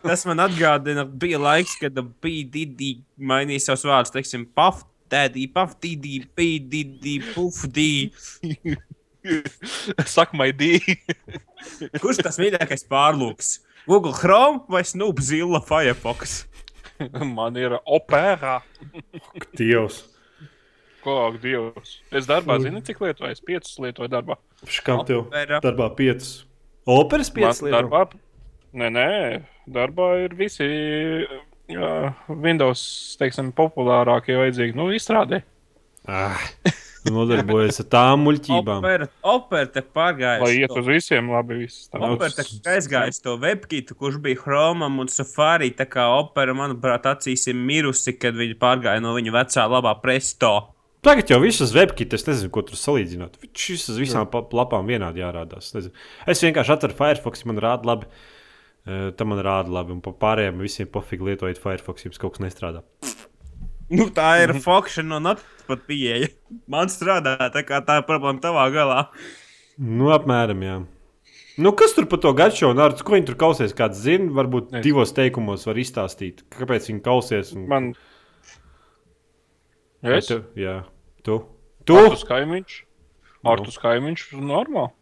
[0.00, 6.22] Tas man atgādina, bija laiks, kad Didi mainīja savus vārdus, teiksim, Puff Daddy, Puff Didi,
[6.24, 8.78] P Didi, Puff Didi.
[10.14, 10.78] Saka, maidī.
[12.02, 13.58] Kurš tas mīļākais pārlūks?
[13.88, 16.44] Google Chrome vai Snoop Zilla Firefox?
[17.36, 18.60] Man ir opērā.
[19.56, 20.02] Dievs.
[21.00, 22.00] Ko, Dievs.
[22.12, 23.32] Es darbā zinu, cik lietoju.
[23.32, 24.36] Es piecus lietoju darbā.
[24.84, 25.60] Kam tev Opera.
[25.64, 26.42] darbā piecas?
[26.84, 27.78] Operas Man piecas lietas.
[27.78, 28.02] darbā.
[28.76, 29.06] Nē, nē,
[29.66, 30.66] darbā ir visi
[31.72, 31.88] jā,
[32.28, 32.82] Windows,
[33.18, 34.76] teiksim, populārākie vajadzīgi.
[34.78, 35.40] Nu, izstrādē.
[36.08, 36.38] Ah,
[37.08, 38.82] nodarbojas ar tām muļķībām.
[38.82, 40.40] Opera, opera te pārgāja.
[40.42, 41.60] Lai iet uz visiem labi.
[41.62, 42.00] Viss, tā.
[42.02, 45.70] Nu, Opera tā aizgāja to webkītu, kurš bija Chromam un Safari.
[45.76, 50.52] Tā kā opera, manuprāt, acīs ir mirusi, kad viņi pārgāja no viņa vecā labā presto.
[51.00, 53.38] Tagad jau viss uz webkita, es nezinu, ko tur salīdzināt.
[53.56, 55.70] Šis uz visām lapām vienādi jārādās.
[55.70, 56.04] Es nezinu.
[56.28, 58.10] Es vienkārši atveru Firefox, man rāda labi.
[59.16, 62.84] Tam man rāda labi, un pa pārējiem visiem pofīgi lietojot Firefox, jums kaut kas nestrādā.
[63.90, 66.28] Nu, tā ir fokšana un atpat pieeja.
[66.70, 69.00] Man strādā, tā kā tā problēma tavā galā.
[69.80, 70.76] Nu, apmēram, jā.
[71.60, 73.74] Nu, kas tur par to gačo un ar ko viņi tur kausies?
[73.76, 74.84] Kāds zina, varbūt Nezinu.
[74.86, 77.50] divos teikumos var izstāstīt, kāpēc viņi kausies.
[77.56, 77.66] Un...
[77.68, 77.90] Man.
[80.00, 80.30] Es?
[80.30, 80.78] Tu, jā,
[81.26, 81.42] tu.
[81.84, 81.98] Tu?
[81.98, 82.78] Artus kaimiņš.
[83.50, 84.26] Artus kaimiņš.
[84.38, 84.94] Normāli.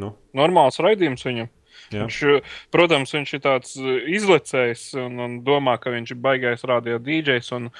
[0.00, 1.48] Nu, Normāls raidījums viņam.
[1.90, 2.04] jā.
[2.06, 2.18] Viņš,
[2.74, 7.52] protams, viņš ir tāds uh, izlecējs un, un domā, ka viņš ir baigais radio DJs.
[7.58, 7.70] un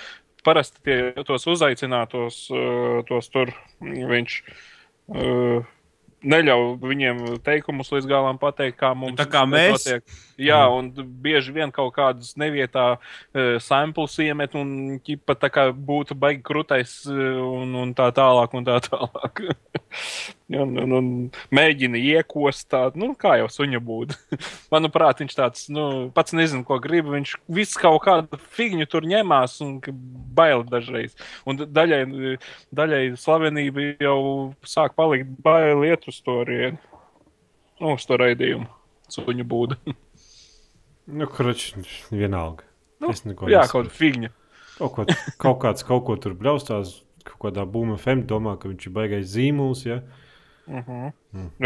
[0.47, 4.41] Parasti tie, tos uzaicinātos, uh, tos tur viņš
[5.13, 5.69] uh,
[6.21, 9.87] neļauj viņiem teikumus līdz galam pateikt, kā mums tā kā mēs.
[9.87, 10.19] notiek.
[10.41, 10.91] Jā, un
[11.23, 17.01] bieži vien kaut kādas nevietā uh, samples iemet un ķipa tā kā būtu baigi krūtais
[17.11, 19.47] uh, un, un tā tālāk un tā tālāk.
[20.59, 21.09] un, un, un
[21.55, 24.17] mēģina iekost tādu, nu, kā jau suņa būtu.
[24.75, 27.11] Manuprāt, viņš tāds, nu, pats nezina, ko grib.
[27.13, 31.15] Viņš visu kaut kādu figņu tur ņemās un ka bail dažreiz.
[31.49, 32.03] Un daļai,
[32.75, 34.21] daļai slavenība jau
[34.67, 36.73] sāk palikt bail iet uz to arī,
[37.81, 38.69] nu, uz to raidījumu.
[39.11, 39.81] Suņu būda.
[41.11, 41.73] Nu, kurš
[42.15, 42.63] vienalga.
[43.03, 43.73] Nu, es neko Jā, nesaprotu.
[43.73, 44.29] kaut kāda figņa.
[44.77, 46.93] Kaut, ko, kaut kāds kaut ko tur braustās,
[47.27, 49.83] kaut kādā būma FM domā, ka viņš ir baigais zīmols.
[49.89, 49.97] Ja?
[50.05, 50.20] Uh
[50.71, 51.13] -huh.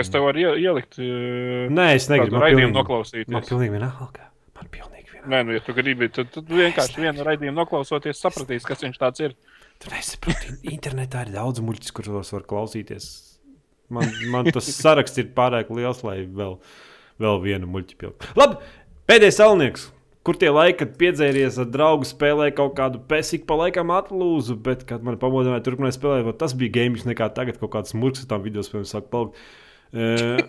[0.00, 0.98] Es tev varu ie- ielikt.
[0.98, 2.40] uh, Nē, es negribu.
[2.40, 3.28] raidījumu noklausīties.
[3.28, 4.30] man pilnīgi vienalga.
[4.56, 5.28] Man pilnīgi vienalga.
[5.28, 9.20] Nē, nu, ja tu gribi, tad, tad vienkārši vienu raidījumu noklausoties, sapratīs, kas viņš tāds
[9.20, 9.34] ir.
[9.80, 13.38] Tu nesaproti, internetā ir daudz muļķis, kuros var klausīties.
[13.90, 16.58] Man, man tas saraksts ir pārāk liels, lai vēl,
[17.20, 18.30] vēl vienu muļķi pildu.
[18.36, 18.56] Labi,
[19.06, 19.90] pēdējais salnieks.
[20.24, 24.86] Kur tie laiki, kad piedzēries ar draugu, spēlēja kaut kādu pesiku, pa laikam atlūzu, bet,
[24.88, 28.44] kad man pamodināja, turpināja spēlēt, tas bija gaming, nekā tagad kaut kāds murgs ar tām
[28.46, 29.36] video spēlēm sāk palikt.
[29.92, 30.40] Uh,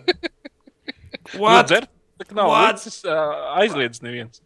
[1.42, 1.68] What?
[1.68, 1.90] Dzert,
[2.32, 4.40] nav līdzis, uh, aizliedz neviens.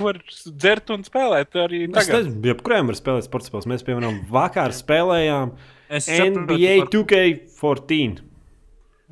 [0.00, 0.18] Var
[0.48, 2.24] dzert un spēlēt arī Es tagad.
[2.24, 3.66] nezinu, jebkurām var spēlēt sporta spēles.
[3.68, 5.52] Mēs, piemēram, vakar spēlējām
[5.94, 8.22] Es NBA par- 2K14.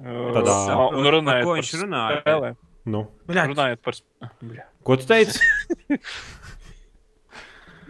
[0.02, 2.52] Tādā- un runājot Par ko par viņš runāja?
[2.90, 4.62] Nu, Runājot par spēlēm.
[4.86, 5.38] Ko tu teici?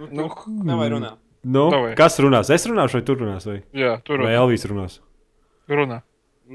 [0.02, 0.24] Nu,
[0.66, 1.18] Nevajag runāt.
[1.46, 1.92] Nu, Davai.
[1.98, 2.48] kas runās?
[2.50, 3.44] Es runāšu, vai tu runās?
[3.46, 4.38] Vai, jā, tur vai runā.
[4.40, 4.96] Elvis runās?
[5.70, 5.98] runā.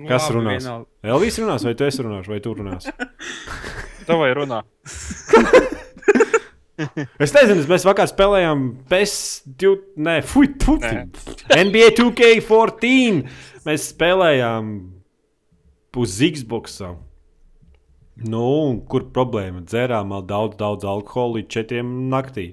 [0.07, 0.65] Kas Labi, runās?
[0.65, 0.87] vienalga.
[1.13, 2.89] Elvis runās, vai tu esi runāšu, vai tu runās?
[4.09, 4.61] Davai runā.
[7.17, 8.59] Es nezinu, mēs vakar spēlējām
[8.91, 9.13] PES
[9.57, 9.69] 2,
[10.05, 11.07] nē, fuj, tu, Nē.
[11.63, 13.23] NBA 2K14.
[13.65, 14.69] Mēs spēlējām
[15.97, 16.77] uz Xbox.
[18.25, 18.45] Nu,
[18.89, 19.61] kur problēma?
[19.67, 22.49] Dzērām daudz, daudz alkohola līdz četriem naktī.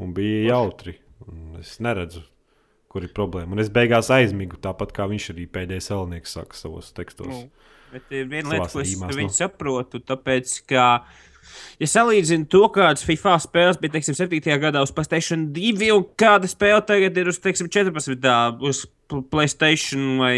[0.00, 0.98] Un bija jautri.
[1.28, 2.22] Un es neredzu,
[2.90, 3.54] kur ir problēma.
[3.54, 7.32] Un es beigās aizmigu, tāpat kā viņš arī pēdējais elnieks saka savos tekstos.
[7.32, 7.48] Nu,
[7.90, 9.34] Bet ir viena lieta, ko es viņu nu.
[9.34, 10.84] saprotu, tāpēc, ka,
[11.80, 14.38] ja salīdzinu to, kādas FIFA spēles bija, teiksim, 7.
[14.62, 18.14] gadā uz PlayStation 2, un kāda spēle tagad ir uz, teiksim, 14.
[18.14, 18.84] gadā uz
[19.32, 20.36] PlayStation vai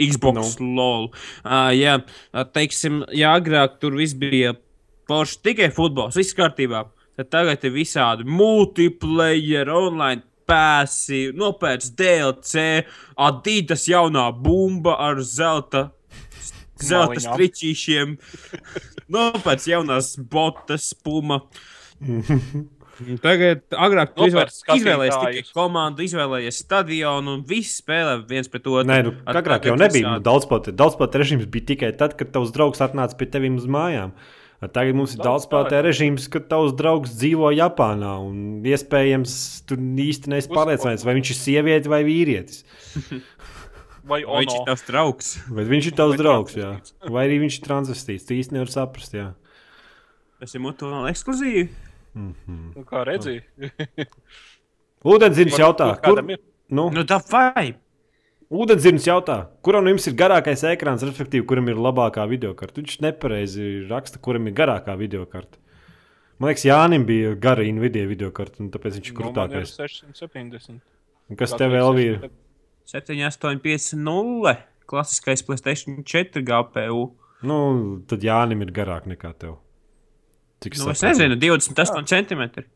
[0.00, 0.70] Xbox no.
[0.78, 1.06] LOL.
[1.44, 1.98] Uh, jā,
[2.54, 4.54] teiksim, ja agrāk tur viss bija
[5.10, 6.84] forši tikai futbols, viss kārtībā,
[7.18, 12.84] tad tagad ir visādi multiplayer, online pēsi, nopērts DLC,
[13.20, 15.90] Adidas jaunā bumba ar zelta
[16.80, 18.16] zelta striķīšiem,
[19.14, 21.42] nopērts jaunās botas, puma.
[23.22, 28.88] Tagad, agrāk tu izvēlējies tikai komandu, izvēlējies stadionu un viss spēlē viens pret otru.
[28.90, 30.16] Nē, nu, agrāk jau nebija.
[30.18, 34.12] Nu, Daudzspēlētāju daudzspēlētāju režīms bija tikai tad, kad tavs draugs atnāca pie tevis uz mājām.
[34.60, 38.12] Tagad mums ir daudzspēlētāju režīms, kad tavs draugs dzīvo Japānā.
[38.20, 42.64] un Iespējams, tu īsti neesi pārliecināts, vai viņš ir sieviete vai vīrietis.
[44.10, 45.26] Vai Vai viņš ir tavs draugs?
[45.52, 46.70] Bet viņš ir tavs Vai draugs, jā.
[47.12, 48.24] vai arī viņš ir transvestīts.
[48.26, 49.12] Tu īsti nevari saprast.
[49.14, 49.26] Jā.
[50.40, 51.66] Tas ir mutuāli ekskluzīvi.
[52.14, 53.44] Nu, kā redzēji?
[55.10, 56.20] Ūdenzirnis jautā, kur?
[56.70, 57.72] Nu, Nu, tā vai?
[58.50, 62.82] Ūdenzirnis jautā, kuram no jums ir garākais ekrāns, respektīvi, kuram ir labākā video karte?
[62.82, 65.60] Viņš nepareizi raksta, kuram ir garākā video karte.
[66.40, 69.74] Man liekas, Jānis bija gara Nvidia video karte, un tāpēc viņš ir Nu, krūtākais.
[69.78, 70.80] 670.
[71.30, 72.28] Un kas tev vēl ir?
[72.90, 74.54] 7, 8, 5, 0.
[74.90, 77.04] Klasiskais PlayStation 4 GPU.
[77.46, 77.58] Nu,
[78.10, 79.60] tad Jānis ir garāk nekā tev.
[80.60, 82.66] Cik Nu, es nezinu, 28 centimetri.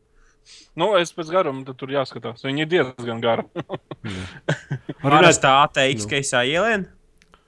[0.77, 2.43] Nu, es pēc garuma tur jāskatās.
[2.45, 3.45] Viņi ir diezgan gari.
[5.05, 6.87] Runāt, Parastā ATX keisā ielien.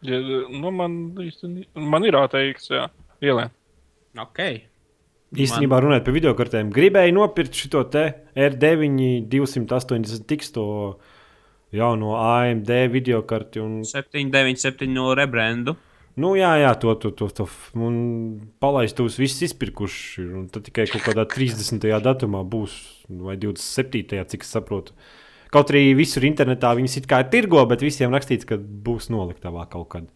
[0.06, 2.88] Ja, nu, man, īsti- man ir ATX, jā,
[3.26, 3.54] ielēn.
[4.18, 4.42] Ok.
[5.38, 8.06] īstenībā runājot par video kartēm, gribēju nopirkt šo te
[8.38, 10.64] R9 280 tiks to
[11.76, 13.60] jauno AMD video karti.
[13.60, 15.76] Un, 7, 9, 7, 0 rebrandu.
[16.22, 17.46] Nu, jā, jā, to, to, to, to
[18.64, 20.26] palaist tos visus izpirkuši.
[20.26, 21.88] ir, tad tikai kaut kādā 30.
[22.04, 22.76] datumā būs,
[23.08, 24.24] vai 27.
[24.34, 24.98] cik es saprotu.
[25.54, 29.68] Kaut arī visur internetā viņas it kā ir tirgo, bet visiem rakstīts, ka būs noliktavā
[29.72, 30.10] kaut kad.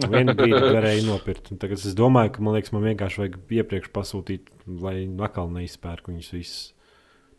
[0.00, 1.50] Vienu brīdi varēja nopirkt.
[1.60, 4.94] Tagad es domāju, ka man liekas, man vienkārši vajag iepriekš pasūtīt, lai
[5.26, 6.60] atkal neizpērku viņus visus.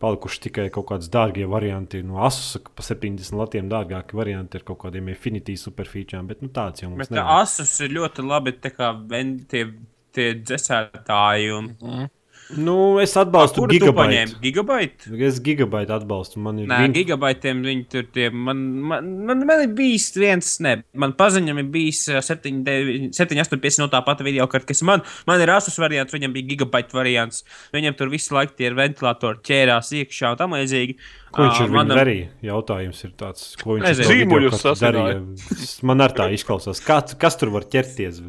[0.01, 2.01] Palikuši tikai kaut kādas dārgie varianti.
[2.05, 6.83] No Asus pa 70 latiem dārgāki varianti ar kaut kādiem Infinity superfeaturiem, bet nu, tāds
[6.83, 7.43] jau mums Bet tā nav.
[7.43, 9.63] Asus ir ļoti labi tie,
[10.15, 11.53] tie dzēsētāji.
[11.57, 12.09] Un...
[12.57, 14.35] Nu, es atbalstu gigabaitu.
[14.41, 15.13] Gigabaitu?
[15.27, 16.39] Es gigabaitu atbalstu.
[16.43, 18.29] Man ir Nē, vien- gigabaitiem viņi tur tie.
[18.29, 23.11] Man, man, man, man ir bijis viens, ne, man paziņam ir bijis ā, 7, 9,
[23.15, 26.33] 7 8, 5 no tā pati video, kart, kas man, man ir asus variants, viņam
[26.35, 27.43] bija gigabaita variants.
[27.73, 30.97] Viņam tur visu laiku tie ir ventilatori ķērās iekšā un tam līdzīgi.
[31.31, 32.29] Ko viņš ar viņu darīja?
[32.43, 35.19] Jautājums ir tāds, ko viņš ar Zīmuļus darīja.
[35.87, 36.81] Man ar tā izklausās.
[36.83, 38.19] Kā, kas tur var ķerties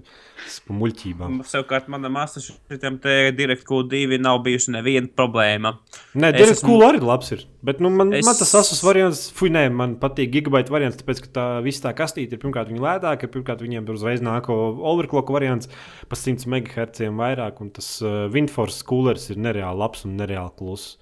[0.67, 1.41] pa muļķībām?
[1.47, 5.77] Savukārt, manam asus šitam te DirectQ2 nav bijusi neviena problēma.
[6.15, 7.45] Nē, Es Direkt esmu- arī labs ir.
[7.63, 8.27] Bet nu, man, es...
[8.27, 11.95] Man tas asus variants, fuj, nē, man patīk gigabaita variants, tāpēc, ka tā viss tā
[11.95, 14.57] kastīte ir pirmkārt viņa lētāka, pirmkārt viņiem uzreiz nāko
[14.93, 15.71] overclock variants
[16.11, 20.97] pa 100 MHz vairāk, un tas uh, Windforce coolers ir nereāli labs un nereāli kluss.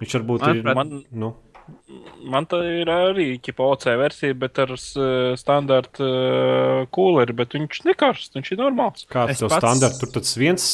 [0.00, 0.62] Viņš varbūt ir.
[0.62, 1.34] Manuprāt, Man, Nu,
[2.24, 4.70] man tā ir arī OC versija, bet ar
[5.36, 9.04] standarta uh, kūleri, bet viņš nekarst, viņš ir normāls.
[9.10, 10.64] kāds Es tev pats- standarts tur tas viens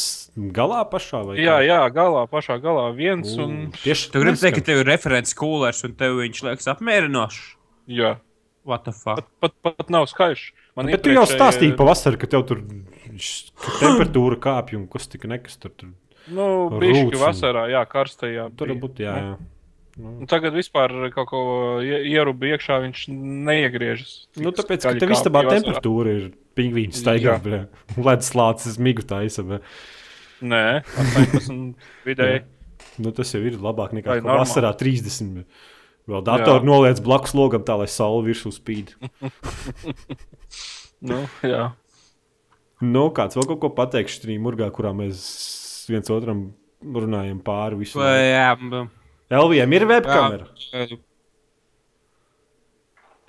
[0.55, 1.67] galā pašā vai Jā, kā?
[1.67, 3.57] jā, galā, pašā galā viens U, un.
[3.73, 7.43] Tieši Tu gribi teikt, ka tev ir referents coolers un tev viņš liekas apmierinošs?
[7.89, 8.19] Jā,
[8.65, 9.27] What the fuck?
[9.41, 10.53] pat, pat, pat nav skaļš.
[10.77, 12.63] Man Bet tu jau iepriekšēji- stāstīji pavasarī, ka tev tur
[13.81, 15.71] temperatūra kāpj un kas tika nekas tur.
[15.77, 15.91] tur.
[16.33, 18.49] Nu, bišķi vasarā, jā, karstajā.
[18.57, 19.35] Tur varbūt, jā, jā.
[20.01, 21.41] Un tagad vispār kaut ko
[21.85, 24.15] ie- ierubi iekšā, viņš neiegriežas.
[24.43, 26.25] Nu, tāpēc, ka tev istabā temperatūra ir
[26.59, 27.37] pingvīns staigā,
[28.09, 29.45] ledus lācis migu taisa.
[29.47, 29.63] bet-
[30.43, 31.75] Nē, 18
[32.09, 32.43] vidēji.
[32.99, 35.45] Nu, tas jau ir labāk nekā vasarā 30.
[36.07, 38.93] Vēl datoru noliec blakus logam, tā lai saule virsū spīd.
[41.05, 41.73] Nu, jā.
[42.85, 45.21] Nu, kāds vēl kaut ko pateiks šajā murgā, kurā mēs
[45.91, 46.45] viens otram
[46.85, 48.29] runājam pāri laiku?
[48.29, 48.47] jā,
[49.35, 50.47] Elvijam ir webkamera.
[50.73, 50.99] jā.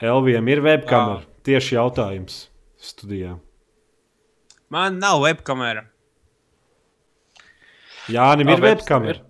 [0.05, 1.23] Elvijam ir webkamera.
[1.45, 2.39] Tieši jautājums
[2.81, 3.37] studijā.
[4.73, 5.85] Man nav webkamera.
[8.11, 9.21] Jānim ir Ā, webs webkamera.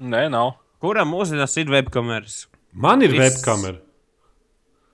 [0.00, 0.54] Nē, nav.
[0.82, 2.46] Kuram mūsdienās ir webkameras?
[2.72, 3.20] Man ir Viss.
[3.42, 3.80] webkamera.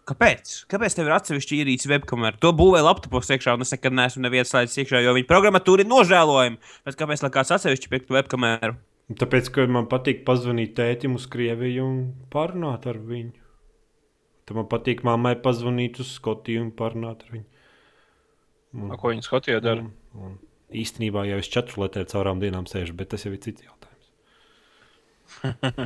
[0.09, 0.53] Kāpēc?
[0.73, 2.39] Kāpēc tev ir atsevišķi īrīts webkamera?
[2.41, 5.91] To būvēja laptopos iekšā, un es nekad neesmu neviens slēdzis iekšā, jo viņa programmatūra ir
[5.91, 6.61] nožēlojama.
[6.87, 8.79] Bet kāpēc lai kāds atsevišķi pirktu webkameru?
[9.21, 11.99] Tāpēc, ka man patīk pazvanīt tētim uz Krieviju un
[12.33, 13.37] parunāt ar viņu.
[14.49, 17.49] Tad man patīk mammai pazvanīt uz Skotiju un parunāt ar viņu.
[18.89, 19.85] A, Ko viņi Skotijā dara?
[20.17, 20.39] Un
[20.73, 24.09] īstenībā jau es četru letē caurām dienām sēžu, bet tas jau ir cits jautājums.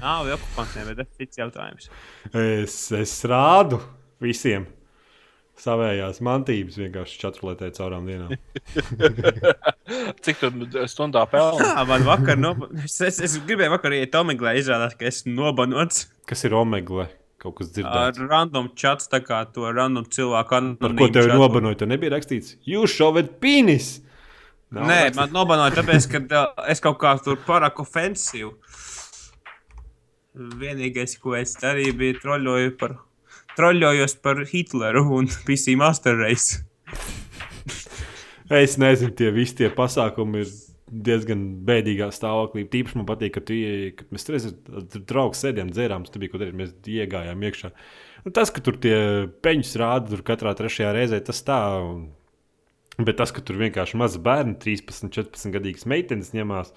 [0.05, 1.90] Nav jau okupantiem, bet tas ir cits jautājums.
[2.31, 3.82] Es, es rādu
[4.23, 4.69] visiem
[5.62, 8.32] savējās mantības vienkārši četru letē caurām dienām.
[10.24, 11.66] Cik tur stundā pelna?
[11.66, 12.55] Jā, man vakar, no...
[12.82, 17.09] es, es, es gribēju vakar iet Omeglē, izrādās, ka esmu nobanots Kas ir omegle?
[17.43, 18.23] Kaut kas ar dzirdēts.
[18.31, 20.61] random chats, tā kā to random cilvēku.
[20.78, 21.81] Par ko tev nobanoja?
[21.81, 23.97] Tur nebija rakstīts, jūs šovet pīnis!
[24.73, 25.19] Nav Nē, rakstīts.
[25.19, 28.55] man nobanoja, tāpēc, ka es kaut kā tur pārāk ofensīvu.
[30.62, 32.94] Vienīgais, ko es darīju, bija troļoju par,
[33.58, 36.60] troļojos par Hitleru un PC Master Race.
[38.52, 40.50] Es nezinu, tie visi tie pasākumi ir
[41.06, 42.66] diezgan bēdīgā stāvoklī.
[42.68, 43.56] Tīpaši man patīk, ka, tu,
[43.96, 47.70] kad mēs tur ar draugu sēdējām, dzērām, tas bija, ko darīt, mēs iegājām iekšā.
[48.28, 48.98] Un tas, ka tur tie
[49.46, 51.60] peņus rāda tur katrā trešajā reizē, tas tā.
[51.80, 52.10] un-
[53.00, 56.74] Bet tas, ka tur vienkārši mazi bērni, 13, 14 gadīgas meitenes ņemās,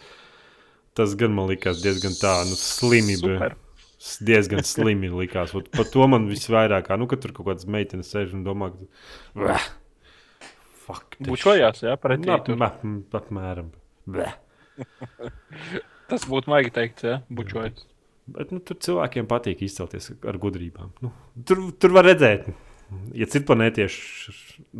[0.95, 3.17] tas gan man likās diezgan tā, nu, slimi.
[3.19, 3.35] bija.
[3.35, 3.57] Super.
[4.25, 5.53] Diezgan slimi likās.
[5.57, 8.71] Ot Par to man visvairāk, kā, nu, ka tur kaut kādas meitenes sēž un domā,
[8.75, 9.57] ka.
[11.25, 12.29] Bučojās, jā, pretī.
[13.15, 13.71] Apmēram.
[16.11, 17.85] Tas būtu maigi teikt, jā, bučojas.
[18.35, 20.91] Bet nu, tur cilvēkiem patīk izcelties ar gudrībām.
[21.05, 21.11] Nu,
[21.45, 22.47] tur, tur var redzēt,
[23.17, 24.33] ja citplanētieši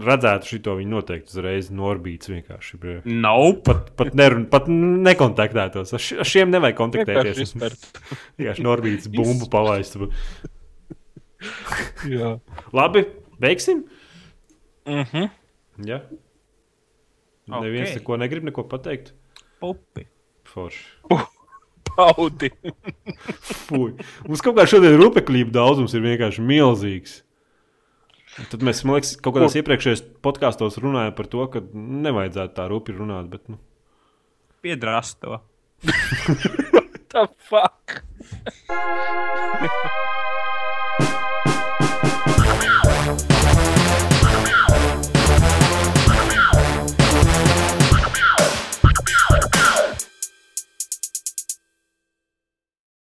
[0.05, 2.79] redzētu šo, viņi noteikti uzreiz norbīts vienkārši.
[3.09, 3.63] Nope.
[3.67, 5.93] Pat, pat, nerun, pat nekontaktētos.
[5.95, 7.55] Ar, ši, ar šiem nevajag kontaktēties.
[8.39, 9.97] Vienkārši norbīts bumbu palaist.
[12.15, 12.35] Jā.
[12.75, 13.05] Labi,
[13.41, 13.83] beigsim.
[14.89, 15.27] Mhm.
[15.85, 15.99] Ja?
[17.51, 17.99] Neviens Ok.
[17.99, 19.11] neko negrib neko pateikt.
[19.61, 20.07] Pupi.
[20.49, 20.85] Forši.
[21.95, 22.49] Paudi.
[23.67, 23.93] Fui.
[24.25, 27.19] Mums kaut kā šodien rupekļība daudzums ir vienkārši milzīgs.
[28.35, 32.95] Tad mēs, man liekas, kaut kādās iepriekšējos podkāstos runājām par to, ka nevajadzētu tā rupi
[32.97, 33.31] runāt.
[33.31, 33.61] Bet, nu,
[34.65, 35.39] Piedrāst to.
[37.15, 38.01] The fuck?